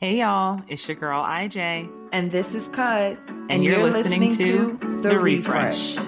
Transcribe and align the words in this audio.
Hey 0.00 0.18
y'all, 0.18 0.62
it's 0.68 0.86
your 0.86 0.96
girl 0.96 1.24
IJ. 1.24 1.90
And 2.12 2.30
this 2.30 2.54
is 2.54 2.68
Cut. 2.68 3.18
And, 3.26 3.50
and 3.50 3.64
you're, 3.64 3.80
you're, 3.80 3.90
listening, 3.90 4.26
listening 4.26 4.78
to, 4.78 4.78
to, 4.78 5.02
The, 5.02 5.18
Refresh. 5.18 5.96
Refresh. 5.96 6.06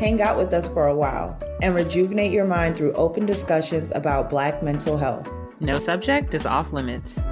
Hang 0.00 0.20
out 0.20 0.36
with 0.36 0.52
us 0.52 0.66
for 0.66 0.88
a 0.88 0.94
while 0.96 1.38
and 1.62 1.72
rejuvenate 1.72 2.32
your 2.32 2.46
mind 2.46 2.76
through 2.76 2.94
open 2.94 3.26
discussions 3.26 3.92
about 3.94 4.28
Black 4.28 4.60
mental 4.60 4.98
health. 4.98 5.30
No 5.60 5.78
subject 5.78 6.34
is 6.34 6.44
off 6.44 6.72
limits. 6.72 7.24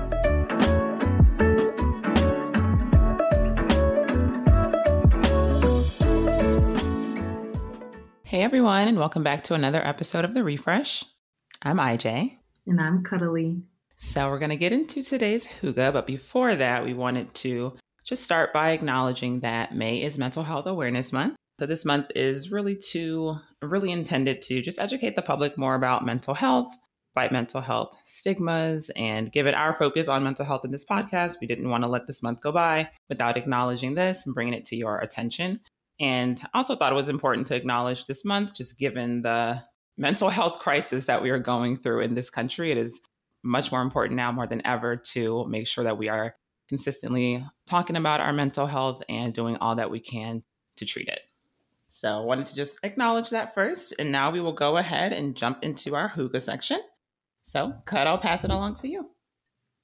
Hey 8.43 8.47
everyone, 8.47 8.89
and 8.89 8.99
welcome 8.99 9.23
back 9.23 9.45
to 9.45 9.55
another 9.55 9.81
episode 9.87 10.25
of 10.25 10.35
The 10.35 10.43
Refresh. 10.43 11.05
I'm 11.63 11.79
IJ. 11.79 12.39
And 12.67 12.81
I'm 12.81 13.05
Cuddly. 13.05 13.63
So, 13.99 14.29
we're 14.29 14.41
going 14.41 14.51
to 14.51 14.57
get 14.57 14.73
into 14.73 15.05
today's 15.05 15.47
hygge, 15.47 15.93
but 15.93 16.09
before 16.09 16.57
that, 16.57 16.85
we 16.85 16.93
wanted 16.93 17.33
to 17.35 17.79
just 18.05 18.25
start 18.25 18.53
by 18.53 18.73
acknowledging 18.73 19.39
that 19.43 19.77
May 19.77 20.03
is 20.03 20.19
Mental 20.19 20.43
Health 20.43 20.67
Awareness 20.67 21.13
Month. 21.13 21.37
So, 21.61 21.67
this 21.67 21.85
month 21.85 22.07
is 22.17 22.51
really 22.51 22.75
to, 22.91 23.37
really 23.63 23.93
intended 23.93 24.43
to 24.43 24.61
just 24.61 24.81
educate 24.81 25.15
the 25.15 25.23
public 25.23 25.57
more 25.57 25.77
about 25.77 26.05
mental 26.05 26.35
health, 26.35 26.77
fight 27.15 27.31
mental 27.31 27.61
health 27.61 27.97
stigmas, 28.05 28.91
and 28.97 29.31
give 29.31 29.47
it 29.47 29.55
our 29.55 29.73
focus 29.73 30.09
on 30.09 30.25
mental 30.25 30.45
health 30.45 30.65
in 30.65 30.73
this 30.73 30.85
podcast. 30.85 31.37
We 31.41 31.47
didn't 31.47 31.71
want 31.71 31.85
to 31.85 31.89
let 31.89 32.09
this 32.09 32.25
month 32.25 32.41
go 32.41 32.51
by 32.51 32.91
without 33.09 33.37
acknowledging 33.37 33.95
this 33.95 34.27
and 34.27 34.35
bringing 34.35 34.55
it 34.55 34.65
to 34.65 34.77
your 34.77 34.99
attention. 34.99 35.61
And 36.01 36.41
also 36.55 36.75
thought 36.75 36.93
it 36.93 36.97
was 36.97 37.09
important 37.09 37.47
to 37.49 37.57
acknowledge 37.57 38.07
this 38.07 38.25
month, 38.25 38.55
just 38.55 38.79
given 38.79 39.23
the 39.23 39.63
mental 39.97 40.31
health 40.31 40.59
crisis 40.59 41.05
that 41.05 41.23
we 41.23 41.31
are 41.31 41.39
going 41.39 41.77
through 41.77 42.01
in 42.01 42.15
this 42.15 42.31
country. 42.31 42.73
It 42.73 42.79
is 42.79 43.01
much 43.43 43.71
more 43.71 43.83
important 43.83 44.17
now 44.17 44.33
more 44.33 44.47
than 44.47 44.67
ever 44.67 44.97
to 44.97 45.45
make 45.49 45.67
sure 45.67 45.85
that 45.85 45.99
we 45.99 46.09
are 46.09 46.35
consistently 46.69 47.45
talking 47.67 47.97
about 47.97 48.21
our 48.21 48.33
mental 48.33 48.67
health 48.67 49.03
and 49.09 49.35
doing 49.35 49.57
all 49.57 49.77
that 49.77 49.91
we 49.91 50.01
can 50.01 50.43
to 50.77 50.87
treat 50.87 51.09
it. 51.09 51.21
So 51.89 52.23
I 52.23 52.25
wanted 52.25 52.47
to 52.47 52.55
just 52.55 52.79
acknowledge 52.83 53.31
that 53.31 53.55
first. 53.55 53.95
And 53.99 54.11
now 54.11 54.31
we 54.31 54.41
will 54.41 54.55
go 54.55 54.79
ahead 54.79 55.13
and 55.13 55.37
jump 55.37 55.63
into 55.63 55.95
our 55.95 56.09
hygge 56.09 56.41
section. 56.41 56.81
So, 57.43 57.75
Cut, 57.85 58.07
I'll 58.07 58.19
pass 58.19 58.45
it 58.45 58.51
along 58.51 58.77
to 58.77 58.89
you. 58.89 59.11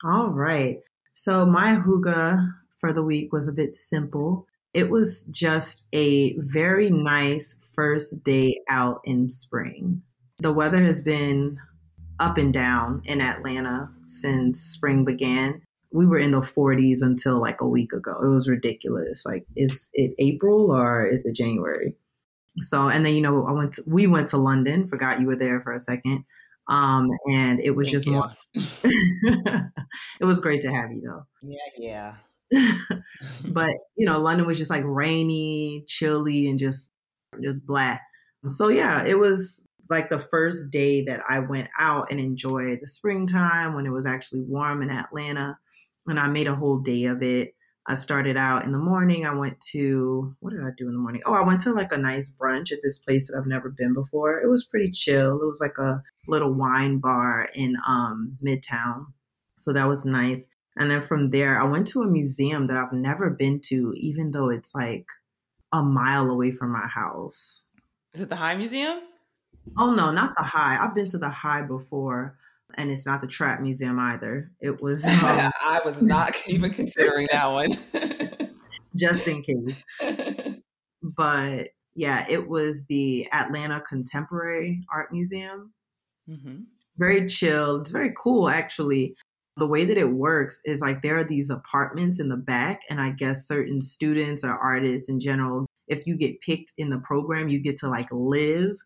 All 0.05 0.29
right. 0.29 0.79
So, 1.13 1.45
my 1.45 1.75
hygge 1.75 2.53
for 2.79 2.93
the 2.93 3.03
week 3.03 3.33
was 3.33 3.49
a 3.49 3.53
bit 3.53 3.73
simple. 3.73 4.47
It 4.79 4.91
was 4.91 5.25
just 5.25 5.89
a 5.93 6.39
very 6.39 6.89
nice 6.89 7.57
first 7.75 8.23
day 8.23 8.61
out 8.69 9.01
in 9.03 9.29
spring. 9.29 10.01
The 10.39 10.53
weather 10.53 10.85
has 10.85 11.03
been 11.03 11.59
up 12.21 12.39
and 12.39 12.55
down 12.55 13.03
in 13.05 13.21
Atlanta 13.21 13.91
since 14.07 14.61
spring 14.61 15.05
began. 15.05 15.63
We 15.91 16.07
were 16.07 16.21
in 16.21 16.31
the 16.31 16.43
40s 16.43 17.03
until 17.03 17.41
like 17.41 17.61
a 17.61 17.67
week 17.67 17.93
ago. 17.93 18.21
It 18.23 18.29
was 18.29 18.49
ridiculous. 18.49 19.27
Like, 19.27 19.45
is 19.57 19.91
it 19.95 20.15
April 20.21 20.71
or 20.71 21.09
is 21.09 21.27
it 21.27 21.35
January? 21.35 21.97
So, 22.59 22.87
and 22.89 23.05
then 23.05 23.17
you 23.17 23.21
know, 23.21 23.47
I 23.47 23.51
went. 23.51 23.73
To, 23.73 23.83
we 23.85 24.07
went 24.07 24.29
to 24.29 24.37
London. 24.37 24.87
Forgot 24.87 25.21
you 25.21 25.27
were 25.27 25.35
there 25.35 25.61
for 25.61 25.73
a 25.73 25.79
second. 25.81 26.25
Um, 26.69 27.11
and 27.29 27.59
it 27.61 27.73
was 27.73 27.89
Thank 27.89 27.95
just 27.95 28.07
you. 28.07 28.13
more. 28.13 28.33
it 30.21 30.25
was 30.25 30.39
great 30.39 30.61
to 30.61 30.71
have 30.71 30.93
you 30.93 31.01
though. 31.05 31.27
Yeah, 31.43 31.57
yeah. 31.77 32.15
but 33.49 33.71
you 33.97 34.07
know, 34.07 34.21
London 34.21 34.47
was 34.47 34.59
just 34.59 34.71
like 34.71 34.85
rainy, 34.85 35.85
chilly, 35.87 36.49
and 36.49 36.59
just 36.59 36.91
just 37.43 37.67
black. 37.67 38.03
So 38.47 38.69
yeah, 38.69 39.05
it 39.05 39.19
was 39.19 39.63
like 39.91 40.11
the 40.11 40.19
first 40.19 40.71
day 40.71 41.03
that 41.05 41.21
I 41.29 41.41
went 41.41 41.69
out 41.79 42.11
and 42.11 42.21
enjoyed 42.21 42.79
the 42.81 42.87
springtime 42.87 43.75
when 43.75 43.87
it 43.87 43.93
was 43.93 44.07
actually 44.07 44.43
warm 44.43 44.83
in 44.83 44.91
Atlanta, 44.91 45.59
and 46.07 46.19
I 46.19 46.29
made 46.29 46.47
a 46.47 46.55
whole 46.55 46.79
day 46.79 47.05
of 47.07 47.23
it. 47.23 47.55
I 47.91 47.95
started 47.95 48.37
out 48.37 48.65
in 48.65 48.73
the 48.73 48.79
morning. 48.79 49.25
I 49.25 49.35
went 49.35 49.59
to 49.73 50.37
what 50.41 50.51
did 50.51 50.63
I 50.63 50.71
do 50.77 50.89
in 50.89 50.93
the 50.93 51.01
morning? 51.01 51.23
Oh, 51.25 51.33
I 51.33 51.41
went 51.41 51.63
to 51.63 51.73
like 51.73 51.91
a 51.93 51.97
nice 51.97 52.31
brunch 52.31 52.71
at 52.71 52.81
this 52.83 52.99
place 52.99 53.29
that 53.29 53.37
I've 53.37 53.47
never 53.47 53.71
been 53.71 53.95
before. 53.95 54.41
It 54.41 54.49
was 54.49 54.65
pretty 54.65 54.91
chill. 54.91 55.41
It 55.41 55.47
was 55.47 55.61
like 55.61 55.79
a 55.79 56.03
little 56.27 56.53
wine 56.53 56.99
bar 56.99 57.49
in 57.55 57.77
um, 57.87 58.37
Midtown, 58.45 59.07
so 59.57 59.73
that 59.73 59.89
was 59.89 60.05
nice. 60.05 60.47
And 60.79 60.89
then 60.89 61.03
from 61.03 61.31
there, 61.31 61.61
I 61.61 61.65
went 61.65 61.89
to 61.89 62.03
a 62.03 62.07
museum 62.07 62.69
that 62.69 62.77
I've 62.77 62.93
never 62.93 63.31
been 63.31 63.61
to, 63.67 63.93
even 63.97 64.31
though 64.31 64.49
it's 64.49 64.75
like 64.75 65.07
a 65.73 65.83
mile 65.83 66.31
away 66.31 66.53
from 66.53 66.71
my 66.71 66.87
house. 66.87 67.63
Is 68.15 68.21
it 68.21 68.29
the 68.29 68.37
High 68.37 68.55
Museum? 68.55 69.01
Oh, 69.77 69.93
no, 69.93 70.13
not 70.13 70.35
the 70.37 70.45
High. 70.45 70.79
I've 70.81 70.95
been 70.95 71.11
to 71.11 71.19
the 71.19 71.29
High 71.29 71.63
before, 71.63 72.39
and 72.75 72.93
it's 72.93 73.07
not 73.07 73.21
the 73.21 73.27
Trap 73.27 73.61
Museum 73.61 73.99
either. 73.99 74.53
It 74.61 74.81
was. 74.81 75.05
Um, 75.09 75.53
I 75.61 75.81
was 75.85 76.01
not 76.01 76.35
even 76.47 76.73
considering 76.73 77.27
that 77.33 77.47
one. 77.47 77.77
just 78.97 79.27
in 79.27 79.43
case. 79.43 80.63
but 81.03 81.71
yeah, 81.97 82.25
it 82.29 82.49
was 82.49 82.85
the 82.87 83.27
Atlanta 83.33 83.81
Contemporary 83.81 84.85
Art 84.93 85.13
Museum. 85.13 85.73
Mm-hmm. 86.31 86.61
Very 86.99 87.27
chilled, 87.27 87.83
It's 87.83 87.91
very 87.91 88.13
cool, 88.17 88.49
actually 88.49 89.17
the 89.59 89.67
way 89.67 89.85
that 89.85 89.99
it 89.99 90.13
works 90.13 90.61
is 90.65 90.81
like 90.81 91.03
there 91.03 91.19
are 91.19 91.25
these 91.25 91.51
apartments 91.51 92.21
in 92.21 92.29
the 92.29 92.37
back, 92.37 92.83
and 92.89 93.01
I 93.01 93.11
guess 93.11 93.47
certain 93.47 93.81
students 93.81 94.45
or 94.45 94.53
artists 94.53 95.09
in 95.09 95.21
general, 95.21 95.67
if 95.89 96.07
you 96.07 96.17
get 96.17 96.41
picked 96.41 96.73
in 96.77 96.91
the 96.91 97.01
program, 97.01 97.49
you 97.49 97.61
get 97.61 97.79
to 97.79 97.89
like 97.89 98.09
live 98.11 98.77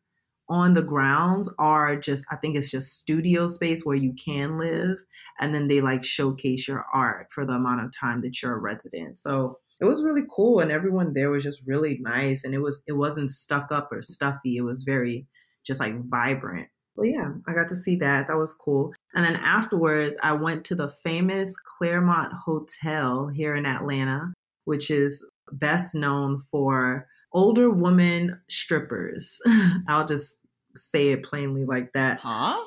on 0.49 0.75
the 0.75 0.83
grounds 0.83 1.53
or 1.59 1.97
just 1.97 2.25
I 2.31 2.37
think 2.37 2.57
it's 2.57 2.71
just 2.71 2.99
studio 2.99 3.47
space 3.47 3.85
where 3.85 3.97
you 3.97 4.13
can 4.15 4.59
live 4.59 4.99
and 5.41 5.55
then 5.55 5.69
they 5.69 5.81
like 5.81 6.05
showcase 6.05 6.69
your 6.69 6.85
art 6.93 7.29
for 7.33 7.47
the 7.47 7.55
amount 7.55 7.85
of 7.85 7.93
time 7.99 8.21
that 8.21 8.43
you're 8.43 8.55
a 8.55 8.61
resident. 8.61 9.17
So 9.17 9.59
it 9.81 9.85
was 9.85 10.03
really 10.03 10.25
cool 10.35 10.61
and 10.61 10.71
everyone 10.71 11.15
there 11.15 11.31
was 11.31 11.43
just 11.43 11.63
really 11.67 11.99
nice 12.01 12.45
and 12.45 12.55
it 12.55 12.61
was 12.61 12.83
it 12.87 12.93
wasn't 12.93 13.31
stuck 13.31 13.73
up 13.73 13.89
or 13.93 14.03
stuffy. 14.03 14.57
It 14.57 14.63
was 14.63 14.83
very 14.83 15.27
just 15.65 15.81
like 15.81 15.95
vibrant. 16.09 16.69
So 16.95 17.05
yeah, 17.05 17.31
I 17.47 17.55
got 17.55 17.69
to 17.69 17.77
see 17.77 17.97
that. 17.97 18.29
That 18.29 18.37
was 18.37 18.55
cool. 18.55 18.93
And 19.15 19.25
then 19.25 19.37
afterwards, 19.37 20.15
I 20.23 20.33
went 20.33 20.65
to 20.67 20.75
the 20.75 20.89
famous 20.89 21.57
Clermont 21.57 22.33
Hotel 22.33 23.29
here 23.29 23.55
in 23.55 23.65
Atlanta, 23.65 24.33
which 24.65 24.91
is 24.91 25.27
best 25.53 25.95
known 25.95 26.43
for 26.51 27.07
older 27.33 27.71
woman 27.71 28.39
strippers. 28.49 29.41
I'll 29.89 30.07
just 30.07 30.39
say 30.77 31.09
it 31.09 31.23
plainly 31.23 31.65
like 31.65 31.93
that. 31.95 32.21
Huh? 32.21 32.63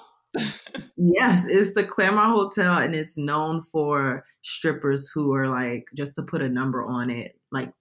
yes, 0.98 1.46
it's 1.48 1.74
the 1.74 1.84
Clermont 1.84 2.32
Hotel 2.32 2.80
and 2.80 2.96
it's 2.96 3.18
known 3.18 3.64
for 3.72 4.26
strippers 4.42 5.10
who 5.14 5.34
are 5.34 5.48
like 5.48 5.88
just 5.96 6.16
to 6.16 6.24
put 6.24 6.42
a 6.42 6.50
number 6.50 6.84
on 6.84 7.12
it, 7.12 7.40
like 7.52 7.72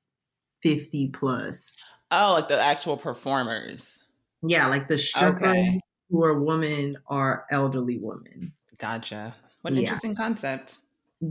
50 0.63 1.09
plus. 1.09 1.81
Oh, 2.11 2.35
like 2.35 2.49
the 2.49 2.61
actual 2.61 2.99
performers. 2.99 3.99
Yeah, 4.43 4.67
like 4.67 4.89
the 4.89 4.99
strippers 4.99 5.43
okay 5.43 5.79
who 6.15 6.23
are 6.23 6.41
women 6.41 6.97
are 7.09 7.45
elderly 7.51 7.99
women. 7.99 8.53
Gotcha. 8.79 9.35
What 9.63 9.73
an 9.73 9.81
yeah. 9.81 9.89
interesting 9.89 10.15
concept. 10.15 10.77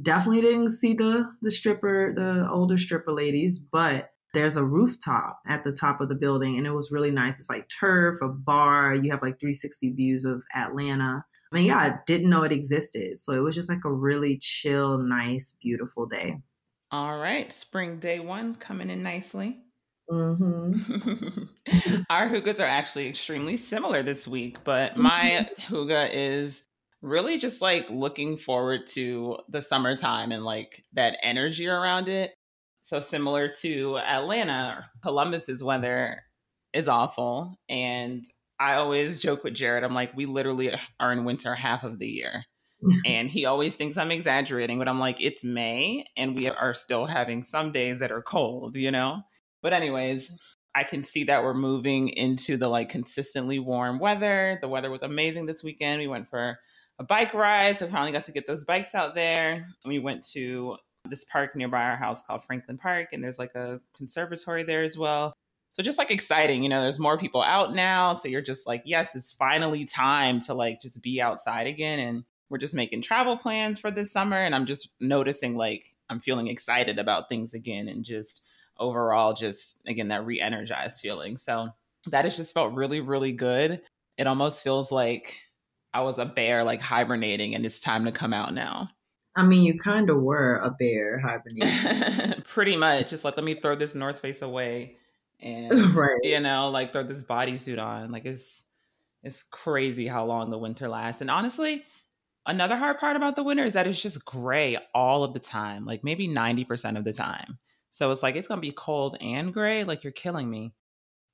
Definitely 0.01 0.41
didn't 0.41 0.69
see 0.69 0.93
the 0.93 1.31
the 1.41 1.51
stripper, 1.51 2.13
the 2.13 2.49
older 2.51 2.77
stripper 2.77 3.13
ladies, 3.13 3.59
but 3.59 4.09
there's 4.33 4.57
a 4.57 4.63
rooftop 4.63 5.39
at 5.47 5.63
the 5.63 5.71
top 5.71 6.01
of 6.01 6.09
the 6.09 6.15
building 6.15 6.57
and 6.57 6.67
it 6.67 6.71
was 6.71 6.91
really 6.91 7.11
nice. 7.11 7.39
It's 7.39 7.49
like 7.49 7.69
turf, 7.69 8.17
a 8.21 8.27
bar, 8.27 8.93
you 8.93 9.09
have 9.11 9.21
like 9.21 9.39
360 9.39 9.91
views 9.91 10.25
of 10.25 10.43
Atlanta. 10.53 11.23
I 11.51 11.55
mean, 11.55 11.67
yeah, 11.67 11.77
I 11.77 11.99
didn't 12.05 12.29
know 12.29 12.43
it 12.43 12.51
existed. 12.51 13.19
So 13.19 13.31
it 13.31 13.39
was 13.39 13.55
just 13.55 13.69
like 13.69 13.85
a 13.85 13.93
really 13.93 14.37
chill, 14.41 14.97
nice, 14.97 15.55
beautiful 15.61 16.07
day. 16.07 16.39
All 16.91 17.19
right. 17.19 17.53
Spring 17.53 17.99
day 17.99 18.19
one 18.19 18.55
coming 18.55 18.89
in 18.89 19.01
nicely. 19.01 19.62
Mm-hmm. 20.09 21.43
Our 22.09 22.29
hygges 22.29 22.59
are 22.59 22.67
actually 22.67 23.07
extremely 23.07 23.57
similar 23.57 24.03
this 24.03 24.27
week, 24.27 24.57
but 24.63 24.97
my 24.97 25.47
mm-hmm. 25.69 26.15
is 26.15 26.67
really 27.01 27.37
just 27.37 27.61
like 27.61 27.89
looking 27.89 28.37
forward 28.37 28.87
to 28.87 29.37
the 29.49 29.61
summertime 29.61 30.31
and 30.31 30.43
like 30.43 30.83
that 30.93 31.17
energy 31.21 31.67
around 31.67 32.09
it. 32.09 32.33
So 32.83 32.99
similar 32.99 33.49
to 33.61 33.97
Atlanta, 33.97 34.89
Columbus's 35.01 35.63
weather 35.63 36.21
is 36.73 36.89
awful, 36.89 37.57
and 37.69 38.25
I 38.59 38.75
always 38.75 39.21
joke 39.21 39.43
with 39.43 39.53
Jared. 39.53 39.83
I'm 39.83 39.93
like, 39.93 40.15
we 40.15 40.25
literally 40.25 40.75
are 40.99 41.11
in 41.11 41.25
winter 41.25 41.55
half 41.55 41.83
of 41.83 41.99
the 41.99 42.07
year. 42.07 42.43
and 43.05 43.29
he 43.29 43.45
always 43.45 43.75
thinks 43.75 43.97
I'm 43.97 44.11
exaggerating, 44.11 44.77
but 44.77 44.89
I'm 44.89 44.99
like, 44.99 45.21
it's 45.21 45.43
May 45.43 46.05
and 46.17 46.35
we 46.35 46.49
are 46.49 46.73
still 46.73 47.05
having 47.05 47.43
some 47.43 47.71
days 47.71 47.99
that 47.99 48.11
are 48.11 48.21
cold, 48.21 48.75
you 48.75 48.91
know? 48.91 49.21
But 49.63 49.73
anyways, 49.73 50.37
I 50.75 50.83
can 50.83 51.03
see 51.03 51.23
that 51.23 51.43
we're 51.43 51.55
moving 51.55 52.09
into 52.09 52.57
the 52.57 52.67
like 52.67 52.89
consistently 52.89 53.57
warm 53.57 53.97
weather. 53.97 54.59
The 54.61 54.67
weather 54.67 54.91
was 54.91 55.01
amazing 55.01 55.47
this 55.47 55.63
weekend. 55.63 56.01
We 56.01 56.07
went 56.07 56.27
for 56.27 56.59
a 56.99 57.03
bike 57.03 57.33
ride, 57.33 57.77
so 57.77 57.87
finally 57.87 58.11
got 58.11 58.25
to 58.25 58.31
get 58.31 58.45
those 58.45 58.63
bikes 58.63 58.93
out 58.93 59.15
there. 59.15 59.65
We 59.85 59.97
went 59.97 60.27
to 60.33 60.77
this 61.09 61.23
park 61.23 61.55
nearby 61.55 61.83
our 61.83 61.95
house 61.95 62.21
called 62.23 62.43
Franklin 62.43 62.77
Park, 62.77 63.09
and 63.13 63.23
there's 63.23 63.39
like 63.39 63.55
a 63.55 63.81
conservatory 63.95 64.63
there 64.63 64.83
as 64.83 64.97
well. 64.97 65.33
So 65.73 65.81
just 65.81 65.97
like 65.97 66.11
exciting, 66.11 66.61
you 66.61 66.69
know, 66.69 66.81
there's 66.81 66.99
more 66.99 67.17
people 67.17 67.41
out 67.41 67.73
now. 67.73 68.13
So 68.13 68.27
you're 68.27 68.41
just 68.41 68.67
like, 68.67 68.83
yes, 68.85 69.15
it's 69.15 69.31
finally 69.31 69.85
time 69.85 70.39
to 70.41 70.53
like 70.53 70.81
just 70.81 71.01
be 71.01 71.19
outside 71.19 71.65
again. 71.65 71.99
And 71.99 72.23
we're 72.49 72.59
just 72.59 72.75
making 72.75 73.01
travel 73.01 73.37
plans 73.37 73.79
for 73.79 73.89
this 73.89 74.11
summer. 74.11 74.37
And 74.37 74.53
I'm 74.53 74.67
just 74.67 74.89
noticing 74.99 75.57
like 75.57 75.95
I'm 76.09 76.19
feeling 76.19 76.47
excited 76.47 76.99
about 76.99 77.27
things 77.27 77.55
again 77.55 77.87
and 77.87 78.05
just 78.05 78.43
overall, 78.77 79.33
just 79.33 79.81
again, 79.87 80.09
that 80.09 80.25
re 80.25 80.39
energized 80.39 81.01
feeling. 81.01 81.37
So 81.37 81.69
that 82.07 82.25
has 82.25 82.37
just 82.37 82.53
felt 82.53 82.73
really, 82.73 83.01
really 83.01 83.31
good. 83.31 83.81
It 84.17 84.27
almost 84.27 84.63
feels 84.63 84.91
like 84.91 85.37
I 85.93 86.01
was 86.01 86.19
a 86.19 86.25
bear 86.25 86.63
like 86.63 86.81
hibernating 86.81 87.55
and 87.55 87.65
it's 87.65 87.79
time 87.79 88.05
to 88.05 88.11
come 88.11 88.33
out 88.33 88.53
now. 88.53 88.89
I 89.35 89.43
mean, 89.43 89.63
you 89.63 89.79
kind 89.79 90.09
of 90.09 90.21
were 90.21 90.57
a 90.57 90.69
bear 90.69 91.19
hibernating. 91.19 92.41
Pretty 92.47 92.75
much. 92.75 93.09
Just 93.09 93.23
like, 93.23 93.35
let 93.35 93.43
me 93.43 93.55
throw 93.55 93.75
this 93.75 93.95
North 93.95 94.19
Face 94.19 94.43
away 94.43 94.97
and 95.43 95.71
right. 95.95 96.19
you 96.23 96.39
know 96.39 96.69
like 96.69 96.93
throw 96.93 97.03
this 97.03 97.21
bodysuit 97.21 97.81
on 97.81 98.11
like 98.11 98.25
it's 98.25 98.63
it's 99.21 99.43
crazy 99.51 100.07
how 100.07 100.25
long 100.25 100.49
the 100.49 100.57
winter 100.57 100.87
lasts 100.87 101.21
and 101.21 101.29
honestly 101.29 101.83
another 102.45 102.75
hard 102.75 102.97
part 102.97 103.15
about 103.15 103.35
the 103.35 103.43
winter 103.43 103.63
is 103.63 103.73
that 103.73 103.85
it's 103.85 104.01
just 104.01 104.25
gray 104.25 104.75
all 104.95 105.23
of 105.23 105.33
the 105.33 105.39
time 105.39 105.85
like 105.85 106.03
maybe 106.03 106.27
90% 106.27 106.97
of 106.97 107.03
the 107.03 107.13
time 107.13 107.59
so 107.93 108.09
it's 108.09 108.23
like 108.23 108.35
it's 108.35 108.47
gonna 108.47 108.59
be 108.59 108.71
cold 108.71 109.15
and 109.21 109.53
gray 109.53 109.83
like 109.83 110.03
you're 110.03 110.11
killing 110.11 110.49
me. 110.49 110.73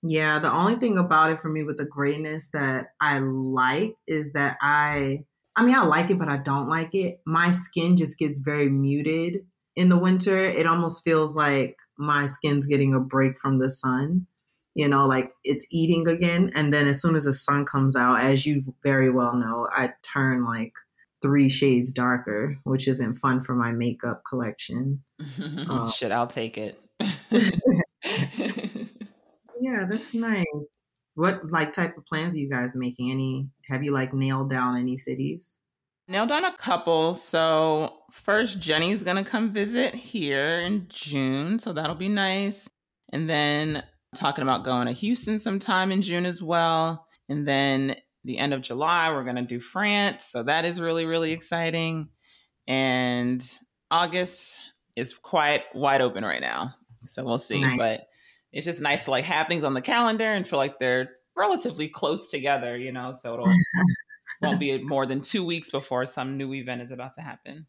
Yeah 0.03 0.39
the 0.39 0.51
only 0.51 0.75
thing 0.75 0.97
about 0.97 1.31
it 1.31 1.39
for 1.39 1.47
me 1.47 1.63
with 1.63 1.77
the 1.77 1.85
grayness 1.85 2.49
that 2.49 2.87
i 3.01 3.19
like 3.19 3.95
is 4.07 4.33
that 4.33 4.57
i 4.61 5.23
i 5.55 5.63
mean 5.63 5.75
i 5.75 5.83
like 5.83 6.09
it 6.09 6.19
but 6.19 6.27
i 6.27 6.37
don't 6.37 6.67
like 6.69 6.93
it. 6.93 7.21
My 7.25 7.51
skin 7.51 7.95
just 7.95 8.17
gets 8.19 8.39
very 8.39 8.69
muted 8.69 9.45
in 9.75 9.87
the 9.87 9.97
winter. 9.97 10.37
It 10.37 10.67
almost 10.67 11.03
feels 11.03 11.33
like 11.33 11.77
my 11.97 12.25
skin's 12.25 12.65
getting 12.65 12.93
a 12.93 12.99
break 12.99 13.39
from 13.39 13.57
the 13.57 13.69
sun 13.69 14.27
you 14.75 14.87
know 14.87 15.07
like 15.07 15.31
it's 15.43 15.65
eating 15.71 16.07
again 16.07 16.51
and 16.55 16.73
then 16.73 16.87
as 16.87 17.01
soon 17.01 17.15
as 17.15 17.23
the 17.23 17.33
sun 17.33 17.65
comes 17.65 17.95
out 17.95 18.21
as 18.21 18.45
you 18.45 18.63
very 18.83 19.09
well 19.09 19.35
know 19.35 19.67
i 19.71 19.91
turn 20.03 20.45
like 20.45 20.73
three 21.21 21.49
shades 21.49 21.93
darker 21.93 22.57
which 22.63 22.87
isn't 22.87 23.15
fun 23.15 23.43
for 23.43 23.55
my 23.55 23.71
makeup 23.71 24.21
collection 24.27 25.01
um, 25.67 25.89
shit 25.93 26.11
i'll 26.11 26.27
take 26.27 26.57
it 26.57 26.81
yeah 29.61 29.85
that's 29.89 30.13
nice 30.13 30.77
what 31.15 31.41
like 31.51 31.73
type 31.73 31.97
of 31.97 32.05
plans 32.05 32.35
are 32.35 32.39
you 32.39 32.49
guys 32.49 32.75
making 32.75 33.11
any 33.11 33.49
have 33.69 33.83
you 33.83 33.91
like 33.91 34.13
nailed 34.13 34.49
down 34.49 34.77
any 34.77 34.97
cities 34.97 35.59
Nailed 36.09 36.29
down 36.29 36.43
a 36.43 36.57
couple. 36.57 37.13
So, 37.13 37.93
first, 38.11 38.59
Jenny's 38.59 39.03
to 39.23 39.23
come 39.23 39.53
visit 39.53 39.93
here 39.93 40.59
in 40.59 40.87
June. 40.89 41.59
So, 41.59 41.71
that'll 41.71 41.93
be 41.93 42.09
nice. 42.09 42.67
And 43.13 43.29
then, 43.29 43.83
talking 44.15 44.41
about 44.41 44.65
going 44.65 44.87
to 44.87 44.91
Houston 44.91 45.37
sometime 45.37 45.91
in 45.91 46.01
June 46.01 46.25
as 46.25 46.41
well. 46.41 47.05
And 47.29 47.47
then, 47.47 47.95
the 48.29 48.37
end 48.37 48.53
of 48.53 48.61
July, 48.61 49.11
we're 49.11 49.23
going 49.23 49.35
to 49.35 49.41
do 49.41 49.59
France. 49.59 50.25
So, 50.25 50.43
that 50.43 50.65
is 50.65 50.79
really, 50.79 51.05
really 51.05 51.31
exciting. 51.31 52.09
And 52.67 53.43
August 53.91 54.59
is 54.95 55.13
quite 55.13 55.63
wide 55.73 56.01
open 56.01 56.23
right 56.23 56.41
now. 56.41 56.73
So, 57.03 57.25
we'll 57.25 57.37
see. 57.37 57.61
Nice. 57.61 57.77
But 57.77 58.01
it's 58.51 58.65
just 58.65 58.81
nice 58.81 59.05
to 59.05 59.11
like 59.11 59.25
have 59.25 59.47
things 59.47 59.63
on 59.63 59.73
the 59.73 59.81
calendar 59.81 60.31
and 60.31 60.47
feel 60.47 60.59
like 60.59 60.79
they're 60.79 61.09
relatively 61.35 61.87
close 61.87 62.29
together, 62.29 62.77
you 62.77 62.91
know? 62.91 63.11
So, 63.11 63.33
it'll. 63.33 63.45
won't 64.41 64.59
be 64.59 64.77
more 64.81 65.05
than 65.05 65.21
two 65.21 65.43
weeks 65.43 65.69
before 65.69 66.05
some 66.05 66.37
new 66.37 66.53
event 66.53 66.81
is 66.81 66.91
about 66.91 67.13
to 67.13 67.21
happen. 67.21 67.67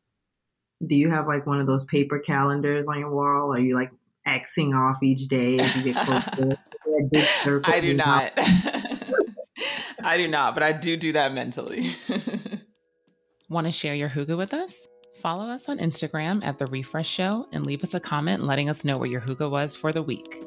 Do 0.86 0.96
you 0.96 1.10
have 1.10 1.26
like 1.26 1.46
one 1.46 1.60
of 1.60 1.66
those 1.66 1.84
paper 1.84 2.18
calendars 2.18 2.88
on 2.88 2.98
your 2.98 3.10
wall? 3.10 3.52
Are 3.52 3.58
you 3.58 3.74
like 3.74 3.90
Xing 4.26 4.74
off 4.74 5.02
each 5.02 5.28
day 5.28 5.58
as 5.58 5.76
you 5.76 5.92
get 5.92 6.06
closer? 7.06 7.62
I 7.64 7.80
do 7.80 7.94
not. 7.94 8.32
I 10.02 10.16
do 10.16 10.28
not, 10.28 10.54
but 10.54 10.62
I 10.62 10.72
do 10.72 10.96
do 10.96 11.12
that 11.12 11.32
mentally. 11.32 11.94
Want 13.48 13.66
to 13.66 13.72
share 13.72 13.94
your 13.94 14.08
hygge 14.08 14.36
with 14.36 14.54
us? 14.54 14.86
Follow 15.20 15.44
us 15.44 15.68
on 15.68 15.78
Instagram 15.78 16.44
at 16.44 16.58
The 16.58 16.66
Refresh 16.66 17.08
Show 17.08 17.46
and 17.52 17.66
leave 17.66 17.82
us 17.82 17.94
a 17.94 18.00
comment 18.00 18.42
letting 18.42 18.70
us 18.70 18.84
know 18.84 18.96
where 18.96 19.08
your 19.08 19.20
hygge 19.20 19.50
was 19.50 19.76
for 19.76 19.92
the 19.92 20.02
week. 20.02 20.42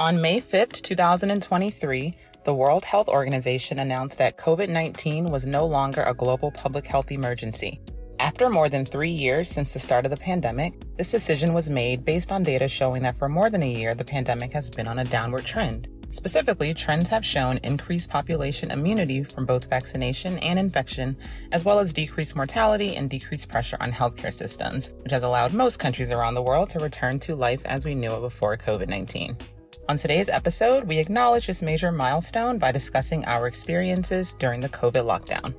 On 0.00 0.20
May 0.20 0.40
5th, 0.40 0.80
2023, 0.82 2.14
the 2.44 2.54
World 2.54 2.84
Health 2.84 3.08
Organization 3.08 3.80
announced 3.80 4.18
that 4.18 4.38
COVID 4.38 4.68
19 4.68 5.28
was 5.28 5.44
no 5.44 5.66
longer 5.66 6.02
a 6.02 6.14
global 6.14 6.52
public 6.52 6.86
health 6.86 7.10
emergency. 7.10 7.80
After 8.28 8.50
more 8.50 8.68
than 8.68 8.84
three 8.84 9.10
years 9.10 9.48
since 9.48 9.72
the 9.72 9.78
start 9.78 10.04
of 10.04 10.10
the 10.10 10.16
pandemic, 10.18 10.74
this 10.96 11.10
decision 11.10 11.54
was 11.54 11.70
made 11.70 12.04
based 12.04 12.30
on 12.30 12.42
data 12.42 12.68
showing 12.68 13.02
that 13.04 13.16
for 13.16 13.26
more 13.26 13.48
than 13.48 13.62
a 13.62 13.72
year, 13.72 13.94
the 13.94 14.04
pandemic 14.04 14.52
has 14.52 14.68
been 14.68 14.86
on 14.86 14.98
a 14.98 15.04
downward 15.06 15.46
trend. 15.46 15.88
Specifically, 16.10 16.74
trends 16.74 17.08
have 17.08 17.24
shown 17.24 17.58
increased 17.62 18.10
population 18.10 18.70
immunity 18.70 19.24
from 19.24 19.46
both 19.46 19.70
vaccination 19.70 20.36
and 20.40 20.58
infection, 20.58 21.16
as 21.52 21.64
well 21.64 21.78
as 21.78 21.94
decreased 21.94 22.36
mortality 22.36 22.96
and 22.96 23.08
decreased 23.08 23.48
pressure 23.48 23.78
on 23.80 23.90
healthcare 23.90 24.32
systems, 24.32 24.92
which 25.04 25.12
has 25.12 25.22
allowed 25.22 25.54
most 25.54 25.78
countries 25.78 26.12
around 26.12 26.34
the 26.34 26.42
world 26.42 26.68
to 26.68 26.80
return 26.80 27.18
to 27.20 27.34
life 27.34 27.64
as 27.64 27.86
we 27.86 27.94
knew 27.94 28.12
it 28.12 28.20
before 28.20 28.58
COVID 28.58 28.88
19. 28.88 29.38
On 29.88 29.96
today's 29.96 30.28
episode, 30.28 30.84
we 30.84 30.98
acknowledge 30.98 31.46
this 31.46 31.62
major 31.62 31.90
milestone 31.90 32.58
by 32.58 32.72
discussing 32.72 33.24
our 33.24 33.46
experiences 33.46 34.34
during 34.34 34.60
the 34.60 34.68
COVID 34.68 35.06
lockdown. 35.06 35.54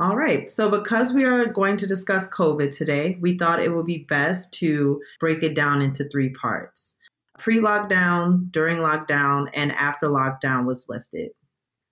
All 0.00 0.16
right. 0.16 0.48
So, 0.48 0.70
because 0.70 1.12
we 1.12 1.24
are 1.24 1.44
going 1.44 1.76
to 1.76 1.86
discuss 1.86 2.26
COVID 2.28 2.74
today, 2.74 3.18
we 3.20 3.36
thought 3.36 3.62
it 3.62 3.74
would 3.74 3.84
be 3.84 4.06
best 4.08 4.50
to 4.54 5.02
break 5.20 5.42
it 5.42 5.54
down 5.54 5.82
into 5.82 6.04
three 6.04 6.30
parts 6.30 6.94
pre 7.38 7.58
lockdown, 7.58 8.50
during 8.50 8.78
lockdown, 8.78 9.50
and 9.52 9.72
after 9.72 10.06
lockdown 10.08 10.66
was 10.66 10.86
lifted. 10.88 11.32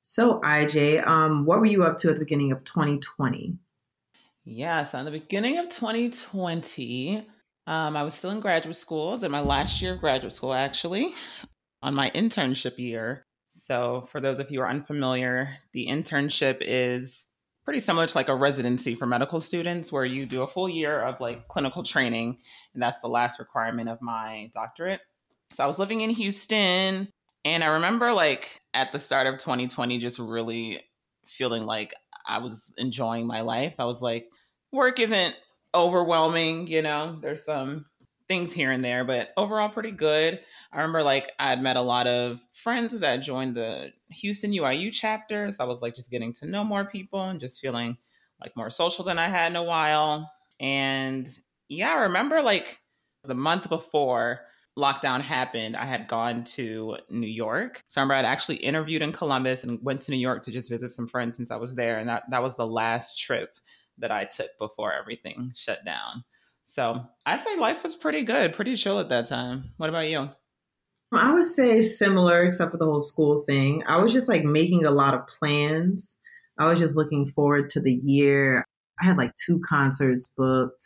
So, 0.01 0.41
IJ, 0.41 1.07
um, 1.07 1.45
what 1.45 1.61
were 1.61 1.67
you 1.67 1.85
up 1.85 1.99
to 1.99 2.09
at 2.09 2.15
the 2.15 2.21
beginning 2.21 2.51
of 2.51 2.65
2020? 2.65 3.59
Yeah, 4.47 4.85
so 4.85 4.99
in 4.99 5.05
the 5.05 5.11
beginning 5.11 5.59
of 5.59 5.69
2020, 5.69 7.27
um, 7.67 7.95
I 7.95 8.03
was 8.03 8.15
still 8.15 8.31
in 8.31 8.41
graduate 8.41 8.77
school. 8.77 9.11
I 9.11 9.13
was 9.13 9.23
in 9.23 9.31
my 9.31 9.41
last 9.41 9.83
year 9.83 9.93
of 9.93 10.01
graduate 10.01 10.33
school, 10.33 10.55
actually, 10.55 11.15
on 11.83 11.93
my 11.93 12.11
internship 12.13 12.79
year. 12.79 13.27
So, 13.51 14.03
for 14.11 14.23
those 14.23 14.39
of 14.39 14.51
you 14.51 14.61
who 14.61 14.65
are 14.65 14.71
unfamiliar, 14.71 15.59
the 15.75 15.89
internship 15.89 16.59
is 16.63 17.28
pretty 17.69 17.81
similar 17.81 18.07
to 18.07 18.17
like 18.17 18.31
a 18.31 18.35
residency 18.35 18.95
for 18.95 19.05
medical 19.05 19.41
students, 19.41 19.93
where 19.93 20.07
you 20.07 20.25
do 20.25 20.41
a 20.41 20.47
full 20.47 20.71
year 20.71 21.03
of 21.03 21.21
like 21.21 21.47
clinical 21.49 21.83
training, 21.83 22.39
and 22.73 22.83
that's 22.83 23.01
the 23.01 23.09
last 23.09 23.39
requirement 23.39 23.91
of 23.91 24.01
my 24.01 24.51
doctorate. 24.55 25.01
So, 25.53 25.65
I 25.65 25.67
was 25.67 25.79
living 25.79 26.01
in 26.01 26.09
Houston, 26.09 27.13
and 27.45 27.63
I 27.63 27.67
remember 27.67 28.11
like 28.15 28.63
at 28.73 28.93
the 28.93 28.99
start 28.99 29.27
of 29.27 29.35
2020, 29.37 29.99
just 29.99 30.19
really 30.19 30.81
feeling 31.27 31.65
like 31.65 31.93
I 32.27 32.39
was 32.39 32.73
enjoying 32.79 33.27
my 33.27 33.43
life. 33.43 33.75
I 33.79 33.85
was 33.85 34.01
like, 34.01 34.31
work 34.73 34.99
isn't 34.99 35.37
overwhelming, 35.75 36.69
you 36.69 36.81
know, 36.81 37.19
there's 37.21 37.45
some 37.45 37.85
things 38.29 38.55
here 38.55 38.71
and 38.71 38.83
there, 38.83 39.05
but 39.05 39.29
overall 39.37 39.69
pretty 39.69 39.91
good. 39.91 40.41
I 40.73 40.79
remember 40.79 41.03
like 41.03 41.33
I'd 41.39 41.61
met 41.61 41.77
a 41.77 41.83
lot 41.83 42.07
of 42.07 42.41
friends 42.55 42.99
that 43.01 43.19
joined 43.19 43.57
the 43.57 43.93
Houston 44.11 44.53
UIU 44.53 44.93
chapter. 44.93 45.51
So 45.51 45.65
I 45.65 45.67
was 45.67 45.83
like 45.83 45.95
just 45.95 46.11
getting 46.11 46.33
to 46.35 46.47
know 46.47 46.65
more 46.65 46.85
people 46.85 47.23
and 47.23 47.41
just 47.41 47.61
feeling 47.61 47.97
like 48.41 48.57
more 48.57 48.71
social 48.71 49.05
than 49.05 49.19
I 49.19 49.29
had 49.29 49.53
in 49.53 49.57
a 49.57 49.63
while. 49.63 50.31
And 50.61 51.29
yeah, 51.69 51.91
I 51.91 52.03
remember 52.03 52.43
like 52.43 52.81
the 53.25 53.35
month 53.35 53.69
before 53.69 54.41
lockdown 54.79 55.21
happened, 55.21 55.77
I 55.77 55.85
had 55.85 56.07
gone 56.07 56.45
to 56.45 56.99
New 57.11 57.27
York. 57.27 57.83
So 57.89 58.01
I 58.01 58.03
remember 58.03 58.15
I'd 58.15 58.31
actually 58.31 58.57
interviewed 58.57 59.03
in 59.03 59.13
Columbus 59.13 59.65
and 59.65 59.83
went 59.83 59.99
to 60.01 60.13
New 60.13 60.19
York 60.19 60.43
to 60.45 60.51
just 60.51 60.71
visit 60.71 60.91
some 60.91 61.07
friends 61.07 61.37
since 61.37 61.51
I 61.51 61.57
was 61.57 61.75
there. 61.75 61.99
And 61.99 62.09
that, 62.09 62.25
that 62.31 62.43
was 62.43 62.57
the 62.57 62.67
last 62.67 63.19
trip 63.19 63.59
that 63.99 64.13
I 64.13 64.25
took 64.25 64.51
before 64.59 64.93
everything 64.93 65.53
shut 65.57 65.85
down. 65.85 66.25
So 66.65 67.05
I'd 67.27 67.43
say 67.43 67.57
life 67.57 67.83
was 67.83 67.97
pretty 67.97 68.23
good, 68.23 68.55
pretty 68.55 68.77
chill 68.77 69.01
at 69.01 69.09
that 69.09 69.27
time. 69.27 69.71
What 69.79 69.89
about 69.89 70.09
you? 70.09 70.31
I 71.13 71.33
would 71.33 71.45
say 71.45 71.81
similar, 71.81 72.45
except 72.45 72.71
for 72.71 72.77
the 72.77 72.85
whole 72.85 73.01
school 73.01 73.43
thing. 73.45 73.83
I 73.87 74.01
was 74.01 74.13
just 74.13 74.29
like 74.29 74.45
making 74.45 74.85
a 74.85 74.91
lot 74.91 75.15
of 75.15 75.27
plans. 75.27 76.19
I 76.59 76.69
was 76.69 76.79
just 76.79 76.97
looking 76.97 77.25
forward 77.25 77.71
to 77.71 77.81
the 77.81 77.95
year. 77.95 78.65
I 79.01 79.05
had 79.05 79.17
like 79.17 79.33
two 79.37 79.61
concerts 79.61 80.31
booked. 80.37 80.83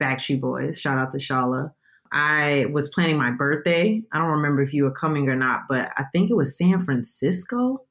Backstreet 0.00 0.40
Boys, 0.40 0.80
shout 0.80 0.98
out 0.98 1.10
to 1.12 1.18
Shala. 1.18 1.72
I 2.12 2.66
was 2.70 2.88
planning 2.90 3.16
my 3.16 3.30
birthday. 3.30 4.02
I 4.12 4.18
don't 4.18 4.28
remember 4.28 4.62
if 4.62 4.72
you 4.72 4.84
were 4.84 4.92
coming 4.92 5.28
or 5.28 5.36
not, 5.36 5.62
but 5.68 5.90
I 5.96 6.04
think 6.12 6.30
it 6.30 6.36
was 6.36 6.56
San 6.56 6.84
Francisco. 6.84 7.84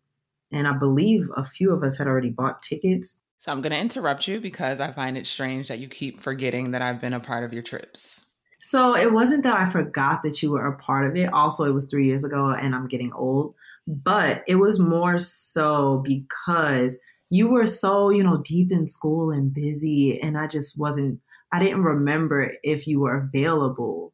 And 0.52 0.68
I 0.68 0.74
believe 0.74 1.30
a 1.36 1.44
few 1.44 1.74
of 1.74 1.84
us 1.84 1.98
had 1.98 2.08
already 2.08 2.30
bought 2.30 2.62
tickets. 2.62 3.20
So 3.40 3.52
I'm 3.52 3.62
going 3.62 3.72
to 3.72 3.80
interrupt 3.80 4.28
you 4.28 4.40
because 4.40 4.80
I 4.80 4.92
find 4.92 5.18
it 5.18 5.28
strange 5.28 5.68
that 5.68 5.80
you 5.80 5.88
keep 5.88 6.22
forgetting 6.22 6.72
that 6.72 6.82
I've 6.82 7.02
been 7.02 7.14
a 7.14 7.20
part 7.20 7.44
of 7.44 7.54
your 7.54 7.64
trips. 7.64 8.32
So 8.66 8.96
it 8.96 9.14
wasn't 9.14 9.44
that 9.44 9.56
I 9.56 9.70
forgot 9.70 10.24
that 10.24 10.42
you 10.42 10.50
were 10.50 10.66
a 10.66 10.76
part 10.76 11.06
of 11.06 11.16
it. 11.16 11.32
Also, 11.32 11.66
it 11.66 11.72
was 11.72 11.86
three 11.86 12.08
years 12.08 12.24
ago 12.24 12.50
and 12.50 12.74
I'm 12.74 12.88
getting 12.88 13.14
old. 13.14 13.54
But 13.86 14.44
it 14.48 14.56
was 14.56 14.80
more 14.80 15.20
so 15.20 16.02
because 16.04 16.98
you 17.30 17.48
were 17.48 17.68
so, 17.68 18.10
you 18.10 18.24
know, 18.24 18.42
deep 18.44 18.72
in 18.72 18.88
school 18.88 19.30
and 19.30 19.54
busy. 19.54 20.20
And 20.20 20.36
I 20.36 20.48
just 20.48 20.80
wasn't, 20.80 21.20
I 21.52 21.60
didn't 21.60 21.84
remember 21.84 22.54
if 22.64 22.88
you 22.88 23.02
were 23.02 23.30
available 23.32 24.14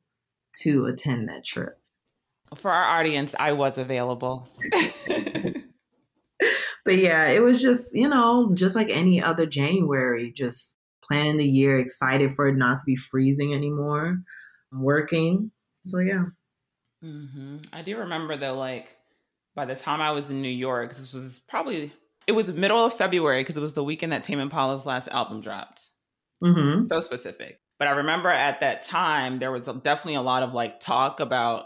to 0.63 0.85
attend 0.85 1.29
that 1.29 1.45
trip. 1.45 1.79
For 2.53 2.71
our 2.71 2.99
audience, 2.99 3.33
I 3.39 3.53
was 3.53 3.77
available. 3.77 4.49
but 5.07 6.97
yeah, 6.97 7.27
it 7.27 7.41
was 7.41 7.61
just, 7.61 7.95
you 7.95 8.09
know, 8.09 8.51
just 8.53 8.75
like 8.75 8.89
any 8.89 9.23
other 9.23 9.45
January, 9.45 10.29
just 10.29 10.75
planning 11.01 11.37
the 11.37 11.47
year, 11.47 11.79
excited 11.79 12.35
for 12.35 12.49
it 12.49 12.57
not 12.57 12.79
to 12.79 12.83
be 12.85 12.97
freezing 12.97 13.53
anymore, 13.53 14.21
working. 14.71 15.51
So 15.83 15.99
yeah. 15.99 16.25
Mm-hmm. 17.03 17.57
I 17.73 17.81
do 17.81 17.97
remember 17.97 18.37
though, 18.37 18.55
like 18.55 18.95
by 19.55 19.65
the 19.65 19.75
time 19.75 20.01
I 20.01 20.11
was 20.11 20.29
in 20.29 20.41
New 20.41 20.49
York, 20.49 20.95
this 20.95 21.13
was 21.13 21.41
probably 21.47 21.91
it 22.27 22.33
was 22.33 22.51
middle 22.51 22.83
of 22.83 22.93
February 22.93 23.41
because 23.41 23.57
it 23.57 23.61
was 23.61 23.73
the 23.73 23.83
weekend 23.83 24.13
that 24.13 24.23
Tame 24.23 24.39
Impala's 24.39 24.85
last 24.85 25.07
album 25.09 25.41
dropped. 25.41 25.89
Mm-hmm. 26.43 26.81
So 26.81 26.99
specific. 26.99 27.59
But 27.79 27.87
I 27.87 27.91
remember 27.91 28.29
at 28.29 28.59
that 28.59 28.83
time 28.83 29.39
there 29.39 29.51
was 29.51 29.65
definitely 29.65 30.15
a 30.15 30.21
lot 30.21 30.43
of 30.43 30.53
like 30.53 30.79
talk 30.79 31.19
about 31.19 31.65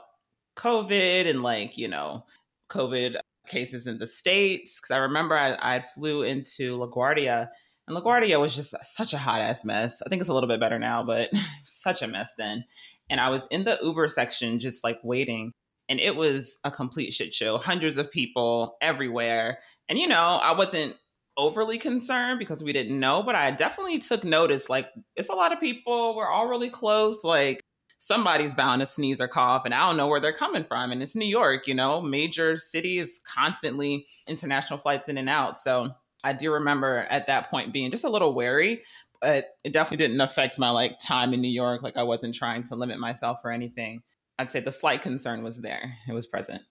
COVID 0.58 1.30
and 1.30 1.44
like 1.44 1.78
you 1.78 1.88
know 1.88 2.26
COVID 2.72 3.18
cases 3.48 3.88
in 3.88 3.98
the 3.98 4.08
states. 4.08 4.80
Because 4.80 4.92
I 4.92 4.98
remember 4.98 5.36
I, 5.38 5.58
I 5.60 5.82
flew 5.82 6.24
into 6.24 6.78
LaGuardia 6.78 7.50
and 7.88 7.96
LaGuardia 7.96 8.40
was 8.40 8.56
just 8.56 8.76
such 8.84 9.14
a 9.14 9.18
hot 9.18 9.42
ass 9.42 9.64
mess. 9.64 10.02
I 10.02 10.10
think 10.10 10.20
it's 10.20 10.30
a 10.30 10.34
little 10.34 10.50
bit 10.50 10.60
better 10.60 10.80
now, 10.80 11.04
but 11.04 11.30
such 11.66 12.02
a 12.02 12.08
mess 12.08 12.34
then. 12.38 12.66
And 13.10 13.20
I 13.20 13.30
was 13.30 13.48
in 13.52 13.64
the 13.64 13.78
Uber 13.82 14.08
section 14.08 14.60
just 14.60 14.84
like 14.84 15.00
waiting. 15.04 15.52
And 15.88 16.00
it 16.00 16.16
was 16.16 16.58
a 16.64 16.72
complete 16.72 17.14
shit 17.14 17.34
show. 17.34 17.58
Hundreds 17.58 17.98
of 17.98 18.12
people 18.12 18.78
everywhere. 18.82 19.60
And 19.88 20.00
you 20.00 20.08
know, 20.08 20.40
I 20.42 20.54
wasn't 20.54 20.96
overly 21.38 21.78
concerned 21.78 22.40
because 22.40 22.64
we 22.64 22.74
didn't 22.74 23.00
know, 23.00 23.22
but 23.22 23.36
I 23.36 23.52
definitely 23.52 24.00
took 24.00 24.24
notice. 24.24 24.70
Like, 24.70 24.90
it's 25.16 25.30
a 25.30 25.34
lot 25.34 25.52
of 25.52 25.60
people. 25.60 26.16
We're 26.16 26.30
all 26.30 26.48
really 26.48 26.70
close. 26.70 27.24
Like, 27.24 27.62
somebody's 27.98 28.56
bound 28.56 28.82
to 28.82 28.86
sneeze 28.86 29.22
or 29.22 29.28
cough, 29.28 29.64
and 29.66 29.74
I 29.74 29.88
don't 29.88 29.98
know 29.98 30.08
where 30.08 30.20
they're 30.20 30.34
coming 30.34 30.64
from. 30.64 30.92
And 30.92 31.02
it's 31.02 31.16
New 31.16 31.28
York, 31.28 31.68
you 31.68 31.74
know, 31.74 32.02
major 32.02 32.56
cities, 32.56 33.20
constantly 33.28 34.08
international 34.28 34.80
flights 34.80 35.10
in 35.10 35.18
and 35.18 35.30
out. 35.30 35.58
So 35.58 35.92
I 36.24 36.34
do 36.34 36.52
remember 36.54 37.06
at 37.10 37.28
that 37.28 37.50
point 37.50 37.74
being 37.74 37.92
just 37.92 38.04
a 38.04 38.10
little 38.10 38.34
wary, 38.34 38.84
but 39.26 39.56
it 39.64 39.74
definitely 39.74 40.06
didn't 40.06 40.22
affect 40.22 40.60
my 40.60 40.70
like 40.70 41.00
time 41.00 41.34
in 41.34 41.42
New 41.42 41.50
York. 41.50 41.82
Like 41.82 41.98
I 41.98 42.04
wasn't 42.04 42.36
trying 42.36 42.62
to 42.66 42.76
limit 42.76 43.00
myself 43.00 43.40
or 43.44 43.52
anything. 43.52 44.04
I'd 44.38 44.52
say 44.52 44.60
the 44.60 44.72
slight 44.72 45.02
concern 45.02 45.44
was 45.44 45.60
there. 45.62 45.96
It 46.08 46.14
was 46.14 46.28
present. 46.28 46.62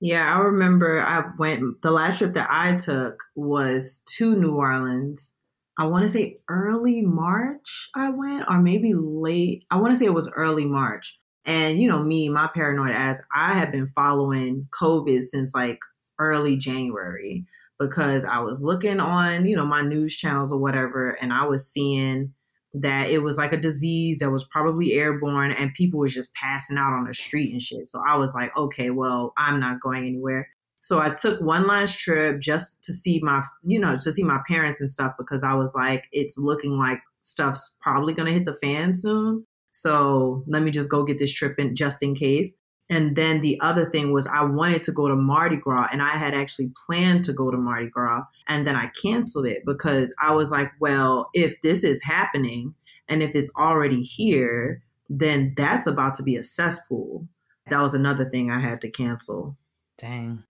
Yeah, 0.00 0.34
I 0.34 0.40
remember 0.40 1.00
I 1.00 1.22
went 1.38 1.80
the 1.82 1.92
last 1.92 2.18
trip 2.18 2.32
that 2.32 2.48
I 2.50 2.74
took 2.74 3.22
was 3.36 4.02
to 4.16 4.34
New 4.34 4.56
Orleans. 4.56 5.32
I 5.78 5.86
want 5.86 6.02
to 6.02 6.08
say 6.08 6.38
early 6.48 7.02
March 7.02 7.90
I 7.94 8.10
went 8.10 8.46
or 8.48 8.60
maybe 8.60 8.92
late. 8.96 9.64
I 9.70 9.76
want 9.76 9.92
to 9.92 9.96
say 9.96 10.06
it 10.06 10.14
was 10.14 10.32
early 10.34 10.64
March. 10.64 11.16
And 11.44 11.80
you 11.80 11.88
know 11.88 12.02
me, 12.02 12.28
my 12.28 12.50
paranoid 12.52 12.90
ass, 12.90 13.22
I 13.32 13.54
have 13.54 13.70
been 13.70 13.92
following 13.94 14.66
COVID 14.80 15.22
since 15.22 15.54
like 15.54 15.78
early 16.18 16.56
January 16.56 17.46
because 17.82 18.24
I 18.24 18.38
was 18.38 18.62
looking 18.62 19.00
on, 19.00 19.46
you 19.46 19.56
know, 19.56 19.64
my 19.64 19.82
news 19.82 20.16
channels 20.16 20.52
or 20.52 20.58
whatever, 20.58 21.10
and 21.20 21.32
I 21.32 21.44
was 21.44 21.68
seeing 21.68 22.32
that 22.74 23.10
it 23.10 23.22
was 23.22 23.36
like 23.36 23.52
a 23.52 23.58
disease 23.58 24.18
that 24.20 24.30
was 24.30 24.44
probably 24.44 24.92
airborne 24.94 25.52
and 25.52 25.74
people 25.74 26.00
was 26.00 26.14
just 26.14 26.34
passing 26.34 26.78
out 26.78 26.92
on 26.92 27.04
the 27.04 27.12
street 27.12 27.52
and 27.52 27.60
shit. 27.60 27.86
So 27.86 28.02
I 28.06 28.16
was 28.16 28.34
like, 28.34 28.56
okay, 28.56 28.90
well, 28.90 29.34
I'm 29.36 29.60
not 29.60 29.80
going 29.80 30.06
anywhere. 30.06 30.48
So 30.80 31.00
I 31.00 31.10
took 31.10 31.40
one 31.40 31.66
last 31.66 31.98
trip 31.98 32.40
just 32.40 32.82
to 32.84 32.92
see 32.92 33.20
my, 33.22 33.42
you 33.62 33.78
know, 33.78 33.96
to 33.96 34.12
see 34.12 34.24
my 34.24 34.40
parents 34.48 34.80
and 34.80 34.90
stuff 34.90 35.12
because 35.18 35.44
I 35.44 35.54
was 35.54 35.74
like, 35.74 36.04
it's 36.12 36.38
looking 36.38 36.72
like 36.72 36.98
stuff's 37.20 37.74
probably 37.80 38.14
going 38.14 38.26
to 38.26 38.32
hit 38.32 38.46
the 38.46 38.58
fan 38.62 38.94
soon. 38.94 39.46
So 39.72 40.42
let 40.46 40.62
me 40.62 40.70
just 40.70 40.90
go 40.90 41.04
get 41.04 41.18
this 41.18 41.32
trip 41.32 41.58
in 41.58 41.76
just 41.76 42.02
in 42.02 42.14
case. 42.14 42.52
And 42.90 43.16
then 43.16 43.40
the 43.40 43.58
other 43.60 43.88
thing 43.88 44.12
was 44.12 44.26
I 44.26 44.44
wanted 44.44 44.82
to 44.84 44.92
go 44.92 45.08
to 45.08 45.16
Mardi 45.16 45.56
Gras 45.56 45.88
and 45.92 46.02
I 46.02 46.16
had 46.16 46.34
actually 46.34 46.72
planned 46.86 47.24
to 47.24 47.32
go 47.32 47.50
to 47.50 47.56
Mardi 47.56 47.88
Gras 47.88 48.24
and 48.48 48.66
then 48.66 48.76
I 48.76 48.90
canceled 49.00 49.46
it 49.46 49.62
because 49.64 50.14
I 50.20 50.34
was 50.34 50.50
like, 50.50 50.70
well, 50.80 51.30
if 51.32 51.60
this 51.62 51.84
is 51.84 52.02
happening 52.02 52.74
and 53.08 53.22
if 53.22 53.30
it's 53.34 53.50
already 53.56 54.02
here, 54.02 54.82
then 55.08 55.52
that's 55.56 55.86
about 55.86 56.14
to 56.14 56.22
be 56.22 56.36
a 56.36 56.44
cesspool. 56.44 57.26
That 57.70 57.80
was 57.80 57.94
another 57.94 58.28
thing 58.28 58.50
I 58.50 58.60
had 58.60 58.80
to 58.82 58.90
cancel. 58.90 59.56
Dang. 59.98 60.42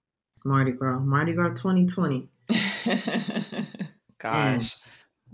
Mardi 0.44 0.72
Gras, 0.72 0.98
Mardi 0.98 1.34
Gras 1.34 1.50
2020. 1.50 2.28
Gosh. 4.18 4.76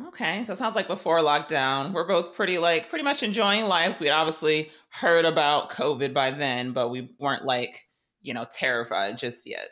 Okay, 0.07 0.45
so 0.45 0.53
it 0.53 0.57
sounds 0.57 0.77
like 0.77 0.87
before 0.87 1.19
lockdown, 1.19 1.93
we're 1.93 2.07
both 2.07 2.35
pretty 2.35 2.59
like 2.59 2.89
pretty 2.89 3.05
much 3.05 3.23
enjoying 3.23 3.67
life. 3.67 3.99
We'd 3.99 4.11
obviously 4.11 4.71
heard 4.91 5.25
about 5.25 5.71
COVID 5.71 6.15
by 6.15 6.31
then, 6.31 6.73
but 6.73 6.91
we 6.91 7.11
weren't 7.19 7.45
like, 7.45 7.89
you 8.23 8.33
know, 8.33 8.47
terrified 8.51 9.19
just 9.19 9.49
yet. 9.49 9.69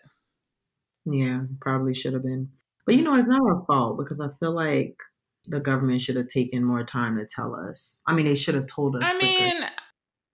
Yeah, 1.05 1.43
probably 1.61 1.95
should 1.95 2.15
have 2.15 2.25
been. 2.25 2.51
But 2.87 2.97
you 2.97 3.03
know, 3.03 3.17
it's 3.17 3.29
not 3.29 3.43
our 3.43 3.65
fault 3.67 3.99
because 3.99 4.21
I 4.21 4.29
feel 4.41 4.53
like 4.53 4.97
the 5.47 5.61
government 5.61 6.01
should 6.01 6.17
have 6.17 6.27
taken 6.27 6.65
more 6.65 6.83
time 6.83 7.17
to 7.19 7.25
tell 7.25 7.55
us. 7.55 8.01
I 8.07 8.15
mean, 8.15 8.27
they 8.27 8.35
should 8.35 8.57
have 8.57 8.67
told 8.67 8.97
us. 8.97 9.03
I 9.05 9.17
mean, 9.17 9.63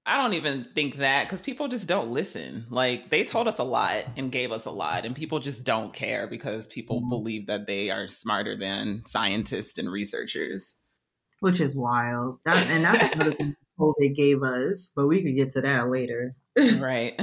I 0.05 0.21
don't 0.21 0.35
even 0.35 0.67
think 0.75 0.97
that 0.97 1.25
because 1.25 1.41
people 1.41 1.69
just 1.69 1.87
don't 1.87 2.11
listen. 2.11 2.67
Like 2.71 3.11
they 3.11 3.25
told 3.25 3.47
us 3.47 3.59
a 3.59 3.65
lot 3.65 4.05
and 4.17 4.33
gave 4.33 4.51
us 4.51 4.67
a 4.67 4.71
lot, 4.71 5.05
and 5.05 5.15
people 5.15 5.39
just 5.39 5.65
don't 5.65 5.93
care 5.93 6.27
because 6.27 6.67
people 6.67 7.01
mm-hmm. 7.01 7.09
believe 7.09 7.47
that 7.47 7.67
they 7.67 7.91
are 7.91 8.09
smarter 8.09 8.57
than 8.57 9.03
scientists 9.07 9.79
and 9.79 9.91
researchers. 9.91 10.77
Which 11.41 11.61
is 11.61 11.77
wild. 11.77 12.39
That, 12.45 12.67
and 12.69 12.85
that's 12.85 13.15
another 13.15 13.33
thing 13.35 13.57
they 13.99 14.09
gave 14.09 14.43
us, 14.43 14.93
but 14.95 15.07
we 15.07 15.23
could 15.23 15.37
get 15.37 15.51
to 15.51 15.61
that 15.63 15.89
later. 15.89 16.35
right. 16.79 17.21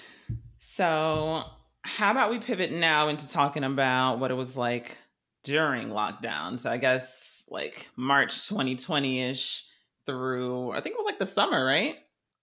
so, 0.60 1.44
how 1.82 2.10
about 2.10 2.30
we 2.30 2.38
pivot 2.38 2.72
now 2.72 3.08
into 3.08 3.28
talking 3.28 3.64
about 3.64 4.18
what 4.18 4.30
it 4.30 4.34
was 4.34 4.56
like 4.56 4.98
during 5.44 5.88
lockdown? 5.88 6.58
So, 6.58 6.70
I 6.70 6.76
guess 6.76 7.44
like 7.50 7.88
March 7.96 8.48
2020 8.48 9.20
ish 9.20 9.64
through 10.08 10.72
I 10.72 10.80
think 10.80 10.94
it 10.94 10.98
was 10.98 11.06
like 11.06 11.18
the 11.18 11.26
summer, 11.26 11.64
right? 11.64 11.96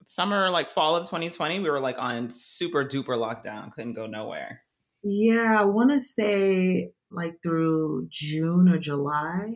Summer, 0.06 0.52
like 0.52 0.70
fall 0.70 0.96
of 0.96 1.06
2020, 1.06 1.60
we 1.60 1.70
were 1.70 1.80
like 1.80 1.98
on 1.98 2.30
super 2.30 2.86
duper 2.86 3.18
lockdown, 3.18 3.72
couldn't 3.72 3.96
go 3.96 4.06
nowhere. 4.06 4.62
Yeah, 5.04 5.60
I 5.60 5.66
want 5.66 5.92
to 5.92 6.00
say 6.00 6.92
like 7.12 7.42
through 7.42 8.08
June 8.10 8.70
or 8.70 8.78
July 8.78 9.56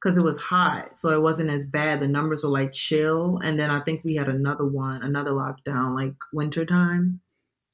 because 0.00 0.16
it 0.16 0.22
was 0.22 0.38
hot, 0.38 0.96
so 0.96 1.10
it 1.10 1.22
wasn't 1.22 1.50
as 1.50 1.64
bad. 1.66 2.00
The 2.00 2.08
numbers 2.08 2.44
were 2.44 2.50
like 2.50 2.72
chill, 2.72 3.38
and 3.42 3.58
then 3.58 3.70
I 3.70 3.80
think 3.80 4.02
we 4.04 4.14
had 4.14 4.28
another 4.28 4.66
one, 4.66 5.02
another 5.02 5.32
lockdown, 5.32 5.94
like 5.94 6.14
wintertime. 6.32 7.20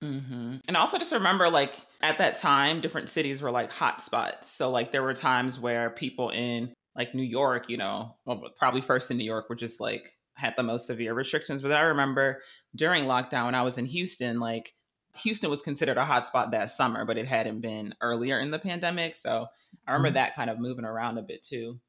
Mm-hmm. 0.02 0.56
And 0.66 0.76
also 0.76 0.98
just 0.98 1.12
remember, 1.12 1.50
like 1.50 1.74
at 2.00 2.18
that 2.18 2.36
time, 2.36 2.80
different 2.80 3.08
cities 3.10 3.42
were 3.42 3.50
like 3.50 3.70
hot 3.70 4.00
spots. 4.00 4.50
So 4.50 4.70
like 4.70 4.92
there 4.92 5.02
were 5.02 5.14
times 5.14 5.58
where 5.58 5.90
people 5.90 6.30
in 6.30 6.72
like 6.98 7.14
New 7.14 7.22
York, 7.22 7.70
you 7.70 7.76
know, 7.76 8.16
well, 8.26 8.42
probably 8.58 8.80
first 8.80 9.10
in 9.10 9.16
New 9.16 9.24
York, 9.24 9.48
which 9.48 9.62
is 9.62 9.78
like 9.78 10.16
had 10.34 10.54
the 10.56 10.64
most 10.64 10.86
severe 10.86 11.14
restrictions. 11.14 11.62
But 11.62 11.72
I 11.72 11.82
remember 11.82 12.42
during 12.74 13.04
lockdown 13.04 13.46
when 13.46 13.54
I 13.54 13.62
was 13.62 13.78
in 13.78 13.86
Houston, 13.86 14.40
like 14.40 14.74
Houston 15.18 15.48
was 15.48 15.62
considered 15.62 15.96
a 15.96 16.04
hotspot 16.04 16.50
that 16.50 16.70
summer, 16.70 17.04
but 17.04 17.16
it 17.16 17.26
hadn't 17.26 17.60
been 17.60 17.94
earlier 18.00 18.40
in 18.40 18.50
the 18.50 18.58
pandemic. 18.58 19.14
So 19.16 19.46
I 19.86 19.92
remember 19.92 20.08
mm-hmm. 20.08 20.14
that 20.14 20.34
kind 20.34 20.50
of 20.50 20.58
moving 20.58 20.84
around 20.84 21.18
a 21.18 21.22
bit 21.22 21.42
too. 21.42 21.80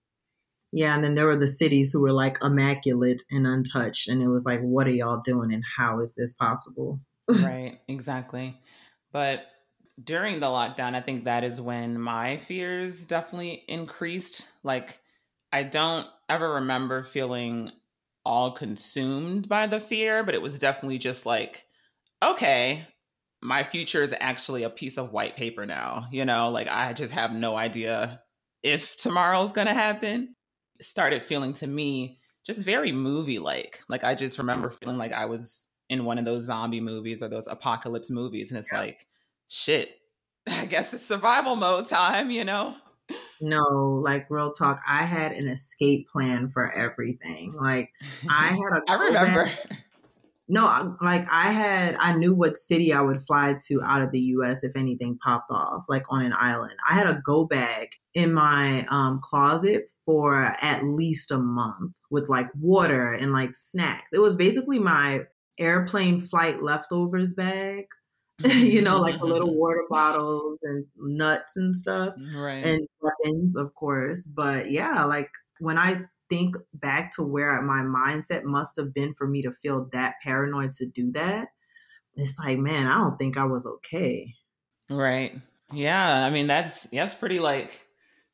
Yeah, 0.72 0.94
and 0.94 1.04
then 1.04 1.16
there 1.16 1.25
were 1.25 1.36
the 1.36 1.48
cities 1.48 1.92
who 1.92 2.01
were 2.01 2.12
like 2.12 2.38
immaculate 2.44 3.24
and 3.32 3.48
untouched, 3.48 4.08
and 4.08 4.22
it 4.22 4.28
was 4.28 4.46
like, 4.46 4.62
what 4.62 4.86
are 4.86 4.92
y'all 4.92 5.22
doing, 5.24 5.51
and 5.51 5.63
how 5.78 6.00
is 6.00 6.13
this 6.13 6.34
possible? 6.34 7.00
right, 7.42 7.80
exactly. 7.88 8.60
But 9.12 9.48
during 10.03 10.39
the 10.39 10.48
lockdown, 10.48 10.96
I 10.96 11.01
think 11.01 11.24
that 11.24 11.44
is 11.44 11.60
when 11.62 12.00
my 12.00 12.38
fears 12.38 13.06
definitely 13.06 13.63
increased. 13.68 14.48
Like, 14.63 15.00
I 15.51 15.63
don't 15.63 16.08
ever 16.27 16.56
remember 16.56 17.03
feeling 17.03 17.72
all 18.25 18.51
consumed 18.51 19.50
by 19.50 19.68
the 19.68 19.79
fear, 19.79 20.24
but 20.24 20.36
it 20.36 20.41
was 20.41 20.60
definitely 20.60 21.00
just 21.00 21.25
like, 21.25 21.65
okay, 22.24 22.86
my 23.41 23.63
future 23.63 24.03
is 24.03 24.13
actually 24.20 24.63
a 24.63 24.70
piece 24.70 24.98
of 24.98 25.12
white 25.12 25.36
paper 25.36 25.65
now. 25.65 26.08
You 26.12 26.25
know, 26.25 26.50
like 26.50 26.68
I 26.68 26.94
just 26.94 27.13
have 27.13 27.32
no 27.32 27.56
idea 27.56 28.22
if 28.62 28.98
tomorrow's 28.98 29.53
going 29.53 29.68
to 29.68 29.74
happen. 29.74 30.36
started 30.82 31.24
feeling 31.24 31.53
to 31.53 31.68
me 31.68 32.20
just 32.46 32.65
very 32.65 32.91
movie 32.91 33.39
like. 33.39 33.82
Like 33.89 34.03
I 34.03 34.15
just 34.15 34.38
remember 34.38 34.70
feeling 34.70 34.98
like 34.98 35.13
I 35.13 35.25
was 35.25 35.68
in 35.89 36.06
one 36.06 36.18
of 36.18 36.25
those 36.25 36.44
zombie 36.44 36.82
movies 36.82 37.24
or 37.24 37.29
those 37.29 37.48
apocalypse 37.48 38.10
movies. 38.10 38.51
And 38.51 38.60
it's 38.60 38.72
yeah. 38.72 38.79
like, 38.79 39.08
shit, 39.50 40.00
I 40.48 40.65
guess 40.65 40.94
it's 40.94 41.06
survival 41.06 41.58
mode 41.58 41.88
time, 41.88 42.32
you 42.32 42.46
know? 42.46 42.75
no, 43.41 44.01
like 44.03 44.29
real 44.29 44.51
talk, 44.51 44.82
I 44.88 45.03
had 45.03 45.34
an 45.34 45.48
escape 45.48 46.08
plan 46.10 46.50
for 46.50 46.72
everything. 46.72 47.53
Like 47.60 47.89
I 48.29 48.48
had 48.50 48.77
a 48.77 48.82
I 48.88 48.94
remember. 48.94 49.46
Back, 49.46 49.84
no, 50.48 50.98
like 51.01 51.25
I 51.32 51.51
had, 51.51 51.96
I 52.00 52.15
knew 52.15 52.34
what 52.34 52.58
city 52.58 52.91
I 52.91 53.01
would 53.01 53.24
fly 53.24 53.56
to 53.68 53.84
out 53.84 54.01
of 54.01 54.12
the 54.12 54.20
U.S. 54.20 54.63
if 54.63 54.75
anything 54.75 55.20
popped 55.24 55.51
off, 55.51 55.86
like 55.88 56.03
on 56.10 56.25
an 56.25 56.34
island. 56.36 56.74
I 56.89 56.96
had 56.96 57.08
a 57.08 57.22
go 57.24 57.46
bag 57.46 57.89
in 58.15 58.34
my 58.34 58.86
um, 58.89 59.20
closet 59.24 59.89
for 60.06 60.56
at 60.60 60.84
least 60.84 61.29
a 61.29 61.38
month 61.38 61.94
with 62.10 62.29
like 62.29 62.50
water 62.60 63.13
and 63.13 63.32
like 63.32 63.53
snacks. 63.53 64.12
It 64.12 64.22
was 64.22 64.36
basically 64.36 64.79
my 64.79 65.22
airplane 65.60 66.20
flight 66.20 66.63
leftovers 66.63 67.34
bag. 67.34 67.86
you 68.46 68.81
know, 68.81 69.00
like 69.00 69.19
the 69.19 69.25
little 69.25 69.50
mm-hmm. 69.50 69.60
water 69.60 69.84
bottles 69.89 70.60
and 70.63 70.86
nuts 70.98 71.58
and 71.58 71.75
stuff, 71.75 72.13
right? 72.34 72.63
And 72.63 72.88
weapons, 73.01 73.55
of 73.55 73.74
course. 73.75 74.24
But 74.24 74.72
yeah, 74.72 75.03
like 75.05 75.29
when 75.60 75.77
I 75.77 76.03
think 76.29 76.55
back 76.74 77.12
to 77.15 77.24
where 77.24 77.62
my 77.62 77.81
mindset 77.81 78.43
must 78.43 78.77
have 78.77 78.93
been 78.93 79.13
for 79.13 79.27
me 79.27 79.41
to 79.41 79.51
feel 79.51 79.89
that 79.91 80.15
paranoid 80.24 80.72
to 80.74 80.86
do 80.86 81.12
that, 81.13 81.50
it's 82.15 82.39
like, 82.39 82.58
man, 82.58 82.88
I 82.88 82.98
don't 82.98 83.17
think 83.17 83.36
I 83.36 83.46
was 83.46 83.65
okay. 83.65 84.34
Right. 84.89 85.36
Yeah. 85.74 86.25
I 86.25 86.29
mean, 86.29 86.48
that's 86.48 86.84
that's 86.93 87.15
pretty 87.15 87.39
like 87.39 87.88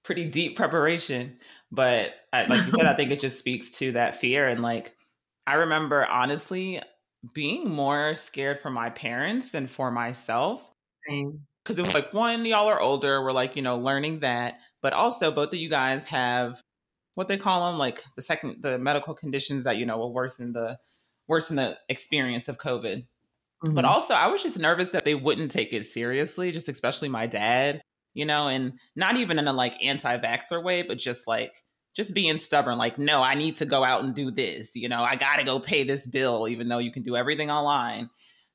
pretty 0.04 0.26
deep 0.26 0.56
preparation. 0.56 1.38
But 1.72 2.12
I, 2.32 2.46
like 2.46 2.66
you 2.68 2.72
said, 2.74 2.86
I 2.86 2.94
think 2.96 3.12
it 3.12 3.20
just 3.20 3.40
speaks 3.40 3.72
to 3.80 3.94
that 3.94 4.18
fear 4.18 4.48
and 4.48 4.62
like 4.62 4.94
I 5.48 5.56
remember 5.56 6.06
honestly 6.06 6.82
being 7.34 7.70
more 7.70 8.16
scared 8.16 8.60
for 8.60 8.70
my 8.70 8.90
parents 8.90 9.50
than 9.50 9.68
for 9.68 9.92
myself. 9.92 10.72
Because 11.08 11.80
it 11.80 11.86
was 11.86 11.94
like 11.94 12.14
one, 12.14 12.46
y'all 12.46 12.68
are 12.68 12.80
older. 12.80 13.24
We're 13.24 13.32
like, 13.32 13.56
you 13.56 13.62
know, 13.62 13.78
learning 13.78 14.20
that. 14.20 14.60
But 14.82 14.94
also 14.94 15.32
both 15.32 15.54
of 15.54 15.60
you 15.60 15.70
guys 15.70 16.06
have 16.06 16.62
what 17.16 17.28
they 17.28 17.38
call 17.38 17.72
them, 17.72 17.80
like 17.80 18.04
the 18.16 18.22
second 18.22 18.62
the 18.62 18.78
medical 18.78 19.14
conditions 19.14 19.64
that 19.64 19.78
you 19.78 19.86
know 19.86 19.98
will 19.98 20.14
worsen 20.14 20.54
the 20.54 20.78
worsen 21.28 21.56
the 21.56 21.78
experience 21.90 22.48
of 22.48 22.58
COVID. 22.58 23.06
Mm-hmm. 23.64 23.74
But 23.74 23.86
also, 23.86 24.14
I 24.14 24.28
was 24.28 24.44
just 24.44 24.60
nervous 24.60 24.90
that 24.90 25.06
they 25.06 25.16
wouldn't 25.16 25.52
take 25.52 25.74
it 25.74 25.86
seriously, 25.86 26.52
just 26.52 26.70
especially 26.70 27.10
my 27.10 27.26
dad, 27.26 27.82
you 28.14 28.26
know, 28.26 28.48
and 28.48 28.74
not 28.96 29.18
even 29.18 29.40
in 29.40 29.48
a 29.48 29.54
like 29.54 29.82
anti-vaxxer 29.84 30.62
way, 30.62 30.82
but 30.84 30.98
just 30.98 31.28
like 31.28 31.64
just 31.96 32.14
being 32.14 32.38
stubborn, 32.38 32.78
like, 32.78 32.98
no, 32.98 33.22
I 33.22 33.36
need 33.36 33.56
to 33.58 33.66
go 33.66 33.84
out 33.84 34.04
and 34.04 34.14
do 34.14 34.32
this, 34.32 34.76
you 34.76 34.90
know, 34.90 35.04
I 35.04 35.16
gotta 35.16 35.44
go 35.44 35.60
pay 35.60 35.84
this 35.84 36.06
bill, 36.06 36.48
even 36.48 36.68
though 36.68 36.80
you 36.80 36.92
can 36.92 37.04
do 37.04 37.16
everything 37.16 37.50
online. 37.50 38.10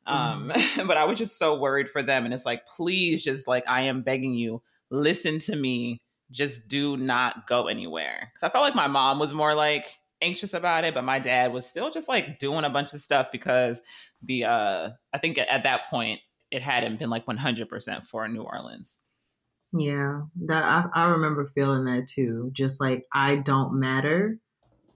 Um, 0.06 0.50
mm-hmm. 0.50 0.80
Um, 0.80 0.86
but 0.88 0.96
I 0.96 1.04
was 1.04 1.18
just 1.18 1.38
so 1.38 1.58
worried 1.58 1.88
for 1.88 2.02
them. 2.02 2.24
And 2.24 2.34
it's 2.34 2.46
like, 2.46 2.66
please, 2.66 3.22
just 3.22 3.48
like 3.48 3.64
I 3.68 3.82
am 3.82 4.02
begging 4.02 4.34
you, 4.34 4.62
listen 4.90 5.38
to 5.40 5.56
me 5.56 6.00
just 6.30 6.68
do 6.68 6.96
not 6.96 7.46
go 7.46 7.66
anywhere. 7.66 8.30
Because 8.32 8.48
I 8.48 8.52
felt 8.52 8.62
like 8.62 8.74
my 8.74 8.86
mom 8.86 9.18
was 9.18 9.34
more 9.34 9.54
like 9.54 9.86
anxious 10.22 10.54
about 10.54 10.84
it, 10.84 10.94
but 10.94 11.04
my 11.04 11.18
dad 11.18 11.52
was 11.52 11.66
still 11.66 11.90
just 11.90 12.08
like 12.08 12.38
doing 12.38 12.64
a 12.64 12.70
bunch 12.70 12.92
of 12.92 13.00
stuff 13.00 13.28
because 13.32 13.80
the 14.22 14.44
uh 14.44 14.90
I 15.12 15.18
think 15.18 15.38
at 15.38 15.64
that 15.64 15.88
point 15.88 16.20
it 16.50 16.62
hadn't 16.62 16.98
been 16.98 17.10
like 17.10 17.26
100% 17.26 18.06
for 18.06 18.26
New 18.28 18.42
Orleans. 18.42 18.98
Yeah, 19.72 20.22
that 20.46 20.64
I, 20.64 21.02
I 21.02 21.04
remember 21.10 21.46
feeling 21.46 21.84
that 21.84 22.08
too. 22.08 22.50
Just 22.52 22.80
like 22.80 23.06
I 23.12 23.36
don't 23.36 23.78
matter. 23.78 24.38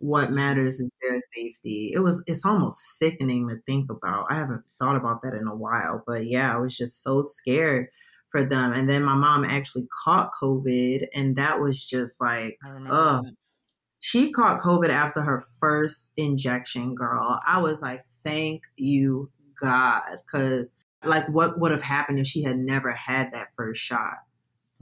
What 0.00 0.32
matters 0.32 0.80
is 0.80 0.90
their 1.00 1.18
safety. 1.20 1.92
It 1.94 2.00
was 2.00 2.22
it's 2.26 2.44
almost 2.44 2.98
sickening 2.98 3.48
to 3.48 3.56
think 3.66 3.90
about. 3.90 4.26
I 4.30 4.34
haven't 4.36 4.64
thought 4.80 4.96
about 4.96 5.22
that 5.22 5.34
in 5.34 5.46
a 5.48 5.54
while, 5.56 6.02
but 6.06 6.26
yeah, 6.26 6.54
I 6.54 6.58
was 6.58 6.76
just 6.76 7.02
so 7.02 7.22
scared 7.22 7.88
for 8.30 8.44
them. 8.44 8.72
And 8.72 8.88
then 8.88 9.04
my 9.04 9.14
mom 9.14 9.44
actually 9.44 9.86
caught 10.04 10.32
COVID, 10.42 11.06
and 11.14 11.36
that 11.36 11.60
was 11.60 11.84
just 11.84 12.20
like, 12.20 12.58
oh, 12.90 13.22
she 14.00 14.32
caught 14.32 14.60
COVID 14.60 14.90
after 14.90 15.22
her 15.22 15.44
first 15.60 16.12
injection, 16.16 16.94
girl. 16.94 17.40
I 17.46 17.58
was 17.60 17.82
like, 17.82 18.04
thank 18.24 18.62
you, 18.76 19.30
God. 19.60 20.02
Because, 20.26 20.74
like, 21.04 21.28
what 21.28 21.60
would 21.60 21.72
have 21.72 21.82
happened 21.82 22.20
if 22.20 22.26
she 22.28 22.42
had 22.42 22.58
never 22.58 22.92
had 22.92 23.32
that 23.32 23.48
first 23.56 23.80
shot? 23.80 24.18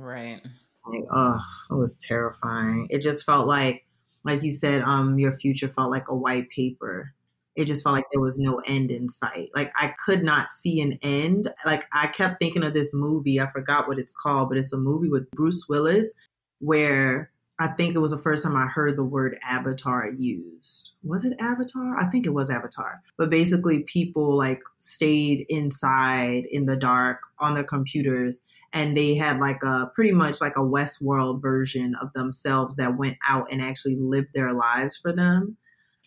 Right. 0.02 0.40
Like, 0.86 1.04
oh, 1.10 1.38
it 1.70 1.74
was 1.74 1.96
terrifying. 1.96 2.88
It 2.90 3.02
just 3.02 3.24
felt 3.24 3.46
like, 3.46 3.86
like 4.24 4.42
you 4.42 4.50
said, 4.50 4.82
um, 4.82 5.18
your 5.18 5.32
future 5.32 5.68
felt 5.68 5.90
like 5.90 6.08
a 6.08 6.14
white 6.14 6.48
paper 6.50 7.14
it 7.54 7.66
just 7.66 7.82
felt 7.82 7.94
like 7.94 8.06
there 8.12 8.20
was 8.20 8.38
no 8.38 8.60
end 8.66 8.90
in 8.90 9.08
sight. 9.08 9.50
Like 9.54 9.72
I 9.76 9.94
could 10.04 10.22
not 10.22 10.52
see 10.52 10.80
an 10.80 10.98
end. 11.02 11.48
Like 11.66 11.84
I 11.92 12.06
kept 12.06 12.40
thinking 12.40 12.64
of 12.64 12.74
this 12.74 12.94
movie. 12.94 13.40
I 13.40 13.50
forgot 13.50 13.88
what 13.88 13.98
it's 13.98 14.14
called, 14.14 14.48
but 14.48 14.58
it's 14.58 14.72
a 14.72 14.78
movie 14.78 15.08
with 15.08 15.30
Bruce 15.32 15.66
Willis 15.68 16.10
where 16.60 17.30
I 17.58 17.68
think 17.68 17.94
it 17.94 17.98
was 17.98 18.12
the 18.12 18.22
first 18.22 18.42
time 18.42 18.56
I 18.56 18.66
heard 18.66 18.96
the 18.96 19.04
word 19.04 19.38
avatar 19.46 20.10
used. 20.18 20.92
Was 21.04 21.24
it 21.24 21.38
avatar? 21.38 21.98
I 21.98 22.06
think 22.06 22.26
it 22.26 22.30
was 22.30 22.50
avatar. 22.50 23.02
But 23.18 23.30
basically 23.30 23.80
people 23.80 24.36
like 24.36 24.62
stayed 24.78 25.44
inside 25.48 26.46
in 26.50 26.66
the 26.66 26.76
dark 26.76 27.18
on 27.38 27.54
their 27.54 27.64
computers 27.64 28.40
and 28.72 28.96
they 28.96 29.14
had 29.14 29.38
like 29.38 29.62
a 29.62 29.90
pretty 29.94 30.12
much 30.12 30.40
like 30.40 30.56
a 30.56 30.61
Westworld 30.61 31.42
version 31.42 31.94
of 32.00 32.12
themselves 32.14 32.76
that 32.76 32.96
went 32.96 33.16
out 33.28 33.46
and 33.50 33.61
actually 33.61 33.96
lived 33.96 34.28
their 34.35 34.52
lives 34.52 34.96
for 34.96 35.12
them 35.12 35.56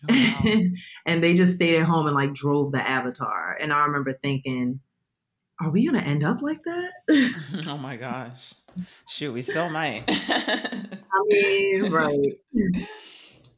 Oh, 0.08 0.40
wow. 0.44 0.60
and 1.06 1.22
they 1.22 1.34
just 1.34 1.54
stayed 1.54 1.76
at 1.76 1.86
home 1.86 2.06
and 2.06 2.16
like 2.16 2.34
drove 2.34 2.72
the 2.72 2.86
avatar. 2.86 3.56
And 3.60 3.72
I 3.72 3.86
remember 3.86 4.12
thinking, 4.12 4.80
are 5.60 5.70
we 5.70 5.88
going 5.88 6.00
to 6.00 6.06
end 6.06 6.24
up 6.24 6.42
like 6.42 6.62
that? 6.64 6.92
oh 7.66 7.78
my 7.78 7.96
gosh. 7.96 8.54
Shoot, 9.08 9.32
we 9.32 9.42
still 9.42 9.70
might. 9.70 10.04
I 10.08 11.22
mean, 11.28 11.90
right. 11.90 12.38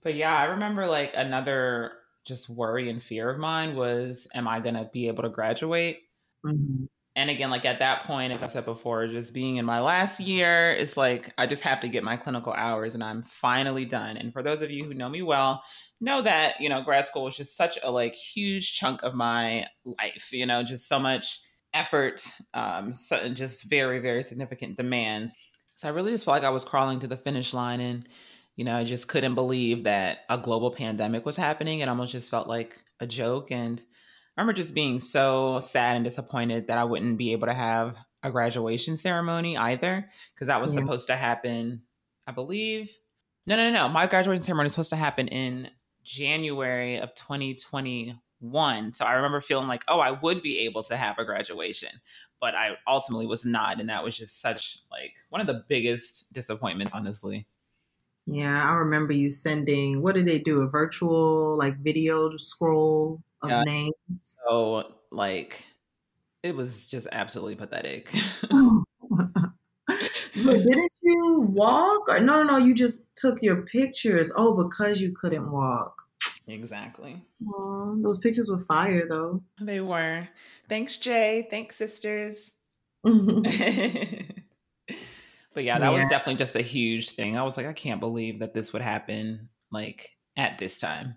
But 0.03 0.15
yeah, 0.15 0.37
I 0.37 0.45
remember 0.45 0.87
like 0.87 1.13
another 1.17 1.93
just 2.25 2.49
worry 2.49 2.89
and 2.89 3.03
fear 3.03 3.29
of 3.31 3.39
mine 3.39 3.75
was, 3.75 4.29
am 4.35 4.47
I 4.47 4.61
going 4.61 4.75
to 4.75 4.89
be 4.93 5.09
able 5.09 5.25
to 5.25 5.29
graduate? 5.29 6.01
Mm-hmm 6.47 6.85
and 7.19 7.31
again, 7.31 7.51
like 7.51 7.65
at 7.65 7.81
that 7.81 8.05
point, 8.05 8.33
as 8.33 8.41
I 8.41 8.47
said 8.47 8.65
before, 8.65 9.09
just 9.09 9.35
being 9.35 9.57
in 9.57 9.65
my 9.65 9.81
last 9.81 10.21
year, 10.21 10.71
it's 10.71 10.97
like 10.97 11.35
I 11.37 11.49
just 11.49 11.63
have 11.63 11.81
to 11.81 11.89
get 11.89 12.05
my 12.05 12.17
clinical 12.17 12.53
hours 12.53 12.95
and 12.95 13.03
I'm 13.03 13.25
finally 13.25 13.85
done. 13.85 14.17
And 14.17 14.33
for 14.33 14.41
those 14.41 14.63
of 14.63 14.71
you 14.71 14.85
who 14.85 14.95
know 14.95 15.09
me 15.09 15.23
well, 15.23 15.65
know 16.01 16.23
that, 16.23 16.61
you 16.61 16.69
know, 16.69 16.81
grad 16.81 17.07
school 17.07 17.25
was 17.25 17.37
just 17.37 17.57
such 17.57 17.77
a 17.83 17.91
like 17.91 18.15
huge 18.15 18.73
chunk 18.73 19.03
of 19.03 19.15
my 19.17 19.67
life, 19.85 20.29
you 20.31 20.47
know, 20.47 20.63
just 20.63 20.87
so 20.87 21.01
much 21.01 21.41
effort, 21.75 22.25
um, 22.55 22.93
so, 22.93 23.29
just 23.31 23.69
very, 23.69 23.99
very 23.99 24.23
significant 24.23 24.77
demands. 24.77 25.35
So 25.75 25.89
I 25.89 25.91
really 25.91 26.13
just 26.13 26.25
felt 26.25 26.37
like 26.37 26.47
I 26.47 26.51
was 26.51 26.65
crawling 26.65 27.01
to 27.01 27.09
the 27.09 27.17
finish 27.17 27.53
line 27.53 27.81
and, 27.81 28.09
you 28.55 28.65
know, 28.65 28.77
I 28.77 28.85
just 28.85 29.09
couldn't 29.09 29.35
believe 29.35 29.83
that 29.83 30.19
a 30.29 30.39
global 30.39 30.71
pandemic 30.71 31.27
was 31.27 31.37
happening. 31.37 31.81
It 31.81 31.89
almost 31.89 32.13
just 32.13 32.31
felt 32.31 32.47
like 32.47 32.81
a 33.01 33.09
joke. 33.09 33.51
And 33.51 33.85
I 34.39 34.41
remember 34.41 34.53
just 34.57 34.73
being 34.73 35.01
so 35.01 35.59
sad 35.59 35.97
and 35.97 36.05
disappointed 36.05 36.69
that 36.69 36.79
I 36.79 36.85
wouldn't 36.85 37.19
be 37.19 37.33
able 37.33 37.49
to 37.49 37.55
have 37.55 37.97
a 38.23 38.31
graduation 38.31 38.97
ceremony 38.97 39.57
either, 39.57 40.09
because 40.33 40.47
that 40.47 40.61
was 40.61 40.73
yeah. 40.77 40.83
supposed 40.83 41.09
to 41.09 41.17
happen, 41.17 41.83
I 42.25 42.31
believe. 42.31 42.97
No, 43.47 43.57
no, 43.57 43.69
no. 43.73 43.89
My 43.89 44.07
graduation 44.07 44.45
ceremony 44.45 44.67
was 44.67 44.75
supposed 44.75 44.91
to 44.91 44.97
happen 44.97 45.27
in 45.27 45.71
January 46.05 47.01
of 47.01 47.17
2021. 47.17 48.95
So 48.95 49.05
I 49.05 49.15
remember 49.15 49.41
feeling 49.41 49.67
like, 49.67 49.83
oh, 49.89 49.99
I 49.99 50.13
would 50.13 50.41
be 50.41 50.61
able 50.61 50.85
to 50.85 50.97
have 50.97 51.19
a 51.19 51.25
graduation, 51.25 52.01
but 52.41 52.55
I 52.55 52.77
ultimately 52.87 53.27
was 53.27 53.45
not. 53.45 53.81
And 53.81 53.89
that 53.89 54.05
was 54.05 54.17
just 54.17 54.41
such 54.41 54.79
like 54.89 55.15
one 55.31 55.41
of 55.41 55.49
the 55.49 55.65
biggest 55.67 56.33
disappointments, 56.33 56.95
honestly. 56.95 57.49
Yeah, 58.25 58.63
I 58.63 58.75
remember 58.75 59.15
you 59.15 59.31
sending, 59.31 60.01
what 60.01 60.15
did 60.15 60.27
they 60.27 60.39
do? 60.39 60.61
A 60.61 60.69
virtual 60.69 61.57
like 61.59 61.79
video 61.79 62.37
scroll 62.37 63.21
of 63.43 63.51
yeah. 63.51 63.63
names. 63.65 63.95
So 64.45 64.95
like 65.11 65.65
it 66.43 66.55
was 66.55 66.89
just 66.89 67.09
absolutely 67.13 67.57
pathetic. 67.57 68.13
Oh. 68.51 68.85
but 69.09 69.45
didn't 70.35 70.95
you 71.03 71.41
walk? 71.49 72.09
Or 72.09 72.21
no, 72.21 72.43
no, 72.43 72.59
no. 72.59 72.65
You 72.65 72.75
just 72.75 73.05
took 73.17 73.43
your 73.43 73.63
pictures. 73.63 74.33
Oh, 74.37 74.63
because 74.63 75.01
you 75.01 75.13
couldn't 75.13 75.51
walk. 75.51 76.03
Exactly. 76.47 77.23
Aww, 77.45 78.03
those 78.03 78.19
pictures 78.19 78.51
were 78.51 78.59
fire, 78.59 79.07
though. 79.09 79.43
They 79.61 79.81
were. 79.81 80.29
Thanks, 80.69 80.97
Jay. 80.97 81.47
Thanks, 81.51 81.77
sisters. 81.77 82.55
but 83.03 83.13
yeah, 85.57 85.79
that 85.79 85.81
yeah. 85.81 85.91
was 85.91 86.09
definitely 86.09 86.37
just 86.37 86.57
a 86.57 86.63
huge 86.63 87.11
thing. 87.11 87.37
I 87.37 87.43
was 87.43 87.57
like, 87.57 87.67
I 87.67 87.73
can't 87.73 88.01
believe 88.01 88.41
that 88.41 88.55
this 88.55 88.73
would 88.73 88.83
happen 88.83 89.49
like 89.71 90.17
at 90.37 90.59
this 90.59 90.81
time. 90.81 91.17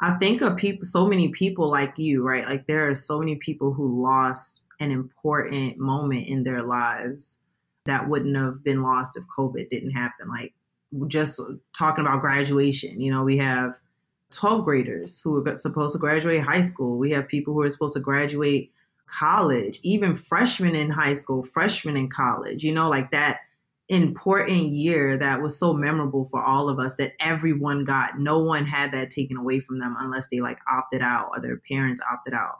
I 0.00 0.14
think 0.14 0.42
of 0.42 0.56
people, 0.56 0.84
so 0.84 1.06
many 1.06 1.28
people 1.28 1.68
like 1.68 1.98
you, 1.98 2.22
right? 2.22 2.44
Like 2.44 2.66
there 2.66 2.88
are 2.88 2.94
so 2.94 3.18
many 3.18 3.36
people 3.36 3.72
who 3.72 4.00
lost 4.00 4.64
an 4.80 4.90
important 4.90 5.78
moment 5.78 6.28
in 6.28 6.44
their 6.44 6.62
lives 6.62 7.38
that 7.86 8.08
wouldn't 8.08 8.36
have 8.36 8.62
been 8.62 8.82
lost 8.82 9.16
if 9.16 9.24
COVID 9.36 9.68
didn't 9.70 9.90
happen. 9.90 10.28
Like 10.28 10.54
just 11.08 11.40
talking 11.76 12.06
about 12.06 12.20
graduation, 12.20 13.00
you 13.00 13.10
know, 13.10 13.24
we 13.24 13.36
have 13.38 13.78
12th 14.30 14.64
graders 14.64 15.20
who 15.20 15.44
are 15.46 15.56
supposed 15.56 15.94
to 15.94 15.98
graduate 15.98 16.42
high 16.42 16.60
school. 16.60 16.98
We 16.98 17.10
have 17.12 17.26
people 17.26 17.54
who 17.54 17.62
are 17.62 17.68
supposed 17.68 17.94
to 17.94 18.00
graduate 18.00 18.72
college, 19.06 19.80
even 19.82 20.14
freshmen 20.14 20.74
in 20.74 20.90
high 20.90 21.14
school, 21.14 21.42
freshmen 21.42 21.96
in 21.96 22.08
college, 22.08 22.62
you 22.62 22.72
know, 22.72 22.88
like 22.88 23.10
that 23.10 23.40
important 23.88 24.68
year 24.68 25.16
that 25.16 25.42
was 25.42 25.58
so 25.58 25.72
memorable 25.72 26.26
for 26.30 26.42
all 26.42 26.68
of 26.68 26.78
us 26.78 26.94
that 26.96 27.12
everyone 27.20 27.84
got. 27.84 28.18
No 28.18 28.38
one 28.38 28.66
had 28.66 28.92
that 28.92 29.10
taken 29.10 29.36
away 29.36 29.60
from 29.60 29.78
them 29.78 29.96
unless 29.98 30.28
they 30.28 30.40
like 30.40 30.58
opted 30.70 31.02
out 31.02 31.30
or 31.32 31.40
their 31.40 31.58
parents 31.68 32.00
opted 32.10 32.34
out. 32.34 32.58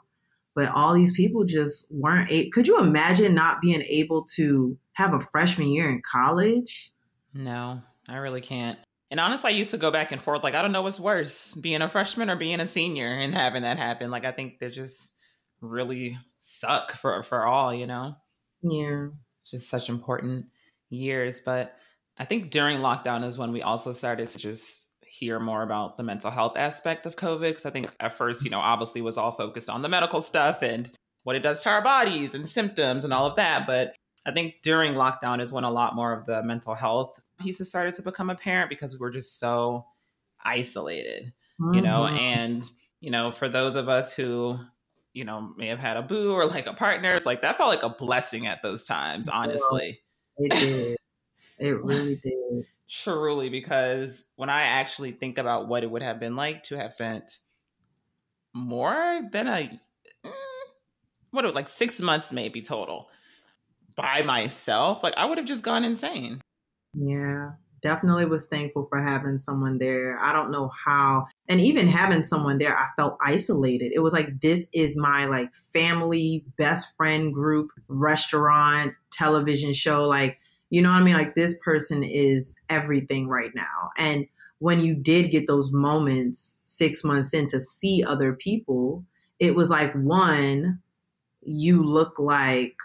But 0.55 0.69
all 0.69 0.93
these 0.93 1.11
people 1.11 1.43
just 1.45 1.87
weren't 1.91 2.31
able. 2.31 2.49
Could 2.51 2.67
you 2.67 2.79
imagine 2.79 3.35
not 3.35 3.61
being 3.61 3.83
able 3.83 4.23
to 4.35 4.77
have 4.93 5.13
a 5.13 5.19
freshman 5.19 5.67
year 5.67 5.89
in 5.89 6.01
college? 6.09 6.91
No, 7.33 7.81
I 8.07 8.17
really 8.17 8.41
can't. 8.41 8.77
And 9.11 9.19
honestly, 9.19 9.51
I 9.51 9.55
used 9.55 9.71
to 9.71 9.77
go 9.77 9.91
back 9.91 10.11
and 10.11 10.21
forth. 10.21 10.43
Like, 10.43 10.55
I 10.55 10.61
don't 10.61 10.71
know 10.71 10.81
what's 10.81 10.99
worse, 10.99 11.55
being 11.55 11.81
a 11.81 11.89
freshman 11.89 12.29
or 12.29 12.35
being 12.35 12.59
a 12.59 12.65
senior 12.65 13.07
and 13.07 13.33
having 13.33 13.63
that 13.63 13.77
happen. 13.77 14.11
Like, 14.11 14.25
I 14.25 14.31
think 14.31 14.59
they 14.59 14.69
just 14.69 15.13
really 15.61 16.17
suck 16.39 16.91
for 16.91 17.23
for 17.23 17.45
all, 17.45 17.73
you 17.73 17.87
know. 17.87 18.15
Yeah, 18.61 19.07
just 19.45 19.69
such 19.69 19.89
important 19.89 20.47
years. 20.89 21.41
But 21.41 21.75
I 22.17 22.25
think 22.25 22.51
during 22.51 22.79
lockdown 22.79 23.25
is 23.25 23.37
when 23.37 23.51
we 23.51 23.61
also 23.61 23.93
started 23.93 24.27
to 24.29 24.37
just 24.37 24.89
hear 25.01 25.39
more 25.39 25.63
about 25.63 25.97
the 25.97 26.03
mental 26.03 26.31
health 26.31 26.57
aspect 26.57 27.05
of 27.05 27.15
COVID. 27.15 27.47
Because 27.47 27.65
I 27.65 27.71
think 27.71 27.89
at 27.99 28.13
first, 28.13 28.43
you 28.43 28.51
know, 28.51 28.59
obviously 28.59 29.01
was 29.01 29.17
all 29.17 29.31
focused 29.31 29.69
on 29.69 29.81
the 29.81 29.89
medical 29.89 30.21
stuff 30.21 30.61
and 30.61 30.89
what 31.23 31.35
it 31.35 31.43
does 31.43 31.61
to 31.63 31.69
our 31.69 31.81
bodies 31.81 32.35
and 32.35 32.47
symptoms 32.47 33.03
and 33.03 33.13
all 33.13 33.25
of 33.25 33.35
that. 33.35 33.67
But 33.67 33.95
I 34.25 34.31
think 34.31 34.55
during 34.61 34.93
lockdown 34.93 35.41
is 35.41 35.51
when 35.51 35.63
a 35.63 35.71
lot 35.71 35.95
more 35.95 36.13
of 36.13 36.25
the 36.25 36.43
mental 36.43 36.73
health 36.73 37.19
pieces 37.39 37.69
started 37.69 37.93
to 37.95 38.01
become 38.01 38.29
apparent 38.29 38.69
because 38.69 38.93
we 38.93 38.99
were 38.99 39.11
just 39.11 39.39
so 39.39 39.85
isolated, 40.43 41.33
mm-hmm. 41.59 41.73
you 41.73 41.81
know, 41.81 42.01
mm-hmm. 42.01 42.17
and 42.17 42.69
you 43.01 43.11
know, 43.11 43.31
for 43.31 43.47
those 43.47 43.75
of 43.75 43.87
us 43.87 44.13
who, 44.13 44.57
you 45.13 45.23
know, 45.23 45.53
may 45.57 45.67
have 45.67 45.79
had 45.79 45.97
a 45.97 46.01
boo 46.01 46.33
or 46.33 46.45
like 46.45 46.67
a 46.67 46.73
partner, 46.73 47.09
it's 47.09 47.25
like 47.25 47.41
that 47.41 47.57
felt 47.57 47.69
like 47.69 47.83
a 47.83 47.89
blessing 47.89 48.45
at 48.45 48.61
those 48.61 48.85
times, 48.85 49.27
honestly. 49.27 49.99
It 50.39 50.51
did. 50.59 50.97
It 51.59 51.83
really 51.83 52.15
did. 52.15 52.65
Truly, 52.89 53.49
because 53.49 54.25
when 54.35 54.49
I 54.49 54.61
actually 54.63 55.11
think 55.11 55.37
about 55.37 55.67
what 55.67 55.83
it 55.83 55.91
would 55.91 56.01
have 56.01 56.19
been 56.19 56.35
like 56.35 56.63
to 56.63 56.77
have 56.77 56.93
spent 56.93 57.39
more 58.53 59.21
than 59.31 59.47
a 59.47 59.79
mm, 60.25 60.31
what 61.31 61.53
like 61.53 61.69
six 61.69 62.01
months 62.01 62.31
maybe 62.33 62.61
total 62.61 63.09
by 63.95 64.23
myself, 64.23 65.03
like 65.03 65.15
I 65.17 65.25
would 65.25 65.37
have 65.37 65.47
just 65.47 65.63
gone 65.63 65.85
insane. 65.85 66.41
Yeah, 66.93 67.53
definitely 67.81 68.25
was 68.25 68.47
thankful 68.47 68.87
for 68.89 69.01
having 69.01 69.37
someone 69.37 69.77
there. 69.77 70.19
I 70.19 70.33
don't 70.33 70.51
know 70.51 70.71
how, 70.85 71.27
and 71.47 71.59
even 71.59 71.87
having 71.87 72.23
someone 72.23 72.57
there, 72.57 72.77
I 72.77 72.87
felt 72.95 73.17
isolated. 73.21 73.91
It 73.93 73.99
was 73.99 74.13
like, 74.13 74.41
this 74.41 74.67
is 74.73 74.97
my 74.97 75.25
like 75.25 75.53
family, 75.73 76.43
best 76.57 76.95
friend 76.95 77.33
group, 77.33 77.71
restaurant, 77.87 78.93
television 79.11 79.73
show. 79.73 80.07
Like, 80.07 80.39
you 80.69 80.81
know 80.81 80.91
what 80.91 80.99
I 80.99 81.03
mean? 81.03 81.15
Like, 81.15 81.35
this 81.35 81.55
person 81.63 82.03
is 82.03 82.59
everything 82.69 83.27
right 83.27 83.51
now. 83.55 83.89
And 83.97 84.27
when 84.59 84.81
you 84.81 84.93
did 84.93 85.31
get 85.31 85.47
those 85.47 85.71
moments 85.71 86.59
six 86.65 87.03
months 87.03 87.33
in 87.33 87.47
to 87.47 87.59
see 87.59 88.03
other 88.03 88.33
people, 88.33 89.03
it 89.39 89.55
was 89.55 89.69
like, 89.69 89.93
one, 89.93 90.79
you 91.41 91.83
look 91.83 92.19
like 92.19 92.75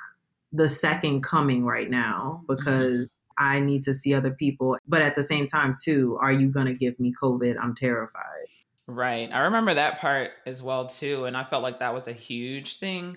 the 0.53 0.69
second 0.69 1.23
coming 1.23 1.65
right 1.65 1.91
now 1.91 2.43
mm-hmm. 2.47 2.55
because 2.55 3.11
I 3.39 3.61
need 3.61 3.83
to 3.85 3.95
see 3.95 4.15
other 4.15 4.33
people. 4.33 4.77
But 4.87 5.03
at 5.03 5.15
the 5.15 5.23
same 5.23 5.47
time, 5.47 5.75
too, 5.83 6.19
are 6.21 6.33
you 6.33 6.49
going 6.49 6.67
to 6.67 6.75
give 6.75 6.99
me 6.99 7.15
COVID? 7.23 7.57
I'm 7.61 7.75
terrified. 7.75 8.47
Right. 8.87 9.31
I 9.33 9.41
remember 9.41 9.75
that 9.75 10.01
part 10.01 10.33
as 10.47 10.63
well, 10.63 10.87
too. 10.87 11.25
And 11.25 11.37
I 11.37 11.45
felt 11.45 11.63
like 11.63 11.79
that 11.79 11.95
was 11.95 12.07
a 12.07 12.13
huge 12.13 12.79
thing, 12.79 13.17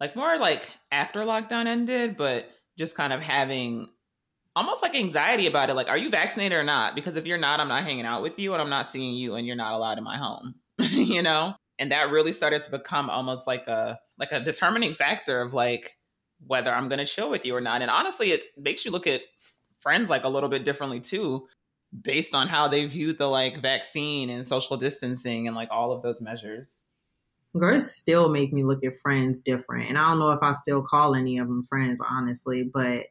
like 0.00 0.14
more 0.14 0.36
like 0.38 0.70
after 0.92 1.20
lockdown 1.20 1.66
ended, 1.66 2.16
but 2.16 2.50
just 2.76 2.96
kind 2.96 3.12
of 3.12 3.20
having 3.20 3.88
almost 4.54 4.82
like 4.82 4.94
anxiety 4.94 5.46
about 5.46 5.70
it. 5.70 5.74
Like, 5.74 5.88
are 5.88 5.98
you 5.98 6.10
vaccinated 6.10 6.58
or 6.58 6.64
not? 6.64 6.94
Because 6.94 7.16
if 7.16 7.26
you're 7.26 7.38
not, 7.38 7.60
I'm 7.60 7.68
not 7.68 7.84
hanging 7.84 8.06
out 8.06 8.22
with 8.22 8.38
you 8.38 8.52
and 8.52 8.60
I'm 8.60 8.70
not 8.70 8.88
seeing 8.88 9.14
you 9.14 9.34
and 9.34 9.46
you're 9.46 9.56
not 9.56 9.72
allowed 9.72 9.98
in 9.98 10.04
my 10.04 10.16
home, 10.16 10.54
you 10.78 11.22
know? 11.22 11.54
And 11.78 11.92
that 11.92 12.10
really 12.10 12.32
started 12.32 12.62
to 12.62 12.70
become 12.70 13.10
almost 13.10 13.46
like 13.46 13.66
a 13.68 13.98
like 14.18 14.32
a 14.32 14.40
determining 14.40 14.94
factor 14.94 15.42
of 15.42 15.52
like 15.52 15.98
whether 16.46 16.72
I'm 16.72 16.88
going 16.88 16.98
to 16.98 17.04
chill 17.04 17.30
with 17.30 17.44
you 17.44 17.54
or 17.54 17.60
not. 17.60 17.82
And 17.82 17.90
honestly, 17.90 18.30
it 18.30 18.44
makes 18.56 18.84
you 18.84 18.90
look 18.90 19.06
at 19.06 19.20
friends 19.86 20.10
like 20.10 20.24
a 20.24 20.28
little 20.28 20.48
bit 20.48 20.64
differently 20.64 20.98
too 20.98 21.46
based 22.02 22.34
on 22.34 22.48
how 22.48 22.66
they 22.66 22.84
view 22.86 23.12
the 23.12 23.28
like 23.28 23.62
vaccine 23.62 24.30
and 24.30 24.44
social 24.44 24.76
distancing 24.76 25.46
and 25.46 25.54
like 25.54 25.68
all 25.70 25.92
of 25.92 26.02
those 26.02 26.20
measures. 26.20 26.68
Girls 27.56 27.94
still 27.94 28.28
make 28.28 28.52
me 28.52 28.64
look 28.64 28.84
at 28.84 28.98
friends 28.98 29.40
different 29.42 29.88
and 29.88 29.96
i 29.96 30.08
don't 30.08 30.18
know 30.18 30.32
if 30.32 30.42
i 30.42 30.50
still 30.50 30.82
call 30.82 31.14
any 31.14 31.38
of 31.38 31.46
them 31.46 31.64
friends 31.70 32.00
honestly 32.10 32.64
but 32.64 33.06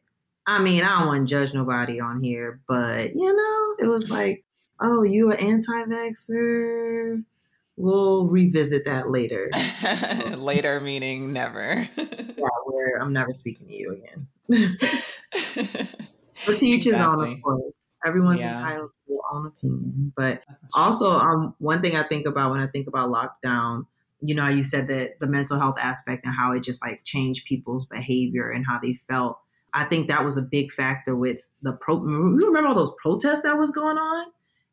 i 0.46 0.60
mean 0.60 0.84
i 0.84 0.98
don't 0.98 1.08
want 1.08 1.26
to 1.26 1.34
judge 1.34 1.54
nobody 1.54 1.98
on 1.98 2.22
here 2.22 2.60
but 2.68 3.14
you 3.14 3.34
know 3.34 3.74
it 3.80 3.88
was 3.88 4.10
like 4.10 4.44
oh 4.80 5.02
you 5.02 5.32
an 5.32 5.40
anti-vaxxer? 5.40 7.24
We'll 7.78 8.26
revisit 8.26 8.86
that 8.86 9.10
later. 9.10 9.50
Later 10.36 10.80
meaning 10.80 11.32
never. 11.32 11.86
Yeah 11.96 12.48
where 12.66 13.02
i'm 13.02 13.12
never 13.12 13.32
speaking 13.32 13.66
to 13.66 13.74
you 13.74 14.00
again 14.48 14.78
but 16.44 16.58
to 16.58 16.66
each 16.66 16.86
exactly. 16.86 17.28
his 17.28 17.28
own, 17.28 17.32
of 17.36 17.42
course. 17.42 17.72
Everyone's 18.04 18.40
yeah. 18.40 18.50
entitled 18.50 18.90
to 18.90 18.96
their 19.08 19.18
own 19.32 19.46
opinion. 19.46 20.12
But 20.16 20.42
also, 20.74 21.10
um, 21.10 21.54
one 21.58 21.82
thing 21.82 21.96
I 21.96 22.04
think 22.04 22.26
about 22.26 22.50
when 22.50 22.60
I 22.60 22.66
think 22.68 22.86
about 22.86 23.10
lockdown, 23.10 23.86
you 24.20 24.34
know, 24.34 24.48
you 24.48 24.62
said 24.62 24.88
that 24.88 25.18
the 25.18 25.26
mental 25.26 25.58
health 25.58 25.76
aspect 25.80 26.24
and 26.24 26.34
how 26.34 26.52
it 26.52 26.62
just 26.62 26.82
like 26.82 27.04
changed 27.04 27.46
people's 27.46 27.84
behavior 27.84 28.50
and 28.50 28.64
how 28.66 28.78
they 28.80 28.98
felt. 29.08 29.38
I 29.72 29.84
think 29.84 30.08
that 30.08 30.24
was 30.24 30.36
a 30.36 30.42
big 30.42 30.72
factor 30.72 31.16
with 31.16 31.48
the 31.62 31.72
pro. 31.72 31.96
You 31.96 32.46
remember 32.46 32.68
all 32.68 32.74
those 32.74 32.94
protests 33.02 33.42
that 33.42 33.58
was 33.58 33.72
going 33.72 33.98
on? 33.98 34.26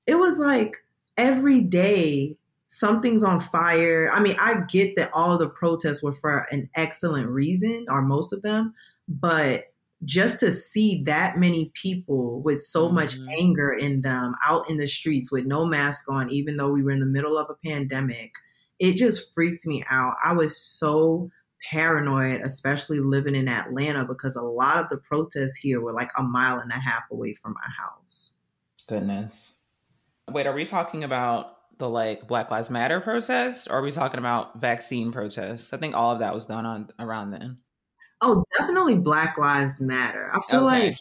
It 0.06 0.16
was 0.16 0.38
like 0.38 0.78
every 1.18 1.62
day 1.62 2.38
something's 2.68 3.24
on 3.24 3.40
fire. 3.40 4.10
I 4.12 4.20
mean, 4.22 4.36
I 4.40 4.62
get 4.70 4.96
that 4.96 5.12
all 5.14 5.38
the 5.38 5.50
protests 5.50 6.02
were 6.02 6.16
for 6.16 6.48
an 6.52 6.70
excellent 6.76 7.28
reason, 7.28 7.86
or 7.90 8.02
most 8.02 8.34
of 8.34 8.42
them, 8.42 8.74
but 9.08 9.73
just 10.06 10.40
to 10.40 10.52
see 10.52 11.04
that 11.06 11.38
many 11.38 11.72
people 11.74 12.42
with 12.42 12.62
so 12.62 12.90
much 12.90 13.16
mm-hmm. 13.18 13.30
anger 13.40 13.72
in 13.72 14.02
them 14.02 14.36
out 14.46 14.70
in 14.70 14.78
the 14.78 14.88
streets 14.88 15.32
with 15.32 15.46
no 15.46 15.66
mask 15.66 16.06
on, 16.10 16.30
even 16.30 16.58
though 16.58 16.72
we 16.72 16.84
were 16.84 16.92
in 16.92 17.00
the 17.00 17.06
middle 17.06 17.38
of 17.38 17.50
a 17.50 17.68
pandemic, 17.68 18.32
it 18.80 18.96
just 18.96 19.34
freaked 19.34 19.66
me 19.66 19.84
out. 19.90 20.16
I 20.24 20.34
was 20.34 20.58
so 20.58 21.30
paranoid, 21.72 22.42
especially 22.42 23.00
living 23.00 23.36
in 23.36 23.48
Atlanta, 23.48 24.06
because 24.06 24.36
a 24.36 24.42
lot 24.42 24.80
of 24.80 24.90
the 24.90 24.98
protests 24.98 25.56
here 25.56 25.82
were 25.82 25.94
like 25.94 26.12
a 26.18 26.24
mile 26.24 26.60
and 26.60 26.72
a 26.72 26.80
half 26.80 27.04
away 27.12 27.34
from 27.34 27.54
my 27.54 27.84
house. 27.84 28.34
Goodness. 28.88 29.58
Wait, 30.30 30.48
are 30.48 30.54
we 30.54 30.66
talking 30.66 31.04
about 31.04 31.58
the 31.78 31.90
like 31.90 32.28
Black 32.28 32.52
Lives 32.52 32.70
Matter 32.70 33.00
protest 33.00 33.68
or 33.70 33.80
are 33.80 33.82
we 33.82 33.92
talking 33.92 34.20
about 34.20 34.60
vaccine 34.60 35.12
protests? 35.12 35.74
I 35.74 35.78
think 35.78 35.96
all 35.96 36.12
of 36.12 36.20
that 36.20 36.34
was 36.34 36.46
going 36.46 36.66
on 36.66 36.90
around 37.00 37.32
then. 37.32 37.58
Oh, 38.26 38.46
definitely 38.58 38.96
Black 38.96 39.38
Lives 39.38 39.82
Matter. 39.82 40.32
I 40.34 40.40
feel 40.50 40.66
okay. 40.66 40.88
like 40.88 40.98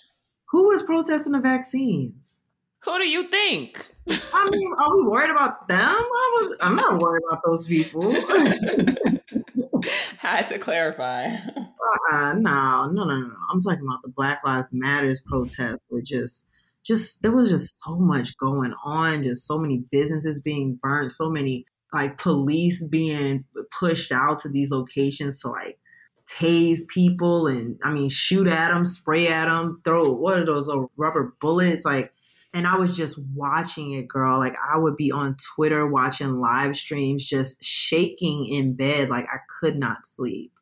who 0.51 0.67
was 0.69 0.83
protesting 0.83 1.33
the 1.33 1.39
vaccines? 1.39 2.41
Who 2.81 2.99
do 2.99 3.09
you 3.09 3.29
think? 3.29 3.87
I 4.35 4.51
mean, 4.51 4.73
are 4.77 4.97
we 4.97 5.05
worried 5.05 5.31
about 5.31 5.69
them? 5.69 5.79
I 5.79 6.41
was 6.41 6.59
I'm 6.61 6.75
not 6.75 6.99
worried 6.99 7.23
about 7.29 7.43
those 7.45 7.69
people. 7.69 8.13
Had 10.19 10.49
to 10.49 10.59
clarify. 10.59 11.27
Uh-uh, 11.27 12.33
no, 12.35 12.91
no, 12.91 13.05
no, 13.05 13.21
no. 13.21 13.35
I'm 13.53 13.61
talking 13.61 13.87
about 13.87 14.03
the 14.03 14.13
Black 14.17 14.41
Lives 14.45 14.71
Matters 14.73 15.21
protest, 15.21 15.81
which 15.91 16.07
just 16.07 16.49
just 16.83 17.23
there 17.23 17.31
was 17.31 17.51
just 17.51 17.81
so 17.85 17.99
much 17.99 18.37
going 18.37 18.75
on, 18.85 19.23
just 19.23 19.47
so 19.47 19.59
many 19.59 19.85
businesses 19.93 20.43
being 20.43 20.77
burnt, 20.83 21.13
so 21.13 21.31
many 21.31 21.67
like 21.93 22.19
police 22.19 22.83
being 22.83 23.45
pushed 23.71 24.11
out 24.11 24.39
to 24.39 24.49
these 24.49 24.73
locations 24.73 25.41
to 25.43 25.51
like 25.51 25.79
tase 26.27 26.87
people 26.89 27.47
and 27.47 27.79
I 27.83 27.91
mean 27.91 28.09
shoot 28.09 28.47
at 28.47 28.69
them, 28.69 28.85
spray 28.85 29.29
at 29.29 29.47
them, 29.47 29.81
throw 29.85 30.11
what 30.11 30.39
are 30.39 30.47
those 30.47 30.67
little 30.69 30.91
rubber 30.97 31.35
bullets 31.41 31.85
like 31.85 32.13
and 32.55 32.67
I 32.67 32.77
was 32.77 32.97
just 32.97 33.19
watching 33.35 33.93
it, 33.93 34.09
girl. 34.09 34.39
Like 34.39 34.57
I 34.63 34.77
would 34.77 34.97
be 34.97 35.11
on 35.11 35.37
Twitter 35.55 35.87
watching 35.87 36.33
live 36.33 36.77
streams, 36.77 37.25
just 37.25 37.63
shaking 37.65 38.45
in 38.47 38.75
bed, 38.75 39.09
like 39.09 39.27
I 39.27 39.39
could 39.61 39.79
not 39.79 40.05
sleep. 40.05 40.53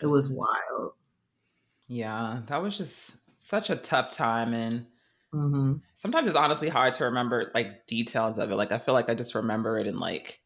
It 0.00 0.06
was 0.06 0.28
wild. 0.28 0.92
Yeah, 1.88 2.42
that 2.46 2.62
was 2.62 2.76
just 2.76 3.18
such 3.38 3.70
a 3.70 3.76
tough 3.76 4.12
time, 4.12 4.54
and 4.54 4.86
mm-hmm. 5.34 5.74
sometimes 5.94 6.28
it's 6.28 6.36
honestly 6.36 6.68
hard 6.68 6.92
to 6.94 7.04
remember 7.04 7.50
like 7.54 7.86
details 7.86 8.38
of 8.38 8.50
it. 8.50 8.56
Like 8.56 8.72
I 8.72 8.78
feel 8.78 8.94
like 8.94 9.08
I 9.08 9.14
just 9.14 9.34
remember 9.34 9.78
it 9.78 9.86
in 9.86 9.98
like 9.98 10.40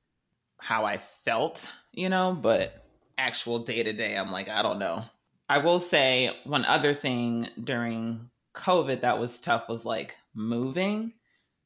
how 0.58 0.84
I 0.84 0.98
felt, 0.98 1.68
you 1.92 2.08
know. 2.08 2.36
But 2.40 2.79
actual 3.20 3.60
day 3.60 3.82
to 3.82 3.92
day, 3.92 4.16
I'm 4.16 4.32
like, 4.32 4.48
I 4.48 4.62
don't 4.62 4.78
know. 4.78 5.04
I 5.48 5.58
will 5.58 5.78
say 5.78 6.30
one 6.44 6.64
other 6.64 6.94
thing 6.94 7.48
during 7.62 8.30
COVID 8.54 9.02
that 9.02 9.18
was 9.18 9.40
tough 9.40 9.68
was 9.68 9.84
like 9.84 10.14
moving. 10.34 11.12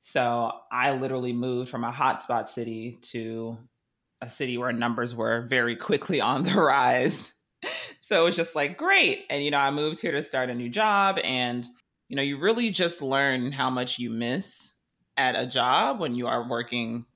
So 0.01 0.53
I 0.71 0.93
literally 0.93 1.33
moved 1.33 1.71
from 1.71 1.85
a 1.85 1.93
hotspot 1.93 2.49
city 2.49 2.99
to 3.13 3.57
a 4.21 4.29
city 4.29 4.59
where 4.59 4.73
numbers 4.73 5.15
were 5.15 5.43
very 5.43 5.77
quickly 5.77 6.21
on 6.21 6.45
the 6.45 6.61
rise. 6.61 7.33
So 8.03 8.21
it 8.21 8.25
was 8.25 8.37
just 8.37 8.55
like, 8.55 8.77
great. 8.77 9.25
And, 9.31 9.43
you 9.43 9.51
know, 9.51 9.57
I 9.57 9.71
moved 9.71 9.99
here 9.99 10.13
to 10.13 10.23
start 10.23 10.51
a 10.51 10.55
new 10.55 10.69
job 10.69 11.19
and 11.25 11.65
you 12.09 12.17
know, 12.17 12.23
you 12.23 12.39
really 12.39 12.71
just 12.71 13.03
learn 13.03 13.53
how 13.53 13.71
much 13.71 13.99
you 13.99 14.11
miss 14.11 14.73
at 15.17 15.37
a 15.37 15.47
job 15.47 16.01
when 16.01 16.15
you 16.15 16.27
are 16.27 16.49
working 16.49 17.07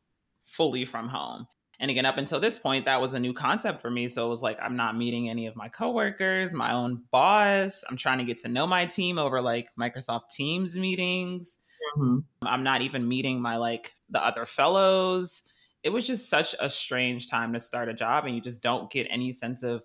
fully 0.41 0.85
from 0.85 1.09
home. 1.09 1.47
And 1.81 1.91
again, 1.91 2.07
up 2.07 2.19
until 2.19 2.41
this 2.41 2.57
point, 2.57 2.87
that 2.87 3.01
was 3.01 3.15
a 3.15 3.21
new 3.21 3.33
concept 3.33 3.81
for 3.81 3.91
me. 3.91 4.09
So 4.09 4.27
it 4.27 4.31
was 4.31 4.43
like, 4.43 4.59
I'm 4.61 4.75
not 4.75 4.97
meeting 4.97 5.31
any 5.31 5.47
of 5.47 5.55
my 5.55 5.69
coworkers, 5.69 6.53
my 6.53 6.73
own 6.73 7.05
boss. 7.13 7.85
I'm 7.89 7.97
trying 7.97 8.19
to 8.19 8.25
get 8.25 8.39
to 8.39 8.49
know 8.49 8.67
my 8.67 8.85
team 8.85 9.19
over 9.19 9.41
like 9.41 9.69
Microsoft 9.79 10.31
Teams 10.31 10.77
meetings. 10.77 11.59
Mm-hmm. 11.97 12.19
I'm 12.43 12.65
not 12.65 12.83
even 12.83 13.07
meeting 13.07 13.41
my 13.41 13.57
like 13.57 13.95
the 14.11 14.25
other 14.25 14.45
fellows. 14.45 15.43
It 15.85 15.91
was 15.91 16.07
just 16.07 16.29
such 16.29 16.57
a 16.59 16.69
strange 16.69 17.31
time 17.31 17.53
to 17.53 17.61
start 17.61 17.89
a 17.89 17.95
job, 17.95 18.25
and 18.27 18.35
you 18.35 18.41
just 18.41 18.63
don't 18.63 18.91
get 18.91 19.07
any 19.09 19.31
sense 19.31 19.63
of 19.63 19.83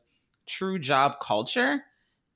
true 0.48 0.80
job 0.80 1.20
culture. 1.22 1.84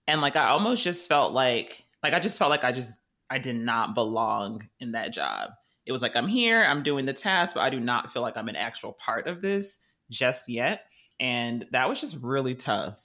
And 0.08 0.22
like, 0.22 0.36
I 0.36 0.50
almost 0.50 0.84
just 0.84 1.10
felt 1.10 1.34
like, 1.34 1.84
like, 2.04 2.14
I 2.14 2.20
just 2.20 2.38
felt 2.38 2.52
like 2.52 2.64
I 2.64 2.72
just, 2.72 3.00
I 3.30 3.40
did 3.40 3.56
not 3.56 3.96
belong 3.96 4.70
in 4.80 4.92
that 4.92 5.12
job. 5.12 5.50
It 5.88 5.92
was 5.92 6.02
like, 6.02 6.16
I'm 6.16 6.28
here, 6.28 6.64
I'm 6.64 6.84
doing 6.84 7.06
the 7.06 7.14
task, 7.14 7.56
but 7.56 7.62
I 7.62 7.70
do 7.70 7.80
not 7.80 8.12
feel 8.12 8.22
like 8.22 8.36
I'm 8.36 8.50
an 8.50 8.56
actual 8.56 8.94
part 8.94 9.28
of 9.28 9.42
this 9.42 9.80
just 10.10 10.50
yet. 10.50 10.82
And 11.20 11.66
that 11.72 11.88
was 11.88 12.02
just 12.02 12.18
really 12.22 12.56
tough, 12.56 12.96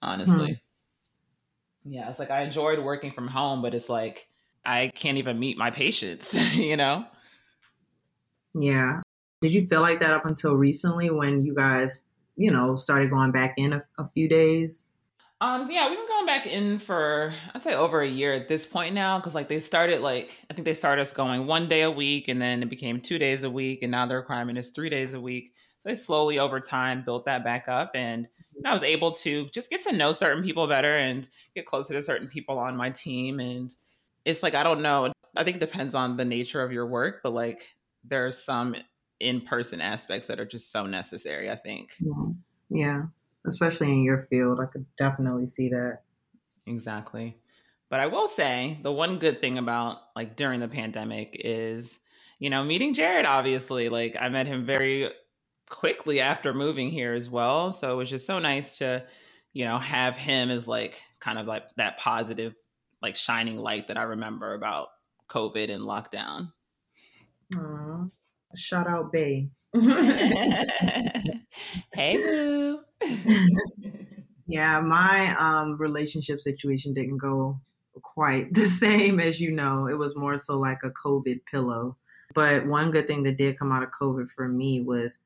honestly. 0.00 0.60
Hmm. 1.84 1.92
Yeah, 1.92 2.08
it's 2.08 2.18
like 2.18 2.30
I 2.30 2.42
enjoyed 2.42 2.78
working 2.78 3.10
from 3.10 3.28
home, 3.28 3.60
but 3.60 3.74
it's 3.74 3.88
like 3.88 4.28
I 4.64 4.90
can't 4.94 5.18
even 5.18 5.38
meet 5.38 5.58
my 5.58 5.70
patients, 5.70 6.34
you 6.56 6.76
know? 6.76 7.04
Yeah. 8.54 9.00
Did 9.42 9.52
you 9.52 9.66
feel 9.66 9.80
like 9.80 10.00
that 10.00 10.10
up 10.10 10.24
until 10.24 10.54
recently 10.54 11.10
when 11.10 11.40
you 11.42 11.54
guys, 11.54 12.04
you 12.36 12.50
know, 12.50 12.76
started 12.76 13.10
going 13.10 13.32
back 13.32 13.54
in 13.58 13.74
a, 13.74 13.82
a 13.98 14.08
few 14.08 14.28
days? 14.28 14.86
Um, 15.40 15.64
so 15.64 15.70
yeah, 15.70 15.88
we've 15.88 15.98
been 15.98 16.06
going 16.06 16.26
back 16.26 16.46
in 16.46 16.78
for 16.78 17.34
I'd 17.54 17.62
say 17.62 17.74
over 17.74 18.02
a 18.02 18.08
year 18.08 18.32
at 18.32 18.48
this 18.48 18.66
point 18.66 18.94
now, 18.94 19.18
because 19.18 19.34
like 19.34 19.48
they 19.48 19.60
started 19.60 20.00
like 20.00 20.32
I 20.50 20.54
think 20.54 20.64
they 20.64 20.74
started 20.74 21.02
us 21.02 21.12
going 21.12 21.46
one 21.46 21.68
day 21.68 21.82
a 21.82 21.90
week, 21.90 22.28
and 22.28 22.40
then 22.40 22.62
it 22.62 22.70
became 22.70 23.00
two 23.00 23.18
days 23.18 23.44
a 23.44 23.50
week, 23.50 23.82
and 23.82 23.90
now 23.90 24.06
the 24.06 24.14
requirement 24.14 24.58
is 24.58 24.70
three 24.70 24.88
days 24.88 25.14
a 25.14 25.20
week. 25.20 25.52
So 25.80 25.88
they 25.88 25.96
slowly 25.96 26.38
over 26.38 26.60
time 26.60 27.04
built 27.04 27.24
that 27.26 27.44
back 27.44 27.68
up, 27.68 27.92
and 27.94 28.28
I 28.64 28.72
was 28.72 28.84
able 28.84 29.10
to 29.12 29.48
just 29.50 29.70
get 29.70 29.82
to 29.82 29.92
know 29.92 30.12
certain 30.12 30.42
people 30.42 30.66
better 30.66 30.96
and 30.96 31.28
get 31.54 31.66
closer 31.66 31.94
to 31.94 32.02
certain 32.02 32.28
people 32.28 32.58
on 32.58 32.76
my 32.76 32.90
team. 32.90 33.40
And 33.40 33.74
it's 34.24 34.42
like 34.42 34.54
I 34.54 34.62
don't 34.62 34.82
know, 34.82 35.12
I 35.36 35.44
think 35.44 35.56
it 35.56 35.60
depends 35.60 35.94
on 35.94 36.16
the 36.16 36.24
nature 36.24 36.62
of 36.62 36.72
your 36.72 36.86
work, 36.86 37.20
but 37.22 37.32
like 37.32 37.74
there's 38.04 38.38
some 38.38 38.76
in 39.20 39.40
person 39.40 39.80
aspects 39.80 40.28
that 40.28 40.38
are 40.38 40.46
just 40.46 40.70
so 40.70 40.86
necessary. 40.86 41.50
I 41.50 41.56
think. 41.56 41.96
Yeah. 41.98 42.24
yeah 42.70 43.02
especially 43.46 43.88
in 43.88 44.02
your 44.02 44.22
field. 44.22 44.60
I 44.60 44.66
could 44.66 44.86
definitely 44.96 45.46
see 45.46 45.68
that. 45.70 46.00
Exactly. 46.66 47.36
But 47.90 48.00
I 48.00 48.06
will 48.06 48.28
say 48.28 48.78
the 48.82 48.92
one 48.92 49.18
good 49.18 49.40
thing 49.40 49.58
about 49.58 49.98
like 50.16 50.36
during 50.36 50.60
the 50.60 50.68
pandemic 50.68 51.36
is, 51.38 52.00
you 52.38 52.50
know, 52.50 52.64
meeting 52.64 52.94
Jared, 52.94 53.26
obviously. 53.26 53.88
Like 53.88 54.16
I 54.18 54.28
met 54.28 54.46
him 54.46 54.64
very 54.64 55.10
quickly 55.68 56.20
after 56.20 56.52
moving 56.54 56.90
here 56.90 57.12
as 57.12 57.28
well. 57.30 57.72
So 57.72 57.92
it 57.92 57.96
was 57.96 58.10
just 58.10 58.26
so 58.26 58.38
nice 58.38 58.78
to, 58.78 59.04
you 59.52 59.64
know, 59.64 59.78
have 59.78 60.16
him 60.16 60.50
as 60.50 60.66
like 60.66 61.02
kind 61.20 61.38
of 61.38 61.46
like 61.46 61.64
that 61.76 61.98
positive, 61.98 62.54
like 63.02 63.16
shining 63.16 63.58
light 63.58 63.88
that 63.88 63.96
I 63.98 64.02
remember 64.04 64.54
about 64.54 64.88
COVID 65.28 65.72
and 65.72 65.82
lockdown. 65.82 66.52
Aww. 67.52 68.10
Shout 68.56 68.86
out 68.86 69.12
Bay. 69.12 69.50
hey 71.92 72.16
boo. 72.16 72.83
yeah, 74.46 74.80
my 74.80 75.34
um, 75.38 75.76
relationship 75.78 76.40
situation 76.40 76.92
didn't 76.92 77.18
go 77.18 77.60
quite 78.02 78.52
the 78.54 78.66
same 78.66 79.20
as 79.20 79.40
you 79.40 79.50
know. 79.50 79.86
It 79.86 79.98
was 79.98 80.16
more 80.16 80.36
so 80.36 80.58
like 80.58 80.82
a 80.82 80.90
COVID 80.90 81.40
pillow. 81.50 81.96
But 82.34 82.66
one 82.66 82.90
good 82.90 83.06
thing 83.06 83.22
that 83.24 83.36
did 83.36 83.58
come 83.58 83.70
out 83.70 83.82
of 83.82 83.90
COVID 83.90 84.28
for 84.30 84.48
me 84.48 84.80
was 84.80 85.18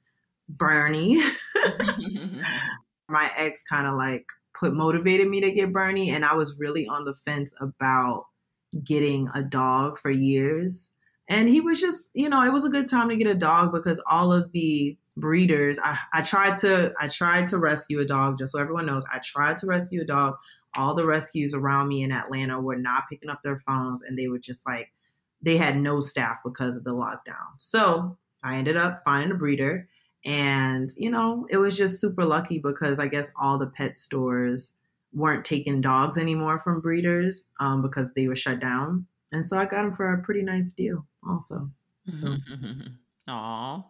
Bernie. 0.49 1.23
my 3.09 3.31
ex 3.37 3.63
kind 3.63 3.87
of 3.87 3.95
like 3.95 4.27
put 4.59 4.75
motivated 4.75 5.29
me 5.29 5.41
to 5.41 5.51
get 5.51 5.73
Bernie, 5.73 6.11
and 6.11 6.25
I 6.25 6.35
was 6.35 6.59
really 6.59 6.87
on 6.87 7.05
the 7.05 7.15
fence 7.15 7.55
about 7.61 8.27
getting 8.85 9.29
a 9.35 9.43
dog 9.43 9.99
for 9.99 10.11
years. 10.11 10.91
And 11.29 11.49
he 11.49 11.61
was 11.61 11.81
just, 11.81 12.11
you 12.15 12.29
know, 12.29 12.43
it 12.43 12.53
was 12.53 12.65
a 12.65 12.71
good 12.71 12.89
time 12.89 13.09
to 13.11 13.17
get 13.17 13.27
a 13.27 13.35
dog 13.35 13.73
because 13.73 14.01
all 14.11 14.33
of 14.33 14.51
the 14.53 14.97
breeders. 15.19 15.79
I, 15.83 15.99
I 16.13 16.23
tried 16.23 16.57
to 16.59 16.93
I 17.01 17.09
tried 17.09 17.47
to 17.49 17.59
rescue 17.59 18.01
a 18.01 18.05
dog, 18.05 18.39
just 18.39 18.53
so 18.53 18.59
everyone 18.59 18.87
knows. 18.87 19.05
I 19.13 19.19
tried 19.19 19.57
to 19.59 19.67
rescue 19.67 20.03
a 20.03 20.07
dog. 20.07 20.37
All 20.77 20.95
the 20.95 21.07
rescues 21.07 21.55
around 21.55 21.89
me 21.89 22.03
in 22.03 22.13
Atlanta 22.13 22.61
were 22.61 22.77
not 22.77 23.05
picking 23.11 23.31
up 23.31 23.43
their 23.43 23.59
phones 23.61 24.03
and 24.03 24.19
they 24.19 24.29
were 24.29 24.39
just 24.39 24.67
like 24.67 24.93
they 25.43 25.57
had 25.57 25.77
no 25.77 26.01
staff 26.01 26.39
because 26.45 26.77
of 26.77 26.85
the 26.85 26.93
lockdown. 26.93 27.55
So 27.59 28.19
I 28.43 28.57
ended 28.57 28.77
up 28.77 29.03
finding 29.05 29.33
a 29.33 29.35
breeder. 29.35 29.89
And, 30.25 30.91
you 30.97 31.11
know, 31.11 31.47
it 31.49 31.59
was 31.59 31.77
just 31.77 32.01
super 32.01 32.25
lucky 32.25 32.59
because 32.59 32.99
I 32.99 33.07
guess 33.07 33.31
all 33.41 33.57
the 33.57 33.69
pet 33.69 33.95
stores 33.95 34.75
weren't 35.13 35.45
taking 35.45 35.81
dogs 35.81 36.19
anymore 36.19 36.59
from 36.59 36.81
breeders 36.81 37.45
um, 37.61 37.83
because 37.83 38.13
they 38.13 38.27
were 38.27 38.35
shut 38.35 38.59
down. 38.59 39.07
And 39.33 39.45
so 39.45 39.59
I 39.59 39.65
got 39.65 39.83
them 39.83 39.95
for 39.95 40.13
a 40.13 40.23
pretty 40.23 40.43
nice 40.43 40.73
deal 40.73 41.07
also. 41.27 41.71
So. 42.21 42.37
Aw. 43.29 43.85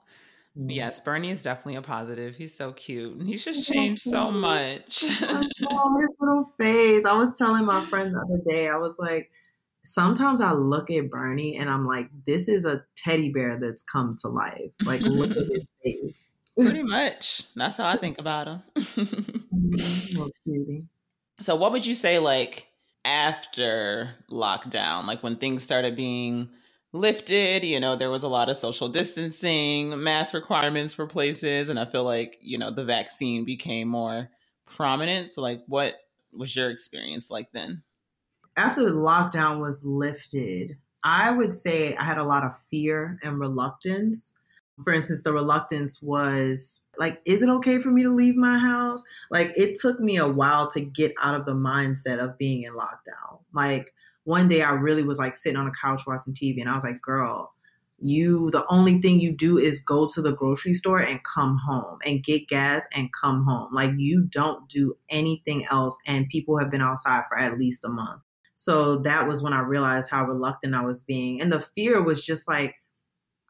Yes, 0.61 0.99
Bernie 0.99 1.31
is 1.31 1.43
definitely 1.43 1.77
a 1.77 1.83
positive. 1.83 2.37
He's 2.37 2.53
so 2.55 2.73
cute. 2.73 3.17
and 3.17 3.29
He's 3.29 3.45
just 3.45 3.67
changed 3.67 4.03
so 4.03 4.33
much. 4.33 5.05
oh, 5.23 6.01
his 6.01 6.17
little 6.21 6.53
face. 6.59 7.05
I 7.05 7.13
was 7.13 7.39
telling 7.39 7.65
my 7.65 7.85
friend 7.87 8.13
the 8.13 8.19
other 8.19 8.43
day, 8.49 8.69
I 8.69 8.77
was 8.77 8.97
like, 8.99 9.31
sometimes 9.85 10.41
I 10.41 10.53
look 10.53 10.91
at 10.91 11.11
Bernie 11.11 11.57
and 11.59 11.71
I'm 11.71 11.87
like, 11.87 12.09
this 12.27 12.49
is 12.49 12.65
a 12.65 12.85
teddy 12.97 13.31
bear 13.31 13.59
that's 13.61 13.83
come 13.83 14.17
to 14.23 14.29
life. 14.29 14.73
Like, 14.83 15.01
look 15.01 15.31
at 15.31 15.37
his 15.37 15.65
face. 15.85 16.35
Pretty 16.59 16.83
much. 16.85 17.45
That's 17.55 17.77
how 17.77 17.87
I 17.87 17.97
think 17.97 18.19
about 18.19 18.49
him. 18.49 18.63
Mm-hmm. 19.55 20.79
so, 21.41 21.55
what 21.55 21.71
would 21.71 21.87
you 21.87 21.95
say, 21.95 22.19
like, 22.19 22.67
after 23.05 24.11
lockdown, 24.31 25.07
like 25.07 25.23
when 25.23 25.37
things 25.37 25.63
started 25.63 25.95
being 25.95 26.49
lifted. 26.93 27.65
You 27.65 27.81
know, 27.81 27.97
there 27.97 28.11
was 28.11 28.23
a 28.23 28.29
lot 28.29 28.49
of 28.49 28.57
social 28.57 28.89
distancing, 28.89 30.03
mask 30.03 30.35
requirements 30.35 30.95
for 30.95 31.07
places. 31.07 31.69
And 31.69 31.79
I 31.79 31.85
feel 31.85 32.05
like, 32.05 32.39
you 32.41 32.59
know, 32.59 32.71
the 32.71 32.85
vaccine 32.85 33.45
became 33.45 33.89
more 33.89 34.31
prominent. 34.67 35.31
So, 35.31 35.43
like, 35.43 35.63
what 35.67 35.95
was 36.33 36.55
your 36.55 36.71
experience 36.71 37.31
like 37.31 37.53
then? 37.53 37.83
After 38.57 38.85
the 38.85 38.97
lockdown 38.97 39.61
was 39.61 39.85
lifted, 39.85 40.73
I 41.05 41.31
would 41.31 41.53
say 41.53 41.95
I 41.97 42.05
had 42.05 42.19
a 42.19 42.25
lot 42.25 42.45
of 42.45 42.59
fear 42.71 43.19
and 43.23 43.39
reluctance. 43.39 44.33
For 44.85 44.93
instance, 44.93 45.23
the 45.23 45.33
reluctance 45.33 46.03
was 46.03 46.83
like, 46.99 47.21
is 47.25 47.43
it 47.43 47.49
okay 47.49 47.79
for 47.79 47.91
me 47.91 48.03
to 48.03 48.15
leave 48.15 48.37
my 48.37 48.59
house? 48.59 49.03
Like, 49.31 49.53
it 49.57 49.79
took 49.81 50.01
me 50.01 50.17
a 50.17 50.29
while 50.29 50.71
to 50.73 50.81
get 50.81 51.15
out 51.23 51.35
of 51.35 51.47
the 51.47 51.55
mindset 51.55 52.19
of 52.19 52.39
being 52.39 52.63
in 52.65 52.75
lockdown. 52.75 53.41
Like, 53.53 53.93
one 54.29 54.47
day 54.47 54.61
I 54.61 54.73
really 54.73 55.05
was 55.05 55.19
like 55.19 55.37
sitting 55.37 55.57
on 55.57 55.67
a 55.67 55.73
couch 55.73 56.03
watching 56.07 56.35
TV 56.35 56.61
and 56.61 56.69
I 56.69 56.75
was 56.75 56.85
like, 56.85 57.01
girl, 57.01 57.55
you 57.99 58.51
the 58.51 58.67
only 58.69 59.01
thing 59.01 59.21
you 59.21 59.33
do 59.33 59.57
is 59.57 59.81
go 59.81 60.07
to 60.07 60.21
the 60.21 60.35
grocery 60.35 60.75
store 60.75 60.99
and 60.99 61.25
come 61.25 61.57
home 61.57 61.99
and 62.05 62.23
get 62.23 62.47
gas 62.47 62.87
and 62.93 63.09
come 63.19 63.43
home. 63.47 63.75
Like 63.75 63.93
you 63.97 64.27
don't 64.29 64.69
do 64.69 64.95
anything 65.09 65.65
else 65.71 65.97
and 66.07 66.29
people 66.29 66.59
have 66.59 66.71
been 66.71 66.83
outside 66.83 67.25
for 67.27 67.39
at 67.39 67.59
least 67.59 67.87
a 67.87 67.89
month. 67.89 68.21
So 68.55 68.99
that 68.99 69.27
was 69.27 69.43
when 69.43 69.55
I 69.55 69.61
realized 69.61 70.11
how 70.11 70.25
reluctant 70.25 70.75
I 70.75 70.85
was 70.85 71.03
being. 71.03 71.41
And 71.41 71.51
the 71.51 71.65
fear 71.75 72.03
was 72.03 72.23
just 72.23 72.47
like 72.47 72.75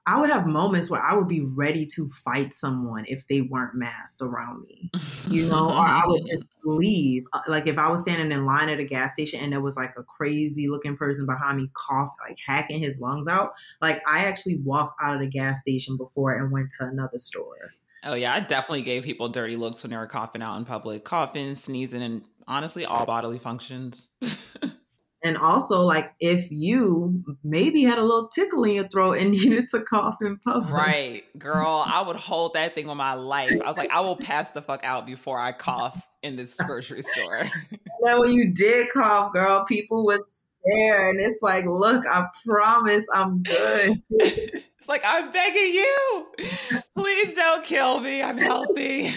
I 0.09 0.18
would 0.18 0.31
have 0.31 0.47
moments 0.47 0.88
where 0.88 1.05
I 1.05 1.14
would 1.14 1.29
be 1.29 1.42
ready 1.42 1.85
to 1.85 2.09
fight 2.09 2.55
someone 2.55 3.05
if 3.09 3.27
they 3.27 3.42
weren't 3.42 3.75
masked 3.75 4.23
around 4.23 4.64
me, 4.66 4.90
you 5.29 5.47
know, 5.47 5.68
or 5.68 5.87
I 5.87 6.01
would 6.07 6.25
just 6.31 6.49
leave. 6.64 7.25
Uh, 7.35 7.40
like 7.47 7.66
if 7.66 7.77
I 7.77 7.90
was 7.90 8.01
standing 8.01 8.33
in 8.33 8.47
line 8.47 8.71
at 8.71 8.81
a 8.81 8.85
gas 8.85 9.12
station 9.12 9.40
and 9.40 9.53
there 9.53 9.61
was 9.61 9.77
like 9.77 9.92
a 9.99 10.03
crazy 10.03 10.66
looking 10.66 10.97
person 10.97 11.27
behind 11.27 11.59
me, 11.59 11.68
cough, 11.75 12.14
like 12.27 12.38
hacking 12.47 12.79
his 12.79 12.99
lungs 12.99 13.29
out, 13.29 13.53
like 13.83 14.01
I 14.09 14.25
actually 14.25 14.57
walked 14.64 14.99
out 15.03 15.12
of 15.14 15.21
the 15.21 15.27
gas 15.27 15.61
station 15.61 15.99
before 15.99 16.35
and 16.38 16.51
went 16.51 16.71
to 16.79 16.87
another 16.87 17.18
store. 17.18 17.75
Oh 18.03 18.14
yeah, 18.14 18.33
I 18.33 18.40
definitely 18.40 18.85
gave 18.85 19.03
people 19.03 19.29
dirty 19.29 19.57
looks 19.57 19.83
when 19.83 19.90
they 19.90 19.99
were 19.99 20.07
coughing 20.07 20.40
out 20.40 20.57
in 20.57 20.64
public, 20.64 21.05
coughing, 21.05 21.55
sneezing, 21.55 22.01
and 22.01 22.25
honestly, 22.47 22.87
all 22.87 23.05
bodily 23.05 23.38
functions. 23.38 24.09
And 25.24 25.37
also, 25.37 25.83
like, 25.83 26.12
if 26.20 26.50
you 26.50 27.24
maybe 27.42 27.83
had 27.83 27.98
a 27.98 28.02
little 28.02 28.28
tickle 28.28 28.62
in 28.64 28.72
your 28.72 28.88
throat 28.88 29.18
and 29.18 29.31
needed 29.33 29.68
to 29.70 29.83
cough 29.83 30.16
in 30.20 30.38
public. 30.38 30.72
Right, 30.72 31.38
girl, 31.38 31.83
I 31.87 32.02
would 32.02 32.16
hold 32.16 32.54
that 32.54 32.74
thing 32.74 32.88
on 32.88 32.96
my 32.96 33.14
life. 33.14 33.52
I 33.64 33.66
was 33.66 33.76
like, 33.76 33.90
I 33.90 34.00
will 34.00 34.16
pass 34.16 34.50
the 34.50 34.62
fuck 34.62 34.85
out 34.85 35.07
before 35.07 35.38
I 35.40 35.52
cough 35.52 36.00
in 36.22 36.37
this 36.37 36.57
grocery 36.66 37.02
store. 37.02 37.50
then 38.02 38.18
when 38.20 38.33
you 38.33 38.52
did 38.52 38.90
cough, 38.90 39.33
girl, 39.33 39.64
people 39.64 40.04
would 40.07 40.20
stare. 40.24 41.09
And 41.09 41.20
it's 41.20 41.40
like, 41.42 41.66
look, 41.66 42.04
I 42.07 42.26
promise 42.46 43.07
I'm 43.12 43.42
good. 43.42 44.02
it's 44.11 44.88
like, 44.88 45.02
I'm 45.04 45.33
begging 45.33 45.74
you. 45.74 46.26
Please 46.94 47.33
don't 47.33 47.64
kill 47.64 47.98
me. 48.00 48.22
I'm 48.22 48.38
healthy. 48.38 49.14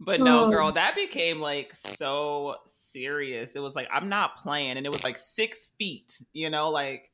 But 0.00 0.20
no, 0.20 0.46
oh. 0.46 0.50
girl, 0.50 0.72
that 0.72 0.94
became 0.94 1.40
like 1.40 1.76
so 1.76 2.56
serious. 2.66 3.54
It 3.54 3.60
was 3.60 3.76
like, 3.76 3.88
I'm 3.92 4.08
not 4.08 4.36
playing. 4.36 4.78
And 4.78 4.86
it 4.86 4.92
was 4.92 5.04
like 5.04 5.18
six 5.18 5.68
feet, 5.78 6.22
you 6.32 6.48
know, 6.48 6.70
like 6.70 7.10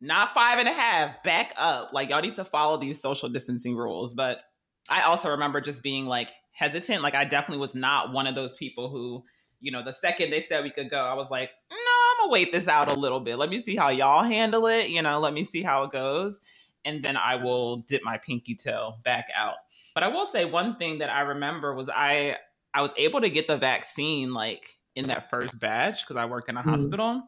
not 0.00 0.34
five 0.34 0.58
and 0.58 0.68
a 0.68 0.72
half, 0.72 1.22
back 1.22 1.54
up. 1.56 1.92
Like, 1.92 2.10
y'all 2.10 2.20
need 2.20 2.34
to 2.34 2.44
follow 2.44 2.76
these 2.76 3.00
social 3.00 3.28
distancing 3.28 3.76
rules. 3.76 4.14
But 4.14 4.40
I 4.88 5.02
also 5.02 5.30
remember 5.30 5.60
just 5.60 5.82
being 5.84 6.06
like 6.06 6.30
hesitant. 6.50 7.02
Like, 7.02 7.14
I 7.14 7.24
definitely 7.24 7.60
was 7.60 7.76
not 7.76 8.12
one 8.12 8.26
of 8.26 8.34
those 8.34 8.54
people 8.54 8.90
who, 8.90 9.24
you 9.60 9.70
know, 9.70 9.84
the 9.84 9.92
second 9.92 10.30
they 10.30 10.40
said 10.40 10.64
we 10.64 10.70
could 10.70 10.90
go, 10.90 10.98
I 10.98 11.14
was 11.14 11.30
like, 11.30 11.50
no, 11.70 11.76
I'm 11.76 12.24
gonna 12.24 12.32
wait 12.32 12.50
this 12.50 12.66
out 12.66 12.88
a 12.88 12.98
little 12.98 13.20
bit. 13.20 13.36
Let 13.36 13.48
me 13.48 13.60
see 13.60 13.76
how 13.76 13.90
y'all 13.90 14.24
handle 14.24 14.66
it. 14.66 14.88
You 14.88 15.02
know, 15.02 15.20
let 15.20 15.32
me 15.32 15.44
see 15.44 15.62
how 15.62 15.84
it 15.84 15.92
goes. 15.92 16.40
And 16.84 17.02
then 17.02 17.16
I 17.16 17.36
will 17.36 17.78
dip 17.78 18.02
my 18.04 18.18
pinky 18.18 18.56
toe 18.56 18.94
back 19.04 19.28
out. 19.34 19.54
But 19.94 20.02
I 20.02 20.08
will 20.08 20.26
say 20.26 20.44
one 20.44 20.76
thing 20.76 20.98
that 20.98 21.10
I 21.10 21.20
remember 21.20 21.74
was 21.74 21.88
I 21.88 22.36
I 22.74 22.82
was 22.82 22.92
able 22.96 23.20
to 23.20 23.30
get 23.30 23.46
the 23.46 23.56
vaccine 23.56 24.34
like 24.34 24.76
in 24.96 25.06
that 25.08 25.30
first 25.30 25.58
batch 25.60 26.02
because 26.02 26.16
I 26.16 26.26
work 26.26 26.48
in 26.48 26.56
a 26.56 26.62
mm 26.62 26.64
hospital. 26.64 27.22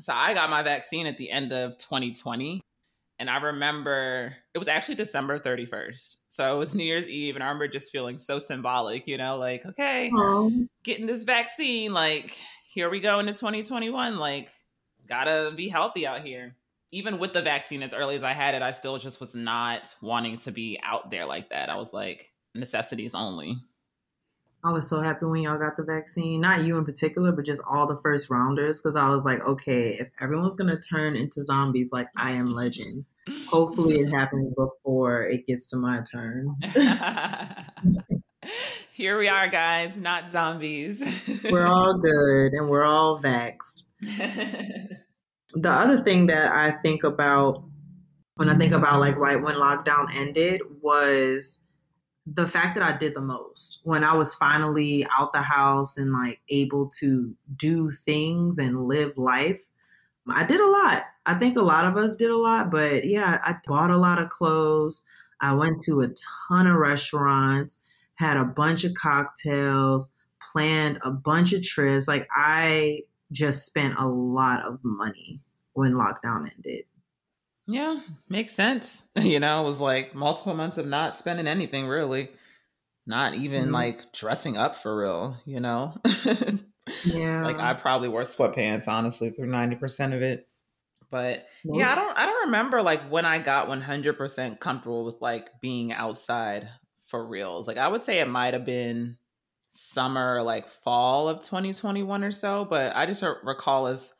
So 0.00 0.12
I 0.12 0.34
got 0.34 0.50
my 0.50 0.62
vaccine 0.62 1.06
at 1.06 1.18
the 1.18 1.30
end 1.30 1.52
of 1.52 1.78
2020. 1.78 2.60
And 3.20 3.30
I 3.30 3.36
remember 3.40 4.34
it 4.52 4.58
was 4.58 4.66
actually 4.66 4.96
December 4.96 5.38
31st. 5.38 6.16
So 6.26 6.54
it 6.54 6.58
was 6.58 6.74
New 6.74 6.84
Year's 6.84 7.08
Eve. 7.08 7.36
And 7.36 7.44
I 7.44 7.46
remember 7.46 7.68
just 7.68 7.92
feeling 7.92 8.18
so 8.18 8.38
symbolic, 8.38 9.06
you 9.06 9.16
know, 9.16 9.36
like, 9.36 9.64
okay, 9.64 10.10
Aww. 10.12 10.68
getting 10.82 11.06
this 11.06 11.22
vaccine, 11.22 11.92
like, 11.92 12.36
here 12.72 12.90
we 12.90 12.98
go 12.98 13.20
into 13.20 13.32
2021. 13.32 14.16
Like, 14.18 14.50
gotta 15.06 15.52
be 15.56 15.68
healthy 15.68 16.08
out 16.08 16.22
here. 16.22 16.56
Even 16.94 17.18
with 17.18 17.32
the 17.32 17.42
vaccine, 17.42 17.82
as 17.82 17.92
early 17.92 18.14
as 18.14 18.22
I 18.22 18.34
had 18.34 18.54
it, 18.54 18.62
I 18.62 18.70
still 18.70 18.98
just 18.98 19.20
was 19.20 19.34
not 19.34 19.92
wanting 20.00 20.38
to 20.38 20.52
be 20.52 20.78
out 20.84 21.10
there 21.10 21.26
like 21.26 21.50
that. 21.50 21.68
I 21.68 21.74
was 21.74 21.92
like, 21.92 22.30
necessities 22.54 23.16
only. 23.16 23.56
I 24.62 24.70
was 24.70 24.88
so 24.88 25.02
happy 25.02 25.26
when 25.26 25.42
y'all 25.42 25.58
got 25.58 25.76
the 25.76 25.82
vaccine. 25.82 26.40
Not 26.40 26.64
you 26.64 26.78
in 26.78 26.84
particular, 26.84 27.32
but 27.32 27.44
just 27.44 27.62
all 27.68 27.88
the 27.88 27.98
first 28.00 28.30
rounders. 28.30 28.80
Because 28.80 28.94
I 28.94 29.08
was 29.08 29.24
like, 29.24 29.44
okay, 29.44 29.96
if 29.98 30.06
everyone's 30.20 30.54
gonna 30.54 30.78
turn 30.78 31.16
into 31.16 31.42
zombies 31.42 31.90
like 31.90 32.06
I 32.16 32.30
am 32.30 32.54
Legend, 32.54 33.04
hopefully 33.48 33.98
it 33.98 34.10
happens 34.14 34.54
before 34.54 35.24
it 35.24 35.48
gets 35.48 35.68
to 35.70 35.76
my 35.76 36.00
turn. 36.08 36.54
Here 38.92 39.18
we 39.18 39.26
are, 39.26 39.48
guys, 39.48 39.98
not 39.98 40.30
zombies. 40.30 41.04
we're 41.50 41.66
all 41.66 41.98
good 41.98 42.52
and 42.52 42.68
we're 42.68 42.84
all 42.84 43.18
vaxxed. 43.18 43.88
the 45.54 45.70
other 45.70 46.02
thing 46.02 46.26
that 46.26 46.52
I 46.52 46.72
think 46.82 47.04
about 47.04 47.64
when 48.36 48.48
I 48.48 48.56
think 48.56 48.72
about 48.72 49.00
like 49.00 49.16
right 49.16 49.40
when 49.40 49.54
lockdown 49.54 50.06
ended 50.16 50.60
was 50.82 51.58
the 52.26 52.48
fact 52.48 52.76
that 52.76 52.82
I 52.82 52.96
did 52.96 53.14
the 53.14 53.20
most 53.20 53.80
when 53.84 54.02
I 54.02 54.14
was 54.14 54.34
finally 54.34 55.06
out 55.16 55.32
the 55.32 55.42
house 55.42 55.96
and 55.96 56.12
like 56.12 56.40
able 56.48 56.88
to 57.00 57.34
do 57.56 57.90
things 57.90 58.58
and 58.58 58.88
live 58.88 59.16
life. 59.16 59.62
I 60.28 60.44
did 60.44 60.60
a 60.60 60.66
lot. 60.66 61.04
I 61.26 61.34
think 61.34 61.56
a 61.56 61.62
lot 61.62 61.84
of 61.84 61.96
us 61.96 62.16
did 62.16 62.30
a 62.30 62.36
lot, 62.36 62.70
but 62.70 63.04
yeah, 63.04 63.38
I 63.44 63.56
bought 63.66 63.90
a 63.90 63.98
lot 63.98 64.18
of 64.18 64.30
clothes. 64.30 65.02
I 65.40 65.52
went 65.54 65.80
to 65.82 66.00
a 66.00 66.08
ton 66.48 66.66
of 66.66 66.76
restaurants, 66.76 67.78
had 68.14 68.38
a 68.38 68.44
bunch 68.44 68.84
of 68.84 68.94
cocktails, 68.94 70.10
planned 70.52 70.98
a 71.04 71.10
bunch 71.10 71.52
of 71.52 71.62
trips. 71.62 72.08
Like 72.08 72.26
I 72.34 73.00
just 73.34 73.66
spent 73.66 73.94
a 73.98 74.06
lot 74.06 74.64
of 74.64 74.78
money 74.82 75.42
when 75.74 75.92
lockdown 75.92 76.48
ended. 76.56 76.84
Yeah, 77.66 78.00
makes 78.28 78.52
sense. 78.52 79.04
You 79.20 79.40
know, 79.40 79.62
it 79.62 79.64
was 79.64 79.80
like 79.80 80.14
multiple 80.14 80.54
months 80.54 80.78
of 80.78 80.86
not 80.86 81.14
spending 81.14 81.46
anything 81.46 81.86
really, 81.86 82.30
not 83.06 83.34
even 83.34 83.64
mm-hmm. 83.64 83.74
like 83.74 84.12
dressing 84.12 84.56
up 84.56 84.76
for 84.76 84.96
real, 84.96 85.36
you 85.44 85.60
know? 85.60 85.94
yeah. 87.04 87.44
Like 87.44 87.58
I 87.58 87.74
probably 87.74 88.08
wore 88.08 88.22
sweatpants 88.22 88.86
honestly 88.86 89.30
through 89.30 89.48
90% 89.48 90.14
of 90.14 90.22
it. 90.22 90.46
But 91.10 91.46
yeah, 91.62 91.92
I 91.92 91.94
don't 91.94 92.18
I 92.18 92.26
don't 92.26 92.46
remember 92.46 92.82
like 92.82 93.02
when 93.08 93.24
I 93.24 93.38
got 93.38 93.68
100% 93.68 94.60
comfortable 94.60 95.04
with 95.04 95.20
like 95.20 95.48
being 95.60 95.92
outside 95.92 96.68
for 97.06 97.24
reals. 97.24 97.68
Like 97.68 97.76
I 97.76 97.88
would 97.88 98.02
say 98.02 98.18
it 98.18 98.28
might 98.28 98.52
have 98.52 98.64
been 98.64 99.16
summer 99.76 100.40
like 100.40 100.68
fall 100.68 101.28
of 101.28 101.40
2021 101.40 102.22
or 102.22 102.30
so, 102.30 102.64
but 102.64 102.94
I 102.94 103.06
just 103.06 103.24
recall 103.42 103.88
as 103.88 104.12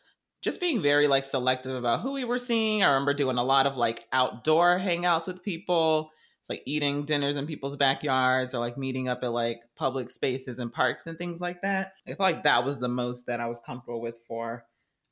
just 0.43 0.61
being 0.61 0.83
very 0.83 1.07
like 1.07 1.25
selective 1.25 1.77
about 1.77 2.01
who 2.01 2.11
we 2.13 2.25
were 2.25 2.39
seeing. 2.39 2.83
I 2.83 2.89
remember 2.89 3.15
doing 3.15 3.39
a 3.39 3.45
lot 3.45 3.67
of 3.67 3.77
like 3.77 4.05
outdoor 4.13 4.81
hangouts 4.81 5.29
with 5.29 5.45
people. 5.45 6.11
It's 6.41 6.51
like 6.51 6.63
eating 6.67 7.05
dinners 7.05 7.37
in 7.37 7.47
people's 7.47 7.77
backyards 7.77 8.53
or 8.53 8.59
like 8.59 8.77
meeting 8.77 9.09
up 9.09 9.21
at 9.23 9.33
like 9.33 9.61
public 9.77 10.11
spaces 10.11 10.59
and 10.59 10.73
parks 10.73 11.07
and 11.07 11.17
things 11.17 11.41
like 11.41 11.63
that. 11.63 11.93
I 12.07 12.11
feel 12.11 12.17
like 12.19 12.43
that 12.43 12.65
was 12.65 12.79
the 12.79 12.89
most 12.89 13.27
that 13.27 13.41
I 13.41 13.47
was 13.47 13.61
comfortable 13.61 14.01
with 14.01 14.17
for 14.27 14.65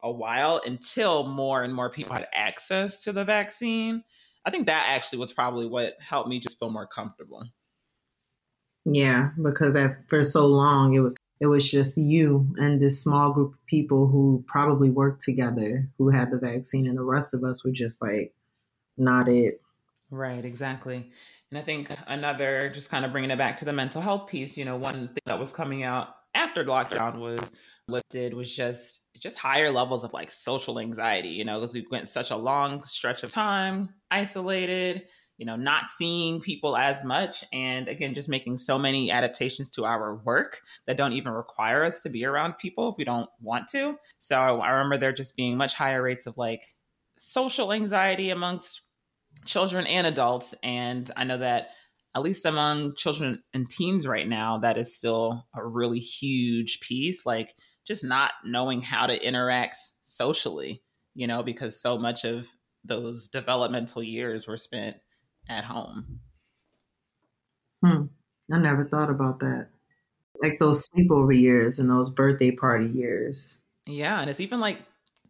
a 0.03 0.11
while 0.11 0.61
until 0.67 1.23
more 1.29 1.63
and 1.63 1.73
more 1.73 1.89
people 1.89 2.15
had 2.15 2.27
access 2.33 3.05
to 3.05 3.13
the 3.13 3.25
vaccine. 3.25 4.03
I 4.45 4.51
think 4.51 4.67
that 4.67 4.87
actually 4.89 5.21
was 5.21 5.33
probably 5.33 5.69
what 5.69 5.95
helped 6.01 6.29
me 6.29 6.41
just 6.41 6.59
feel 6.59 6.69
more 6.69 6.89
comfortable. 6.89 7.45
Yeah, 8.85 9.31
because 9.41 9.77
for 10.09 10.23
so 10.23 10.47
long 10.47 10.95
it 10.95 11.01
was 11.01 11.15
it 11.41 11.47
was 11.47 11.69
just 11.69 11.97
you 11.97 12.55
and 12.57 12.81
this 12.81 13.03
small 13.03 13.33
group 13.33 13.55
of 13.55 13.67
people 13.67 14.07
who 14.07 14.45
probably 14.47 14.91
worked 14.91 15.23
together 15.23 15.89
who 15.99 16.09
had 16.09 16.31
the 16.31 16.39
vaccine 16.39 16.87
and 16.87 16.97
the 16.97 17.03
rest 17.03 17.35
of 17.35 17.43
us 17.43 17.65
were 17.65 17.73
just 17.73 18.01
like 18.01 18.33
not 18.97 19.29
it. 19.29 19.61
Right 20.11 20.45
exactly. 20.45 21.11
And 21.51 21.59
i 21.59 21.63
think 21.63 21.91
another 22.07 22.71
just 22.73 22.91
kind 22.91 23.05
of 23.05 23.13
bringing 23.13 23.31
it 23.31 23.39
back 23.39 23.57
to 23.59 23.65
the 23.65 23.73
mental 23.73 24.01
health 24.01 24.27
piece 24.27 24.57
you 24.57 24.65
know 24.65 24.77
one 24.77 25.09
thing 25.09 25.23
that 25.27 25.39
was 25.39 25.53
coming 25.53 25.83
out 25.83 26.15
after 26.35 26.65
lockdown 26.65 27.19
was 27.19 27.51
lifted 27.89 28.33
was 28.33 28.51
just 28.51 29.01
just 29.19 29.39
higher 29.39 29.71
levels 29.71 30.03
of 30.03 30.13
like 30.15 30.31
social 30.31 30.79
anxiety 30.79 31.29
you 31.29 31.45
know 31.45 31.59
because 31.59 31.75
we 31.75 31.87
went 31.91 32.09
such 32.09 32.31
a 32.31 32.37
long 32.37 32.81
stretch 32.81 33.23
of 33.23 33.31
time 33.31 33.91
isolated 34.11 35.03
you 35.39 35.47
know, 35.47 35.57
not 35.57 35.87
seeing 35.87 36.41
people 36.41 36.77
as 36.77 37.05
much. 37.05 37.45
And 37.53 37.89
again, 37.89 38.15
just 38.15 38.29
making 38.29 38.57
so 38.59 38.79
many 38.79 39.11
adaptations 39.11 39.71
to 39.71 39.85
our 39.85 40.17
work 40.17 40.61
that 40.87 40.97
don't 40.97 41.15
even 41.15 41.33
require 41.33 41.85
us 41.85 42.03
to 42.03 42.11
be 42.11 42.25
around 42.25 42.59
people 42.59 42.91
if 42.91 42.97
we 42.97 43.05
don't 43.05 43.31
want 43.41 43.69
to. 43.69 43.97
So 44.19 44.37
I 44.37 44.71
remember 44.71 44.99
there 44.99 45.13
just 45.13 45.37
being 45.37 45.57
much 45.57 45.75
higher 45.75 46.03
rates 46.03 46.27
of 46.27 46.39
like 46.39 46.63
social 47.19 47.73
anxiety 47.73 48.31
amongst 48.31 48.83
children 49.45 49.87
and 49.87 50.07
adults. 50.07 50.55
And 50.63 51.11
I 51.17 51.25
know 51.25 51.39
that 51.39 51.69
at 52.15 52.23
least 52.23 52.45
among 52.45 52.95
children 52.97 53.43
and 53.55 53.69
teens 53.69 54.07
right 54.07 54.29
now, 54.29 54.59
that 54.59 54.77
is 54.77 54.97
still 54.97 55.47
a 55.55 55.67
really 55.67 55.99
huge 55.99 56.81
piece. 56.81 57.25
Like 57.25 57.55
just 57.87 58.05
not 58.05 58.33
knowing 58.45 58.83
how 58.83 59.07
to 59.07 59.27
interact 59.27 59.79
socially, 60.03 60.83
you 61.15 61.27
know, 61.27 61.43
because 61.43 61.81
so 61.81 61.99
much 61.99 62.25
of 62.25 62.49
those 62.85 63.29
developmental 63.29 64.03
years 64.03 64.47
were 64.47 64.57
spent 64.57 64.97
at 65.53 65.65
home. 65.65 66.21
Hmm. 67.85 68.05
I 68.53 68.59
never 68.59 68.85
thought 68.85 69.11
about 69.11 69.41
that. 69.41 69.69
Like 70.41 70.59
those 70.59 70.89
sleepover 70.89 71.39
years 71.39 71.79
and 71.79 71.91
those 71.91 72.11
birthday 72.11 72.51
party 72.51 72.87
years. 72.87 73.59
Yeah. 73.87 74.21
And 74.21 74.29
it's 74.29 74.41
even 74.41 74.61
like 74.61 74.79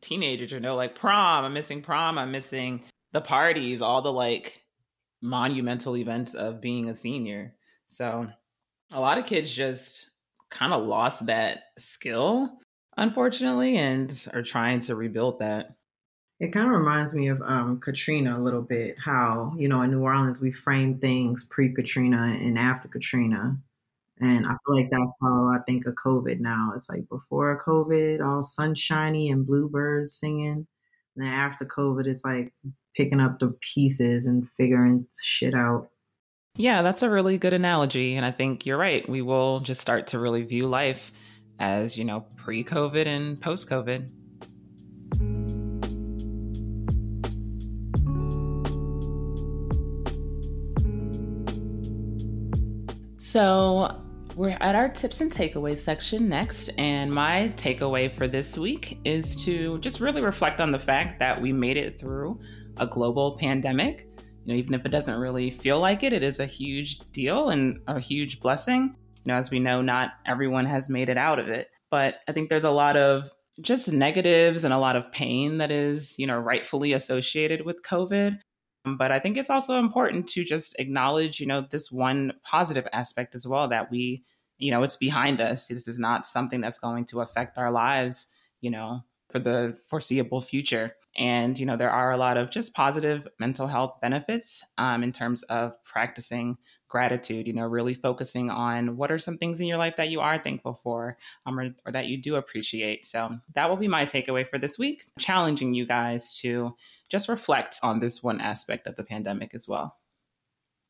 teenagers, 0.01 0.53
you 0.53 0.61
know, 0.61 0.75
like 0.75 0.95
prom. 0.95 1.45
I'm 1.45 1.53
missing 1.53 1.83
prom. 1.83 2.19
I'm 2.19 2.31
missing 2.31 2.83
the 3.13 3.21
parties, 3.21 3.83
all 3.83 4.03
the 4.03 4.13
like 4.13 4.63
monumental 5.21 5.97
events 5.97 6.35
of 6.35 6.61
being 6.61 6.89
a 6.89 6.95
senior. 6.95 7.55
So 7.87 8.29
a 8.93 9.01
lot 9.01 9.19
of 9.19 9.27
kids 9.27 9.51
just 9.51 10.11
kind 10.51 10.73
of 10.73 10.87
lost 10.87 11.27
that 11.27 11.61
skill, 11.79 12.59
unfortunately, 12.97 13.77
and 13.77 14.29
are 14.35 14.43
trying 14.43 14.81
to 14.81 14.95
rebuild 14.95 15.39
that. 15.39 15.71
It 16.43 16.53
kind 16.53 16.67
of 16.67 16.73
reminds 16.73 17.15
me 17.15 17.29
of 17.29 17.41
um, 17.43 17.79
Katrina 17.79 18.37
a 18.37 18.43
little 18.43 18.63
bit. 18.63 18.97
How 18.99 19.55
you 19.57 19.69
know 19.69 19.83
in 19.83 19.93
New 19.93 20.01
Orleans 20.01 20.41
we 20.41 20.51
frame 20.51 20.99
things 20.99 21.45
pre 21.45 21.73
Katrina 21.73 22.37
and 22.37 22.59
after 22.59 22.89
Katrina, 22.89 23.57
and 24.21 24.45
I 24.45 24.51
feel 24.51 24.75
like 24.75 24.91
that's 24.91 25.13
how 25.23 25.47
I 25.47 25.61
think 25.65 25.87
of 25.87 25.95
COVID 25.95 26.41
now. 26.41 26.73
It's 26.75 26.91
like 26.91 27.09
before 27.09 27.63
COVID, 27.65 28.27
all 28.27 28.43
sunshiny 28.43 29.31
and 29.31 29.47
bluebirds 29.47 30.19
singing, 30.19 30.67
and 31.15 31.25
then 31.25 31.33
after 31.33 31.65
COVID, 31.65 32.09
it's 32.09 32.25
like 32.25 32.53
picking 32.97 33.21
up 33.21 33.39
the 33.39 33.57
pieces 33.61 34.27
and 34.27 34.51
figuring 34.57 35.07
shit 35.23 35.55
out. 35.55 35.91
Yeah, 36.57 36.83
that's 36.83 37.05
a 37.05 37.09
really 37.09 37.39
good 37.39 37.53
analogy, 37.53 38.17
and 38.17 38.27
I 38.27 38.33
think 38.33 38.67
you're 38.67 38.77
right. 38.77 39.09
We 39.09 39.23
will 39.23 39.61
just 39.61 39.81
start 39.81 40.09
to 40.09 40.19
really 40.19 40.43
view 40.43 40.65
life 40.65 41.13
as 41.61 41.97
you 41.97 42.05
know 42.05 42.27
pre 42.37 42.65
COVID 42.65 43.07
and 43.07 43.41
post 43.41 43.71
COVID. 43.71 44.11
So, 53.23 54.03
we're 54.35 54.57
at 54.61 54.75
our 54.75 54.89
tips 54.89 55.21
and 55.21 55.31
takeaways 55.31 55.77
section 55.77 56.29
next, 56.29 56.71
and 56.71 57.09
my 57.09 57.53
takeaway 57.55 58.13
for 58.13 58.27
this 58.27 58.59
week 58.59 58.99
is 59.05 59.37
to 59.45 59.79
just 59.79 60.01
really 60.01 60.21
reflect 60.21 60.61
on 60.61 60.73
the 60.73 60.79
fact 60.81 61.21
that 61.21 61.41
we 61.41 61.53
made 61.53 61.77
it 61.77 62.01
through 62.01 62.41
a 62.79 62.87
global 62.89 63.37
pandemic. 63.39 64.09
You 64.45 64.53
know, 64.53 64.59
even 64.59 64.75
if 64.75 64.85
it 64.85 64.91
doesn't 64.91 65.21
really 65.21 65.53
feel 65.53 65.79
like 65.79 66.03
it, 66.03 66.13
it 66.13 66.25
is 66.25 66.41
a 66.41 66.47
huge 66.47 66.99
deal 67.13 67.51
and 67.51 67.79
a 67.87 68.01
huge 68.01 68.41
blessing. 68.41 68.97
you 69.15 69.23
know, 69.27 69.37
as 69.37 69.53
we 69.53 69.61
know, 69.61 69.83
not 69.83 70.15
everyone 70.27 70.67
has 70.67 70.91
made 70.91 71.09
it 71.09 71.17
out 71.17 71.39
of 71.39 71.47
it. 71.47 71.69
But 71.93 72.17
I 72.27 72.33
think 72.33 72.49
there's 72.49 72.65
a 72.65 72.73
lot 72.73 72.97
of 72.97 73.31
just 73.61 73.93
negatives 73.93 74.65
and 74.65 74.75
a 74.75 74.79
lot 74.79 74.97
of 74.97 75.13
pain 75.13 75.59
that 75.59 75.71
is, 75.71 76.19
you 76.19 76.27
know, 76.27 76.41
rightfully 76.41 76.93
associated 76.93 77.65
with 77.65 77.85
COVID. 77.85 78.41
But 78.85 79.13
I 79.13 79.21
think 79.21 79.37
it's 79.37 79.51
also 79.51 79.79
important 79.79 80.27
to 80.29 80.45
just 80.45 80.79
acknowledge, 80.79 81.41
you 81.41 81.47
know, 81.47 81.61
this 81.61 81.93
one 81.93 82.33
positive 82.45 82.87
aspect 82.93 83.35
as 83.35 83.47
well 83.47 83.69
that 83.69 83.91
we, 83.91 84.25
you 84.59 84.71
know, 84.71 84.83
it's 84.83 84.97
behind 84.97 85.41
us. 85.41 85.69
This 85.69 85.87
is 85.87 85.99
not 85.99 86.27
something 86.27 86.61
that's 86.61 86.79
going 86.79 87.05
to 87.07 87.21
affect 87.21 87.59
our 87.59 87.71
lives, 87.71 88.27
you 88.61 88.71
know, 88.71 89.05
for 89.31 89.39
the 89.39 89.79
foreseeable 89.89 90.41
future. 90.41 90.97
And, 91.17 91.59
you 91.59 91.67
know, 91.67 91.77
there 91.77 91.91
are 91.91 92.11
a 92.11 92.17
lot 92.17 92.37
of 92.37 92.51
just 92.51 92.75
positive 92.75 93.29
mental 93.39 93.67
health 93.67 93.99
benefits 94.01 94.65
um, 94.79 95.03
in 95.05 95.13
terms 95.13 95.43
of 95.45 95.75
practicing 95.85 96.57
gratitude, 96.93 97.47
you 97.47 97.55
know, 97.55 97.67
really 97.67 97.95
focusing 97.95 98.51
on 98.51 98.99
what 98.99 99.11
are 99.11 99.19
some 99.19 99.39
things 99.39 99.63
in 99.63 99.67
your 99.67 99.79
life 99.79 99.97
that 99.97 100.11
you 100.11 100.21
are 100.21 100.37
thankful 100.37 100.79
for 100.85 101.17
um, 101.47 101.59
or, 101.59 101.71
or 101.87 101.93
that 101.93 102.07
you 102.07 102.21
do 102.21 102.37
appreciate. 102.37 103.07
So 103.07 103.31
that 103.55 103.71
will 103.71 103.79
be 103.79 103.89
my 103.89 104.05
takeaway 104.05 104.47
for 104.47 104.59
this 104.59 104.79
week, 104.79 105.07
challenging 105.19 105.73
you 105.73 105.87
guys 105.87 106.39
to 106.41 106.77
just 107.09 107.31
reflect 107.31 107.81
on 107.83 108.01
this 108.01 108.23
one 108.23 108.41
aspect 108.41 108.87
of 108.87 108.97
the 108.97 109.05
pandemic 109.05 109.55
as 109.55 109.67
well. 109.67 109.97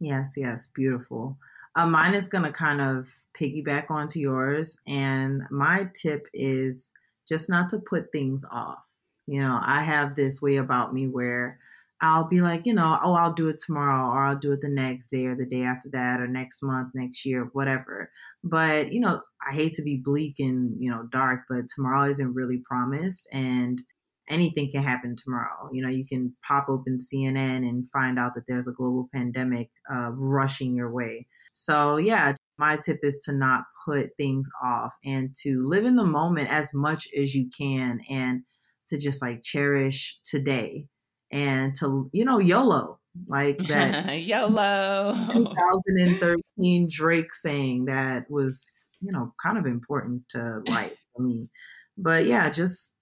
Yes, 0.01 0.35
yes, 0.37 0.67
beautiful. 0.67 1.39
Uh, 1.77 1.87
mine 1.87 2.15
is 2.15 2.29
going 2.29 2.45
to 2.45 2.51
kind 2.51 2.81
of 2.81 3.09
piggyback 3.39 3.89
onto 3.89 4.19
yours. 4.19 4.77
And 4.89 5.43
my 5.51 5.89
tip 5.95 6.27
is 6.35 6.93
just 7.29 7.49
not 7.49 7.69
to 7.69 7.79
put 7.79 8.11
things 8.11 8.45
off. 8.51 8.81
You 9.29 9.41
know, 9.41 9.61
I 9.63 9.85
have 9.85 10.17
this 10.17 10.43
way 10.43 10.57
about 10.57 10.93
me 10.93 11.07
where 11.07 11.61
I'll 12.03 12.29
be 12.29 12.41
like, 12.43 12.67
you 12.67 12.75
know, 12.75 12.99
oh, 13.03 13.15
I'll 13.15 13.33
do 13.33 13.49
it 13.49 13.59
tomorrow 13.65 14.11
or 14.13 14.25
I'll 14.25 14.37
do 14.39 14.53
it 14.53 14.61
the 14.61 14.69
next 14.69 15.09
day 15.09 15.25
or 15.27 15.37
the 15.37 15.47
day 15.47 15.63
after 15.63 15.89
that 15.91 16.21
or 16.21 16.27
next 16.27 16.61
month, 16.63 16.91
next 16.95 17.25
year, 17.25 17.49
whatever. 17.53 18.11
But, 18.43 18.93
you 18.93 18.99
know, 19.01 19.23
I 19.49 19.53
hate 19.55 19.75
to 19.75 19.83
be 19.83 20.03
bleak 20.05 20.41
and, 20.41 20.77
you 20.83 20.91
know, 20.91 21.05
dark, 21.13 21.43
but 21.49 21.67
tomorrow 21.73 22.09
isn't 22.09 22.35
really 22.35 22.59
promised. 22.59 23.29
And 23.33 23.81
anything 24.29 24.71
can 24.73 24.83
happen 24.83 25.15
tomorrow. 25.17 25.71
You 25.73 25.83
know, 25.83 25.91
you 25.91 26.05
can 26.07 26.35
pop 26.47 26.69
open 26.69 26.99
CNN 26.99 27.69
and 27.69 27.89
find 27.93 28.19
out 28.19 28.35
that 28.35 28.47
there's 28.49 28.67
a 28.69 28.73
global 28.73 29.09
pandemic 29.15 29.71
uh, 29.93 30.11
rushing 30.13 30.75
your 30.75 30.91
way. 30.93 31.29
So, 31.53 31.99
yeah, 31.99 32.35
my 32.59 32.77
tip 32.79 32.99
is 33.05 33.17
to 33.27 33.33
not 33.33 33.63
put 33.87 34.11
things 34.17 34.49
off 34.63 34.93
and 35.05 35.33
to 35.43 35.65
live 35.67 35.85
in 35.85 35.97
the 35.97 36.05
moment 36.05 36.51
as 36.51 36.75
much 36.75 37.07
as 37.17 37.35
you 37.35 37.49
can 37.57 38.01
and 38.11 38.43
to 38.89 38.99
just 38.99 39.23
like 39.23 39.43
cherish 39.43 40.19
today 40.25 40.87
and 41.33 41.75
to, 41.77 42.07
you 42.13 42.25
know, 42.25 42.39
YOLO, 42.39 43.01
like 43.27 43.59
that 43.67 44.07
YOLO 44.21 45.15
2013 45.33 46.89
Drake 46.91 47.35
saying 47.35 47.87
that 47.87 48.31
was, 48.31 48.79
you 49.01 49.11
know, 49.11 49.35
kind 49.43 49.59
of 49.59 49.67
important 49.67 50.29
to 50.29 50.63
life 50.67 50.97
for 51.17 51.23
me. 51.23 51.51
But 51.99 52.27
yeah, 52.27 52.49
just 52.49 52.95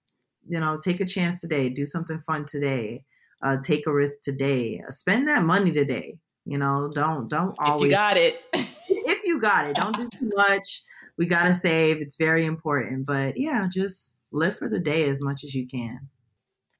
you 0.47 0.59
know, 0.59 0.77
take 0.83 0.99
a 0.99 1.05
chance 1.05 1.41
today, 1.41 1.69
do 1.69 1.85
something 1.85 2.19
fun 2.25 2.45
today, 2.45 3.03
uh, 3.43 3.57
take 3.63 3.85
a 3.87 3.93
risk 3.93 4.19
today, 4.23 4.81
uh, 4.85 4.91
spend 4.91 5.27
that 5.27 5.43
money 5.43 5.71
today. 5.71 6.19
You 6.45 6.57
know, 6.57 6.91
don't 6.93 7.29
don't 7.29 7.55
always. 7.59 7.83
If 7.83 7.91
you 7.91 7.97
got 7.97 8.17
it. 8.17 8.41
if 8.53 9.23
you 9.23 9.39
got 9.39 9.69
it, 9.69 9.75
don't 9.75 9.95
do 9.95 10.09
too 10.09 10.31
much. 10.35 10.81
We 11.17 11.27
gotta 11.27 11.53
save. 11.53 12.01
It's 12.01 12.15
very 12.15 12.45
important. 12.45 13.05
But 13.05 13.37
yeah, 13.37 13.65
just 13.71 14.17
live 14.31 14.57
for 14.57 14.67
the 14.67 14.79
day 14.79 15.07
as 15.09 15.21
much 15.21 15.43
as 15.43 15.53
you 15.53 15.67
can. 15.67 15.99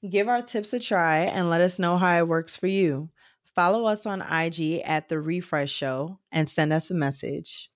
Give 0.09 0.27
our 0.27 0.41
tips 0.41 0.73
a 0.73 0.79
try 0.79 1.19
and 1.19 1.49
let 1.49 1.61
us 1.61 1.77
know 1.77 1.95
how 1.97 2.17
it 2.17 2.27
works 2.27 2.55
for 2.55 2.65
you. 2.65 3.09
Follow 3.53 3.85
us 3.85 4.07
on 4.07 4.21
IG 4.21 4.81
at 4.83 5.09
The 5.09 5.19
Refresh 5.19 5.71
Show 5.71 6.17
and 6.31 6.49
send 6.49 6.73
us 6.73 6.89
a 6.89 6.95
message. 6.95 7.69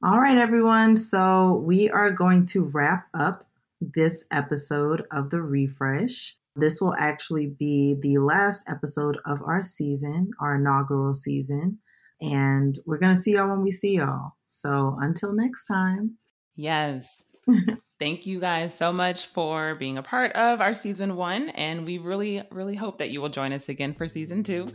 All 0.00 0.20
right, 0.20 0.38
everyone. 0.38 0.96
So 0.96 1.54
we 1.66 1.90
are 1.90 2.12
going 2.12 2.46
to 2.46 2.64
wrap 2.66 3.06
up 3.12 3.42
this 3.80 4.24
episode 4.30 5.04
of 5.10 5.30
The 5.30 5.42
Refresh. 5.42 6.36
This 6.54 6.80
will 6.80 6.94
actually 6.96 7.48
be 7.48 7.96
the 8.00 8.18
last 8.18 8.64
episode 8.68 9.18
of 9.26 9.42
our 9.42 9.62
season, 9.64 10.30
our 10.40 10.54
inaugural 10.54 11.12
season. 11.12 11.78
And 12.20 12.78
we're 12.86 12.98
going 12.98 13.14
to 13.14 13.20
see 13.20 13.32
y'all 13.32 13.48
when 13.48 13.62
we 13.62 13.72
see 13.72 13.96
y'all. 13.96 14.36
So 14.46 14.96
until 15.00 15.32
next 15.32 15.66
time. 15.66 16.18
Yes. 16.54 17.24
Thank 18.04 18.26
you 18.26 18.38
guys 18.38 18.74
so 18.74 18.92
much 18.92 19.28
for 19.28 19.76
being 19.76 19.96
a 19.96 20.02
part 20.02 20.30
of 20.32 20.60
our 20.60 20.74
season 20.74 21.16
one. 21.16 21.48
And 21.48 21.86
we 21.86 21.96
really, 21.96 22.42
really 22.50 22.74
hope 22.74 22.98
that 22.98 23.08
you 23.08 23.22
will 23.22 23.30
join 23.30 23.50
us 23.54 23.70
again 23.70 23.94
for 23.94 24.06
season 24.06 24.42
two. 24.42 24.68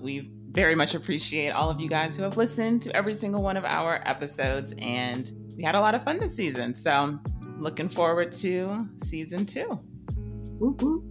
We 0.00 0.30
very 0.52 0.76
much 0.76 0.94
appreciate 0.94 1.50
all 1.50 1.68
of 1.68 1.80
you 1.80 1.88
guys 1.88 2.14
who 2.14 2.22
have 2.22 2.36
listened 2.36 2.82
to 2.82 2.94
every 2.94 3.14
single 3.14 3.42
one 3.42 3.56
of 3.56 3.64
our 3.64 4.02
episodes. 4.06 4.72
And 4.78 5.32
we 5.56 5.64
had 5.64 5.74
a 5.74 5.80
lot 5.80 5.96
of 5.96 6.04
fun 6.04 6.20
this 6.20 6.36
season. 6.36 6.76
So 6.76 7.18
looking 7.58 7.88
forward 7.88 8.30
to 8.30 8.88
season 8.98 9.46
two. 9.46 9.80
Whoop. 10.60 11.02